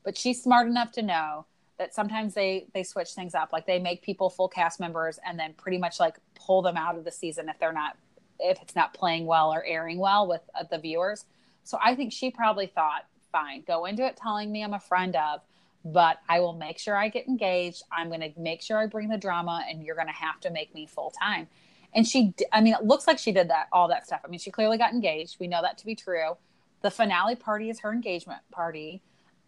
but 0.05 0.16
she's 0.16 0.42
smart 0.42 0.66
enough 0.66 0.92
to 0.92 1.03
know 1.03 1.47
that 1.79 1.95
sometimes 1.95 2.35
they 2.35 2.66
they 2.75 2.83
switch 2.83 3.11
things 3.11 3.35
up. 3.35 3.53
Like 3.53 3.66
they 3.66 3.79
make 3.79 4.03
people 4.03 4.31
full 4.31 4.49
cast 4.49 4.81
members 4.81 5.18
and 5.27 5.38
then 5.38 5.55
pretty 5.55 5.79
much 5.79 6.01
like 6.01 6.16
pull 6.35 6.62
them 6.62 6.77
out 6.77 6.97
of 6.97 7.05
the 7.05 7.12
season 7.12 7.49
if 7.49 7.59
they're 7.59 7.73
not 7.73 7.97
if 8.38 8.61
it's 8.62 8.75
not 8.75 8.95
playing 8.95 9.27
well 9.27 9.53
or 9.53 9.64
airing 9.64 9.99
well 9.99 10.27
with 10.27 10.42
uh, 10.59 10.64
the 10.71 10.79
viewers. 10.79 11.25
So 11.64 11.79
I 11.83 11.95
think 11.95 12.12
she 12.12 12.31
probably 12.31 12.66
thought, 12.66 13.07
fine, 13.31 13.62
go 13.66 13.85
into 13.85 14.05
it 14.05 14.16
telling 14.16 14.51
me 14.51 14.62
I'm 14.62 14.75
a 14.75 14.81
friend 14.81 15.14
of, 15.16 15.40
but 15.85 16.18
I 16.29 16.40
will 16.40 16.53
make 16.53 16.79
sure 16.79 16.97
I 16.97 17.09
get 17.09 17.29
engaged. 17.29 17.83
I'm 17.90 18.09
going 18.09 18.21
to 18.21 18.33
make 18.38 18.62
sure 18.62 18.79
I 18.79 18.87
bring 18.87 19.09
the 19.09 19.18
drama, 19.18 19.64
and 19.68 19.83
you're 19.83 19.95
going 19.95 20.09
to 20.09 20.12
have 20.12 20.40
to 20.40 20.51
make 20.51 20.75
me 20.75 20.87
full 20.87 21.12
time. 21.21 21.49
And 21.94 22.07
she, 22.07 22.35
I 22.52 22.61
mean, 22.61 22.74
it 22.74 22.85
looks 22.85 23.07
like 23.07 23.18
she 23.18 23.33
did 23.33 23.50
that, 23.50 23.68
all 23.72 23.88
that 23.88 24.07
stuff. 24.07 24.20
I 24.24 24.28
mean, 24.28 24.40
she 24.40 24.50
clearly 24.50 24.78
got 24.78 24.92
engaged. 24.92 25.37
We 25.38 25.46
know 25.46 25.61
that 25.62 25.78
to 25.78 25.87
be 25.87 25.94
true. 25.94 26.37
The 26.81 26.90
finale 26.90 27.37
party 27.37 27.70
is 27.70 27.81
her 27.81 27.92
engagement 27.92 28.40
party. 28.50 29.02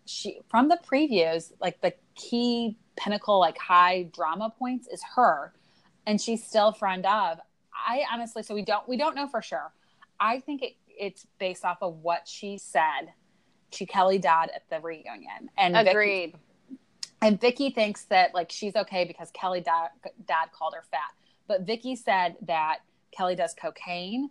She, 0.06 0.38
from 0.48 0.68
the 0.68 0.78
previews, 0.86 1.52
like 1.60 1.80
the 1.80 1.94
key 2.14 2.76
pinnacle, 2.96 3.40
like 3.40 3.56
high 3.56 4.08
drama 4.12 4.52
points 4.58 4.86
is 4.88 5.02
her. 5.16 5.52
And 6.06 6.20
she's 6.20 6.44
still 6.44 6.72
friend 6.72 7.06
of. 7.06 7.38
I 7.72 8.04
honestly, 8.12 8.42
so 8.42 8.54
we 8.54 8.62
don't, 8.62 8.86
we 8.86 8.96
don't 8.96 9.16
know 9.16 9.26
for 9.26 9.40
sure. 9.40 9.72
I 10.20 10.40
think 10.40 10.62
it, 10.62 10.76
it's 10.88 11.26
based 11.38 11.64
off 11.64 11.78
of 11.80 11.96
what 12.02 12.28
she 12.28 12.58
said 12.58 13.12
to 13.72 13.86
Kelly 13.86 14.18
Dodd 14.18 14.50
at 14.54 14.68
the 14.68 14.80
reunion. 14.80 15.50
And 15.56 15.76
agreed. 15.76 16.32
Vicki, 16.32 16.78
and 17.22 17.40
Vicki 17.40 17.70
thinks 17.70 18.04
that 18.04 18.34
like 18.34 18.52
she's 18.52 18.76
okay 18.76 19.04
because 19.04 19.30
Kelly 19.30 19.62
Dodd, 19.62 19.88
Dodd 20.26 20.52
called 20.52 20.74
her 20.74 20.84
fat 20.90 21.10
but 21.46 21.62
Vicki 21.62 21.96
said 21.96 22.36
that 22.42 22.78
Kelly 23.12 23.34
does 23.34 23.54
cocaine. 23.54 24.30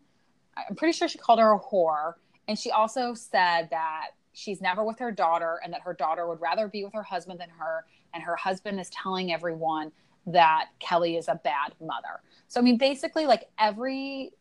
I'm 0.58 0.76
pretty 0.76 0.94
sure 0.94 1.08
she 1.08 1.18
called 1.18 1.40
her 1.40 1.54
a 1.54 1.60
whore. 1.60 2.14
And 2.48 2.60
she 2.60 2.72
also 2.72 3.14
said 3.14 3.70
that 3.72 4.10
she's 4.34 4.62
never 4.62 4.84
with 4.84 5.00
her 5.00 5.12
daughter 5.12 5.60
and 5.64 5.72
that 5.74 5.82
her 5.82 5.94
daughter 5.94 6.28
would 6.28 6.42
rather 6.42 6.68
be 6.68 6.84
with 6.84 6.94
her 6.94 7.04
husband 7.04 7.40
than 7.40 7.50
her. 7.50 7.86
And 8.14 8.24
her 8.24 8.36
husband 8.36 8.80
is 8.80 8.90
telling 8.90 9.32
everyone 9.32 9.92
that 10.28 10.70
Kelly 10.80 11.18
is 11.18 11.28
a 11.28 11.36
bad 11.36 11.74
mother. 11.82 12.22
So, 12.48 12.60
I 12.60 12.64
mean, 12.64 12.78
basically, 12.78 13.26
like 13.26 13.50
every 13.58 14.32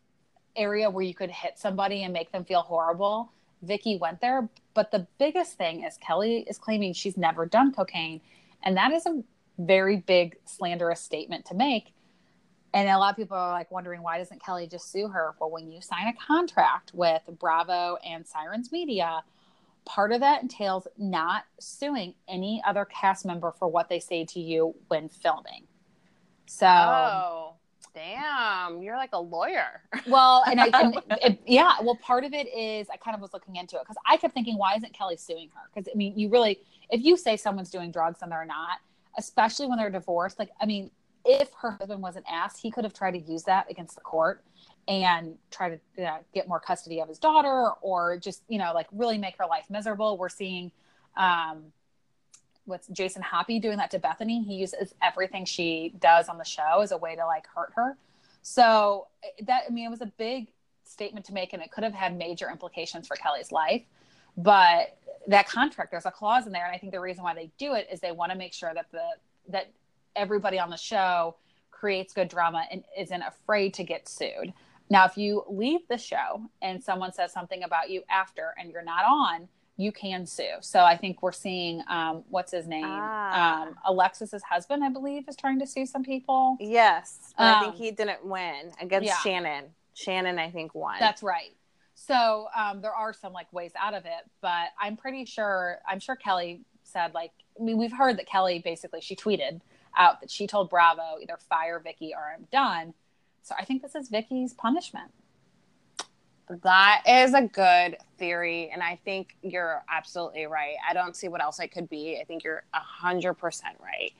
area 0.56 0.90
where 0.90 1.04
you 1.04 1.14
could 1.14 1.30
hit 1.30 1.58
somebody 1.58 2.02
and 2.02 2.12
make 2.12 2.30
them 2.32 2.44
feel 2.44 2.60
horrible, 2.60 3.32
Vicki 3.62 3.96
went 3.96 4.20
there. 4.20 4.48
But 4.74 4.90
the 4.90 5.06
biggest 5.18 5.56
thing 5.56 5.84
is 5.84 5.96
Kelly 5.98 6.44
is 6.48 6.58
claiming 6.58 6.92
she's 6.92 7.16
never 7.16 7.46
done 7.46 7.72
cocaine. 7.72 8.20
And 8.62 8.76
that 8.76 8.92
is 8.92 9.06
a 9.06 9.22
very 9.58 9.96
big 9.96 10.36
slanderous 10.44 11.00
statement 11.00 11.46
to 11.46 11.54
make 11.54 11.92
and 12.74 12.88
a 12.88 12.98
lot 12.98 13.10
of 13.10 13.16
people 13.16 13.36
are 13.36 13.52
like 13.52 13.70
wondering 13.70 14.02
why 14.02 14.18
doesn't 14.18 14.42
Kelly 14.42 14.66
just 14.66 14.90
sue 14.90 15.08
her? 15.08 15.34
Well, 15.38 15.50
when 15.50 15.70
you 15.70 15.80
sign 15.80 16.08
a 16.08 16.14
contract 16.14 16.92
with 16.94 17.22
Bravo 17.38 17.98
and 18.04 18.26
Sirens 18.26 18.72
Media, 18.72 19.22
part 19.84 20.12
of 20.12 20.20
that 20.20 20.42
entails 20.42 20.86
not 20.96 21.44
suing 21.60 22.14
any 22.28 22.62
other 22.66 22.84
cast 22.84 23.26
member 23.26 23.52
for 23.52 23.68
what 23.68 23.88
they 23.88 23.98
say 23.98 24.24
to 24.24 24.40
you 24.40 24.74
when 24.88 25.08
filming. 25.08 25.64
So, 26.46 26.66
oh, 26.66 27.54
damn, 27.94 28.82
you're 28.82 28.96
like 28.96 29.12
a 29.12 29.20
lawyer. 29.20 29.82
well, 30.06 30.42
and, 30.46 30.60
I, 30.60 30.68
and 30.72 31.02
it, 31.22 31.40
yeah, 31.46 31.74
well, 31.82 31.96
part 31.96 32.24
of 32.24 32.32
it 32.32 32.46
is 32.54 32.88
I 32.90 32.96
kind 32.96 33.14
of 33.14 33.20
was 33.20 33.32
looking 33.32 33.56
into 33.56 33.76
it 33.76 33.82
because 33.82 33.96
I 34.06 34.16
kept 34.16 34.34
thinking, 34.34 34.56
why 34.56 34.74
isn't 34.76 34.92
Kelly 34.92 35.16
suing 35.16 35.48
her? 35.54 35.62
Because 35.72 35.88
I 35.92 35.96
mean, 35.96 36.18
you 36.18 36.28
really, 36.28 36.60
if 36.90 37.02
you 37.02 37.16
say 37.16 37.36
someone's 37.36 37.70
doing 37.70 37.90
drugs 37.90 38.20
and 38.22 38.30
they're 38.30 38.44
not, 38.44 38.78
especially 39.18 39.66
when 39.66 39.78
they're 39.78 39.90
divorced, 39.90 40.38
like 40.38 40.50
I 40.60 40.66
mean, 40.66 40.90
if 41.24 41.50
her 41.60 41.72
husband 41.72 42.02
wasn't 42.02 42.26
asked, 42.30 42.60
he 42.60 42.70
could 42.70 42.84
have 42.84 42.94
tried 42.94 43.12
to 43.12 43.18
use 43.18 43.44
that 43.44 43.70
against 43.70 43.94
the 43.94 44.00
court 44.00 44.44
and 44.88 45.36
try 45.50 45.68
to 45.68 45.78
you 45.96 46.04
know, 46.04 46.18
get 46.34 46.48
more 46.48 46.60
custody 46.60 47.00
of 47.00 47.08
his 47.08 47.18
daughter 47.18 47.70
or 47.80 48.16
just, 48.16 48.42
you 48.48 48.58
know, 48.58 48.72
like 48.74 48.88
really 48.92 49.18
make 49.18 49.36
her 49.38 49.46
life 49.46 49.66
miserable. 49.70 50.16
We're 50.18 50.28
seeing 50.28 50.72
um, 51.16 51.64
what's 52.64 52.88
Jason 52.88 53.22
Hoppy 53.22 53.60
doing 53.60 53.78
that 53.78 53.90
to 53.92 53.98
Bethany. 53.98 54.42
He 54.42 54.54
uses 54.54 54.94
everything 55.02 55.44
she 55.44 55.94
does 56.00 56.28
on 56.28 56.38
the 56.38 56.44
show 56.44 56.80
as 56.80 56.92
a 56.92 56.96
way 56.96 57.14
to 57.14 57.24
like 57.26 57.46
hurt 57.46 57.72
her. 57.76 57.96
So 58.42 59.06
that, 59.42 59.64
I 59.68 59.72
mean, 59.72 59.86
it 59.86 59.90
was 59.90 60.02
a 60.02 60.12
big 60.18 60.48
statement 60.84 61.26
to 61.26 61.32
make 61.32 61.52
and 61.52 61.62
it 61.62 61.70
could 61.70 61.84
have 61.84 61.94
had 61.94 62.16
major 62.16 62.50
implications 62.50 63.06
for 63.06 63.16
Kelly's 63.16 63.52
life. 63.52 63.82
But 64.36 64.98
that 65.28 65.48
contract, 65.48 65.90
there's 65.90 66.06
a 66.06 66.10
clause 66.10 66.46
in 66.46 66.52
there. 66.52 66.64
And 66.66 66.74
I 66.74 66.78
think 66.78 66.92
the 66.92 67.00
reason 67.00 67.22
why 67.22 67.34
they 67.34 67.50
do 67.58 67.74
it 67.74 67.86
is 67.92 68.00
they 68.00 68.12
want 68.12 68.32
to 68.32 68.38
make 68.38 68.52
sure 68.52 68.72
that 68.74 68.86
the, 68.90 69.04
that 69.48 69.70
everybody 70.16 70.58
on 70.58 70.70
the 70.70 70.76
show 70.76 71.36
creates 71.70 72.12
good 72.12 72.28
drama 72.28 72.64
and 72.70 72.84
isn't 72.98 73.22
afraid 73.22 73.74
to 73.74 73.84
get 73.84 74.08
sued. 74.08 74.52
Now, 74.88 75.04
if 75.06 75.16
you 75.16 75.44
leave 75.48 75.80
the 75.88 75.98
show 75.98 76.42
and 76.60 76.82
someone 76.82 77.12
says 77.12 77.32
something 77.32 77.62
about 77.62 77.90
you 77.90 78.02
after 78.10 78.54
and 78.58 78.70
you're 78.70 78.84
not 78.84 79.04
on, 79.04 79.48
you 79.76 79.90
can 79.90 80.26
sue. 80.26 80.56
So 80.60 80.80
I 80.80 80.96
think 80.96 81.22
we're 81.22 81.32
seeing 81.32 81.82
um, 81.88 82.24
what's 82.28 82.52
his 82.52 82.66
name, 82.66 82.84
ah. 82.86 83.62
um, 83.62 83.76
Alexis's 83.86 84.42
husband, 84.42 84.84
I 84.84 84.90
believe, 84.90 85.28
is 85.28 85.36
trying 85.36 85.58
to 85.60 85.66
sue 85.66 85.86
some 85.86 86.04
people. 86.04 86.56
Yes, 86.60 87.32
um, 87.38 87.46
I 87.46 87.60
think 87.60 87.72
um, 87.72 87.78
he 87.78 87.90
didn't 87.90 88.24
win 88.24 88.70
against 88.80 89.06
yeah. 89.06 89.16
Shannon. 89.18 89.64
Shannon, 89.94 90.38
I 90.38 90.50
think, 90.50 90.74
won. 90.74 90.96
That's 91.00 91.22
right. 91.22 91.56
So 91.94 92.46
um, 92.56 92.80
there 92.80 92.94
are 92.94 93.12
some 93.12 93.32
like 93.32 93.52
ways 93.52 93.72
out 93.80 93.94
of 93.94 94.04
it, 94.04 94.30
but 94.40 94.68
I'm 94.80 94.96
pretty 94.96 95.24
sure. 95.24 95.78
I'm 95.88 96.00
sure 96.00 96.16
Kelly 96.16 96.62
said 96.84 97.14
like. 97.14 97.32
I 97.58 97.62
mean, 97.62 97.76
we've 97.76 97.92
heard 97.92 98.18
that 98.18 98.26
Kelly 98.26 98.60
basically 98.64 99.02
she 99.02 99.14
tweeted 99.14 99.60
out 99.96 100.20
that 100.20 100.30
she 100.30 100.46
told 100.46 100.70
Bravo 100.70 101.18
either 101.20 101.38
fire 101.48 101.78
Vicki 101.78 102.12
or 102.14 102.32
I'm 102.34 102.46
done. 102.52 102.94
So 103.42 103.54
I 103.58 103.64
think 103.64 103.82
this 103.82 103.94
is 103.94 104.08
Vicki's 104.08 104.52
punishment. 104.52 105.10
That 106.62 107.02
is 107.06 107.34
a 107.34 107.42
good 107.42 107.96
theory. 108.18 108.70
And 108.72 108.82
I 108.82 108.98
think 109.04 109.36
you're 109.42 109.82
absolutely 109.88 110.46
right. 110.46 110.74
I 110.88 110.92
don't 110.92 111.16
see 111.16 111.28
what 111.28 111.42
else 111.42 111.60
it 111.60 111.68
could 111.68 111.88
be. 111.88 112.18
I 112.20 112.24
think 112.24 112.44
you're 112.44 112.64
100% 113.02 113.62
right. 113.80 114.12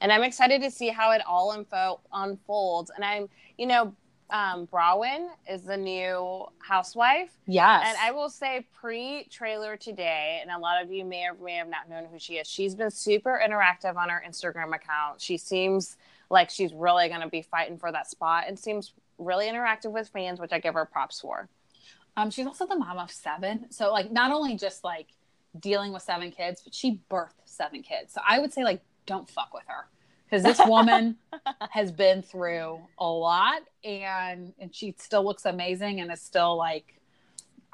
And 0.00 0.12
I'm 0.12 0.22
excited 0.22 0.62
to 0.62 0.70
see 0.70 0.88
how 0.88 1.10
it 1.12 1.20
all 1.26 1.52
info 1.52 2.00
unfolds. 2.12 2.90
And 2.94 3.04
I'm, 3.04 3.28
you 3.58 3.66
know, 3.66 3.94
um, 4.30 4.66
Braun 4.66 5.30
is 5.48 5.62
the 5.62 5.76
new 5.76 6.46
housewife. 6.58 7.30
Yes. 7.46 7.84
And 7.86 7.96
I 8.00 8.10
will 8.12 8.28
say, 8.28 8.66
pre 8.72 9.26
trailer 9.30 9.76
today, 9.76 10.40
and 10.42 10.50
a 10.50 10.58
lot 10.58 10.82
of 10.82 10.90
you 10.90 11.04
may 11.04 11.26
or 11.26 11.34
may 11.34 11.54
have 11.54 11.68
not 11.68 11.88
known 11.88 12.06
who 12.10 12.18
she 12.18 12.34
is. 12.34 12.48
She's 12.48 12.74
been 12.74 12.90
super 12.90 13.40
interactive 13.44 13.96
on 13.96 14.08
her 14.08 14.22
Instagram 14.26 14.74
account. 14.74 15.20
She 15.20 15.36
seems 15.36 15.96
like 16.30 16.50
she's 16.50 16.72
really 16.72 17.08
going 17.08 17.20
to 17.20 17.28
be 17.28 17.42
fighting 17.42 17.78
for 17.78 17.90
that 17.90 18.08
spot 18.08 18.44
and 18.46 18.58
seems 18.58 18.92
really 19.18 19.46
interactive 19.46 19.90
with 19.90 20.08
fans, 20.08 20.40
which 20.40 20.52
I 20.52 20.60
give 20.60 20.74
her 20.74 20.84
props 20.84 21.20
for. 21.20 21.48
Um, 22.16 22.30
she's 22.30 22.46
also 22.46 22.66
the 22.66 22.76
mom 22.76 22.98
of 22.98 23.10
seven. 23.10 23.66
So, 23.70 23.90
like, 23.92 24.10
not 24.10 24.32
only 24.32 24.56
just 24.56 24.84
like 24.84 25.08
dealing 25.58 25.92
with 25.92 26.02
seven 26.02 26.30
kids, 26.30 26.62
but 26.62 26.74
she 26.74 27.00
birthed 27.10 27.34
seven 27.44 27.82
kids. 27.82 28.12
So, 28.14 28.20
I 28.26 28.38
would 28.38 28.52
say, 28.52 28.64
like, 28.64 28.80
don't 29.06 29.28
fuck 29.28 29.52
with 29.52 29.64
her 29.66 29.86
because 30.30 30.44
this 30.44 30.60
woman 30.66 31.16
has 31.70 31.90
been 31.90 32.22
through 32.22 32.78
a 32.98 33.06
lot 33.06 33.62
and 33.84 34.52
and 34.58 34.74
she 34.74 34.94
still 34.98 35.24
looks 35.24 35.44
amazing 35.44 36.00
and 36.00 36.12
is 36.12 36.20
still 36.20 36.56
like 36.56 37.00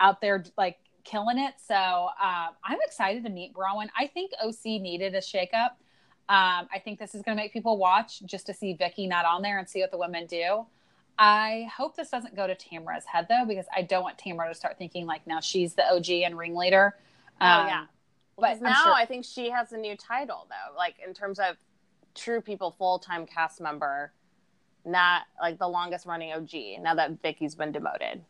out 0.01 0.21
there 0.21 0.45
like 0.57 0.79
killing 1.05 1.39
it. 1.39 1.55
So 1.65 1.75
um, 1.75 2.49
I'm 2.65 2.79
excited 2.87 3.25
to 3.25 3.31
meet 3.31 3.55
Braun. 3.55 3.89
I 3.99 4.07
think 4.09 4.33
OC 4.43 4.65
needed 4.65 5.15
a 5.15 5.21
shakeup. 5.21 5.71
Um, 6.29 6.67
I 6.73 6.81
think 6.83 6.99
this 6.99 7.15
is 7.15 7.23
going 7.23 7.37
to 7.37 7.43
make 7.43 7.53
people 7.53 7.79
watch 7.79 8.21
just 8.27 8.47
to 8.47 8.55
see 8.55 8.73
Vicki 8.73 9.07
not 9.07 9.25
on 9.25 9.43
there 9.43 9.59
and 9.59 9.69
see 9.69 9.81
what 9.81 9.93
the 9.93 9.99
women 9.99 10.27
do. 10.27 10.67
I 11.19 11.69
hope 11.75 11.97
this 11.97 12.11
doesn't 12.11 12.35
go 12.35 12.47
to 12.47 12.55
Tamra's 12.55 13.05
head 13.07 13.27
though, 13.29 13.45
because 13.47 13.67
I 13.75 13.83
don't 13.83 14.03
want 14.03 14.19
Tamra 14.19 14.49
to 14.49 14.55
start 14.55 14.77
thinking 14.77 15.07
like 15.07 15.27
now 15.27 15.41
she's 15.41 15.75
the 15.75 15.85
OG 15.91 16.11
and 16.11 16.37
ringleader. 16.37 16.95
Um, 17.41 17.49
oh 17.49 17.67
yeah, 17.67 17.81
um, 17.81 17.89
but 18.39 18.61
now 18.61 18.83
sure- 18.83 18.93
I 18.93 19.07
think 19.07 19.25
she 19.25 19.49
has 19.51 19.73
a 19.73 19.79
new 19.79 19.97
title 19.97 20.47
though, 20.51 20.77
like 20.77 20.97
in 21.07 21.15
terms 21.15 21.39
of 21.39 21.57
true 22.17 22.41
people 22.41 22.75
full 22.79 22.99
time 22.99 23.27
cast 23.27 23.61
member, 23.61 24.13
not 24.85 25.23
like 25.41 25.59
the 25.59 25.69
longest 25.69 26.07
running 26.07 26.33
OG. 26.33 26.83
Now 26.83 26.95
that 26.95 27.23
Vicki's 27.23 27.55
been 27.55 27.73
demoted, 27.73 28.23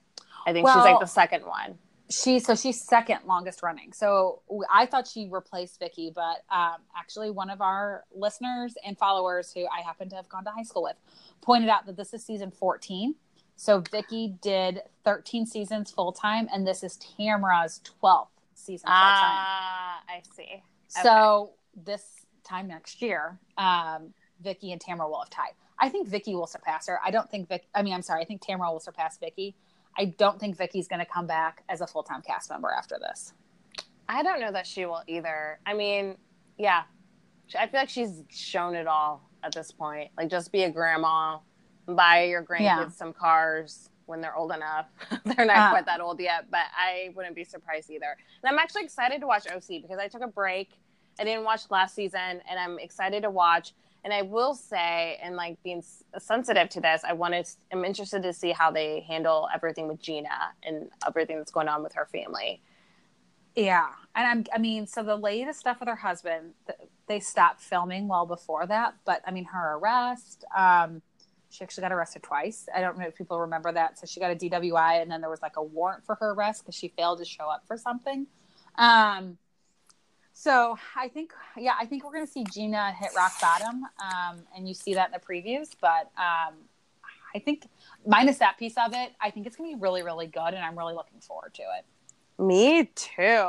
I 0.47 0.53
think 0.53 0.65
well, 0.65 0.75
she's 0.75 0.85
like 0.85 1.01
the 1.01 1.07
second 1.07 1.45
one. 1.45 1.79
She 2.09 2.39
so 2.39 2.55
she's 2.55 2.81
second 2.81 3.21
longest 3.27 3.63
running. 3.63 3.93
So 3.93 4.43
I 4.73 4.87
thought 4.87 5.09
she 5.09 5.29
replaced 5.31 5.81
Vicki, 5.81 6.13
but 6.15 6.45
um, 6.55 6.77
actually 6.97 7.31
one 7.31 7.51
of 7.51 7.61
our 7.61 8.05
listeners 8.15 8.75
and 8.85 8.97
followers 8.97 9.53
who 9.53 9.67
I 9.67 9.83
happen 9.85 10.09
to 10.11 10.17
have 10.17 10.29
gone 10.29 10.45
to 10.45 10.51
high 10.51 10.63
school 10.63 10.85
with 10.85 10.97
pointed 11.43 11.69
out 11.69 11.87
that 11.87 11.97
this 11.97 12.15
is 12.15 12.25
season 12.25 12.51
14. 12.51 13.15
So 13.57 13.83
Vicki 13.91 14.35
did 14.41 14.83
13 15.05 15.47
seasons 15.47 15.91
full 15.91 16.13
time, 16.13 16.47
and 16.53 16.67
this 16.67 16.85
is 16.85 16.99
Tamra's 16.99 17.81
12th 18.03 18.29
season 18.55 18.87
full 18.87 18.93
time. 18.93 19.01
Ah, 19.03 20.03
I 20.09 20.23
see. 20.37 20.63
So 20.89 21.53
this 21.85 22.03
time 22.47 22.69
next 22.69 23.03
year, 23.03 23.39
um, 23.59 24.15
Vicki 24.41 24.73
and 24.73 24.81
Tamra 24.81 25.09
will 25.09 25.21
have 25.21 25.31
tied. 25.31 25.53
I 25.79 25.89
think 25.91 26.09
Vicki 26.09 26.35
will 26.35 26.47
surpass 26.47 26.87
her. 26.89 26.99
I 27.05 27.11
don't 27.11 27.31
think 27.31 27.49
Vic. 27.49 27.67
I 27.75 27.83
mean, 27.83 27.93
I'm 27.93 28.03
sorry. 28.03 28.23
I 28.23 28.25
think 28.25 28.41
Tamra 28.43 28.73
will 28.73 28.81
surpass 28.81 29.19
Vicki. 29.19 29.55
I 29.99 30.07
don't 30.07 30.39
think 30.41 30.57
Vicki's 30.57 30.89
going 30.89 31.01
to 31.01 31.07
come 31.07 31.27
back 31.27 31.63
as 31.69 31.81
a 31.83 31.87
full 31.87 32.03
time 32.03 32.23
cast 32.23 32.51
member 32.51 32.71
after 32.71 32.97
this. 33.01 33.33
I 34.09 34.23
don't 34.23 34.41
know 34.41 34.53
that 34.53 34.67
she 34.67 34.87
will 34.87 35.03
either. 35.07 35.59
I 35.67 35.75
mean, 35.75 36.17
yeah, 36.59 36.83
I 37.59 37.67
feel 37.67 37.81
like 37.81 37.89
she's 37.91 38.23
shown 38.31 38.75
it 38.75 38.87
all 38.87 39.29
at 39.43 39.53
this 39.53 39.71
point. 39.73 40.11
Like, 40.17 40.29
just 40.31 40.53
be 40.53 40.63
a 40.63 40.71
grandma, 40.71 41.39
buy 41.87 42.25
your 42.25 42.43
grandkids 42.43 42.61
Yeah. 42.61 42.89
some 42.89 43.13
cars 43.13 43.91
when 44.07 44.21
they're 44.21 44.37
old 44.37 44.53
enough. 44.53 44.87
they're 45.25 45.45
not 45.47 45.57
Uh. 45.57 45.71
quite 45.71 45.87
that 45.87 46.01
old 46.01 46.21
yet, 46.21 46.51
but 46.51 46.67
I 46.79 47.11
wouldn't 47.17 47.35
be 47.35 47.45
surprised 47.45 47.91
either. 47.91 48.17
And 48.43 48.51
I'm 48.53 48.59
actually 48.59 48.85
excited 48.85 49.21
to 49.21 49.27
watch 49.27 49.47
OC 49.51 49.83
because 49.83 49.99
I 49.99 50.09
took 50.09 50.23
a 50.23 50.29
break. 50.29 50.79
I 51.19 51.25
didn't 51.25 51.45
watch 51.45 51.63
last 51.71 51.95
season, 51.95 52.21
and 52.49 52.59
I'm 52.59 52.79
excited 52.79 53.23
to 53.23 53.31
watch. 53.31 53.73
And 54.05 54.13
I 54.13 54.23
will 54.23 54.55
say, 54.55 55.19
and 55.21 55.35
like 55.35 55.61
being 55.65 55.83
sensitive 56.19 56.69
to 56.71 56.81
this, 56.81 57.03
I 57.03 57.13
wanted, 57.13 57.49
I'm 57.73 57.85
interested 57.85 58.23
to 58.23 58.33
see 58.33 58.53
how 58.53 58.71
they 58.71 59.01
handle 59.01 59.49
everything 59.53 59.89
with 59.89 60.01
Gina 60.01 60.29
and 60.63 60.91
everything 61.07 61.39
that's 61.39 61.51
going 61.51 61.69
on 61.69 61.83
with 61.83 61.95
her 61.95 62.07
family. 62.07 62.61
Yeah, 63.57 63.87
and 64.15 64.27
I'm. 64.27 64.45
I 64.55 64.59
mean, 64.59 64.87
so 64.87 65.03
the 65.03 65.17
latest 65.17 65.61
stuff 65.61 65.81
with 65.81 65.89
her 65.89 65.97
husband, 65.97 66.53
they 67.09 67.21
stopped 67.21 67.63
filming 67.63 68.07
well 68.07 68.27
before 68.27 68.67
that. 68.67 68.97
But 69.07 69.23
I 69.27 69.31
mean, 69.31 69.47
her 69.47 69.77
arrest. 69.77 70.45
Um, 70.55 71.01
she 71.49 71.65
actually 71.65 71.83
got 71.83 71.93
arrested 71.93 72.23
twice. 72.23 72.69
I 72.75 72.83
don't 72.83 72.99
know 72.99 73.07
if 73.07 73.15
people 73.15 73.41
remember 73.41 73.73
that. 73.73 73.99
So 73.99 74.05
she 74.05 74.21
got 74.21 74.31
a 74.31 74.35
DWI, 74.35 75.01
and 75.01 75.11
then 75.11 75.23
there 75.23 75.31
was 75.31 75.41
like 75.41 75.57
a 75.57 75.63
warrant 75.63 76.05
for 76.05 76.17
her 76.17 76.33
arrest 76.33 76.63
because 76.63 76.75
she 76.75 76.89
failed 76.89 77.19
to 77.21 77.25
show 77.25 77.49
up 77.49 77.63
for 77.67 77.79
something. 77.79 78.27
Um, 78.77 79.39
so 80.39 80.79
I 80.95 81.09
think, 81.09 81.33
yeah, 81.57 81.73
I 81.81 81.87
think 81.87 82.05
we're 82.05 82.13
going 82.13 82.27
to 82.27 82.31
see 82.31 82.45
Gina 82.45 82.93
hit 82.93 83.09
rock 83.17 83.33
bottom, 83.41 83.85
um, 83.99 84.43
and 84.55 84.69
you 84.69 84.75
see 84.75 84.93
that 84.93 85.09
in 85.09 85.13
the 85.13 85.19
previews. 85.19 85.71
But 85.81 86.11
um, 86.19 86.57
I 87.35 87.39
think, 87.43 87.67
minus 88.07 88.37
that 88.39 88.59
piece 88.59 88.75
of 88.77 88.93
it, 88.93 89.13
I 89.19 89.31
think 89.31 89.47
it's 89.47 89.57
going 89.57 89.71
to 89.71 89.77
be 89.77 89.81
really, 89.81 90.03
really 90.03 90.27
good, 90.27 90.49
and 90.49 90.59
I'm 90.59 90.77
really 90.77 90.93
looking 90.93 91.21
forward 91.21 91.55
to 91.55 91.63
it. 91.63 91.87
Me 92.39 92.85
too. 92.95 93.49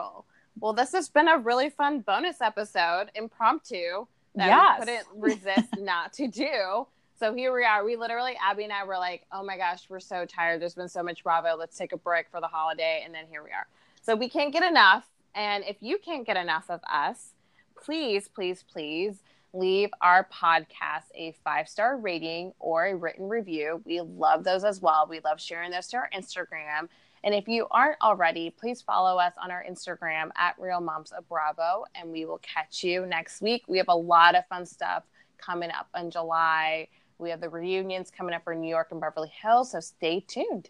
Well, 0.62 0.72
this 0.72 0.94
has 0.94 1.10
been 1.10 1.28
a 1.28 1.38
really 1.38 1.70
fun 1.70 2.00
bonus 2.00 2.40
episode, 2.40 3.12
impromptu, 3.16 4.08
that 4.36 4.48
Yes. 4.48 4.80
we 4.80 4.86
couldn't 4.86 5.22
resist 5.22 5.78
not 5.80 6.14
to 6.14 6.30
do. 6.30 6.88
So 7.20 7.34
here 7.34 7.54
we 7.54 7.66
are. 7.66 7.84
We 7.84 7.98
literally, 7.98 8.38
Abby 8.42 8.64
and 8.64 8.72
I 8.72 8.86
were 8.86 8.98
like, 8.98 9.26
oh 9.34 9.44
my 9.44 9.58
gosh, 9.58 9.90
we're 9.90 10.00
so 10.00 10.26
tired. 10.26 10.62
There's 10.62 10.76
been 10.76 10.88
so 10.88 11.04
much 11.04 11.22
Bravo. 11.22 11.58
Let's 11.58 11.78
take 11.78 11.92
a 11.92 11.98
break 11.98 12.30
for 12.32 12.40
the 12.40 12.48
holiday. 12.48 13.02
And 13.04 13.14
then 13.14 13.26
here 13.30 13.44
we 13.44 13.50
are. 13.50 13.68
So 14.04 14.16
we 14.16 14.30
can't 14.30 14.54
get 14.54 14.64
enough. 14.64 15.06
And 15.38 15.64
if 15.66 15.78
you 15.82 16.00
can't 16.00 16.26
get 16.26 16.36
enough 16.36 16.66
of 16.68 16.82
us, 16.92 17.34
please, 17.80 18.28
please, 18.28 18.64
please 18.64 19.22
leave 19.54 19.92
our 20.02 20.28
podcast 20.34 21.06
a 21.14 21.36
five 21.44 21.70
star 21.70 21.96
rating 21.98 22.54
or 22.60 22.88
a 22.88 22.96
written 22.96 23.30
review. 23.30 23.82
We 23.86 24.02
love 24.02 24.44
those 24.44 24.64
as 24.64 24.82
well. 24.82 25.06
We 25.08 25.20
love 25.24 25.40
sharing 25.40 25.70
those 25.70 25.88
to 25.90 25.98
our 25.98 26.10
Instagram. 26.16 26.90
And 27.24 27.36
if 27.36 27.48
you 27.48 27.68
aren't 27.70 28.02
already, 28.02 28.50
please 28.50 28.82
follow 28.82 29.20
us 29.20 29.34
on 29.42 29.52
our 29.52 29.64
Instagram 29.70 30.32
at 30.38 30.56
Real 30.58 30.82
Moms 30.82 31.12
of 31.12 31.28
Bravo, 31.30 31.86
and 31.94 32.12
we 32.12 32.26
will 32.26 32.40
catch 32.40 32.84
you 32.84 33.06
next 33.06 33.42
week. 33.42 33.64
We 33.68 33.78
have 33.78 33.90
a 33.90 33.96
lot 33.96 34.36
of 34.36 34.46
fun 34.48 34.66
stuff 34.66 35.04
coming 35.38 35.70
up 35.72 35.88
in 36.00 36.10
July. 36.10 36.88
We 37.20 37.30
have 37.32 37.42
the 37.42 37.50
reunions 37.50 38.12
coming 38.12 38.34
up 38.34 38.44
for 38.44 38.56
New 38.56 38.70
York 38.70 38.90
and 38.92 39.02
Beverly 39.02 39.32
Hills, 39.42 39.72
so 39.72 39.80
stay 39.80 40.24
tuned. 40.28 40.70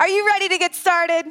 Are 0.00 0.08
you 0.08 0.26
ready 0.26 0.48
to 0.48 0.58
get 0.58 0.74
started? 0.74 1.26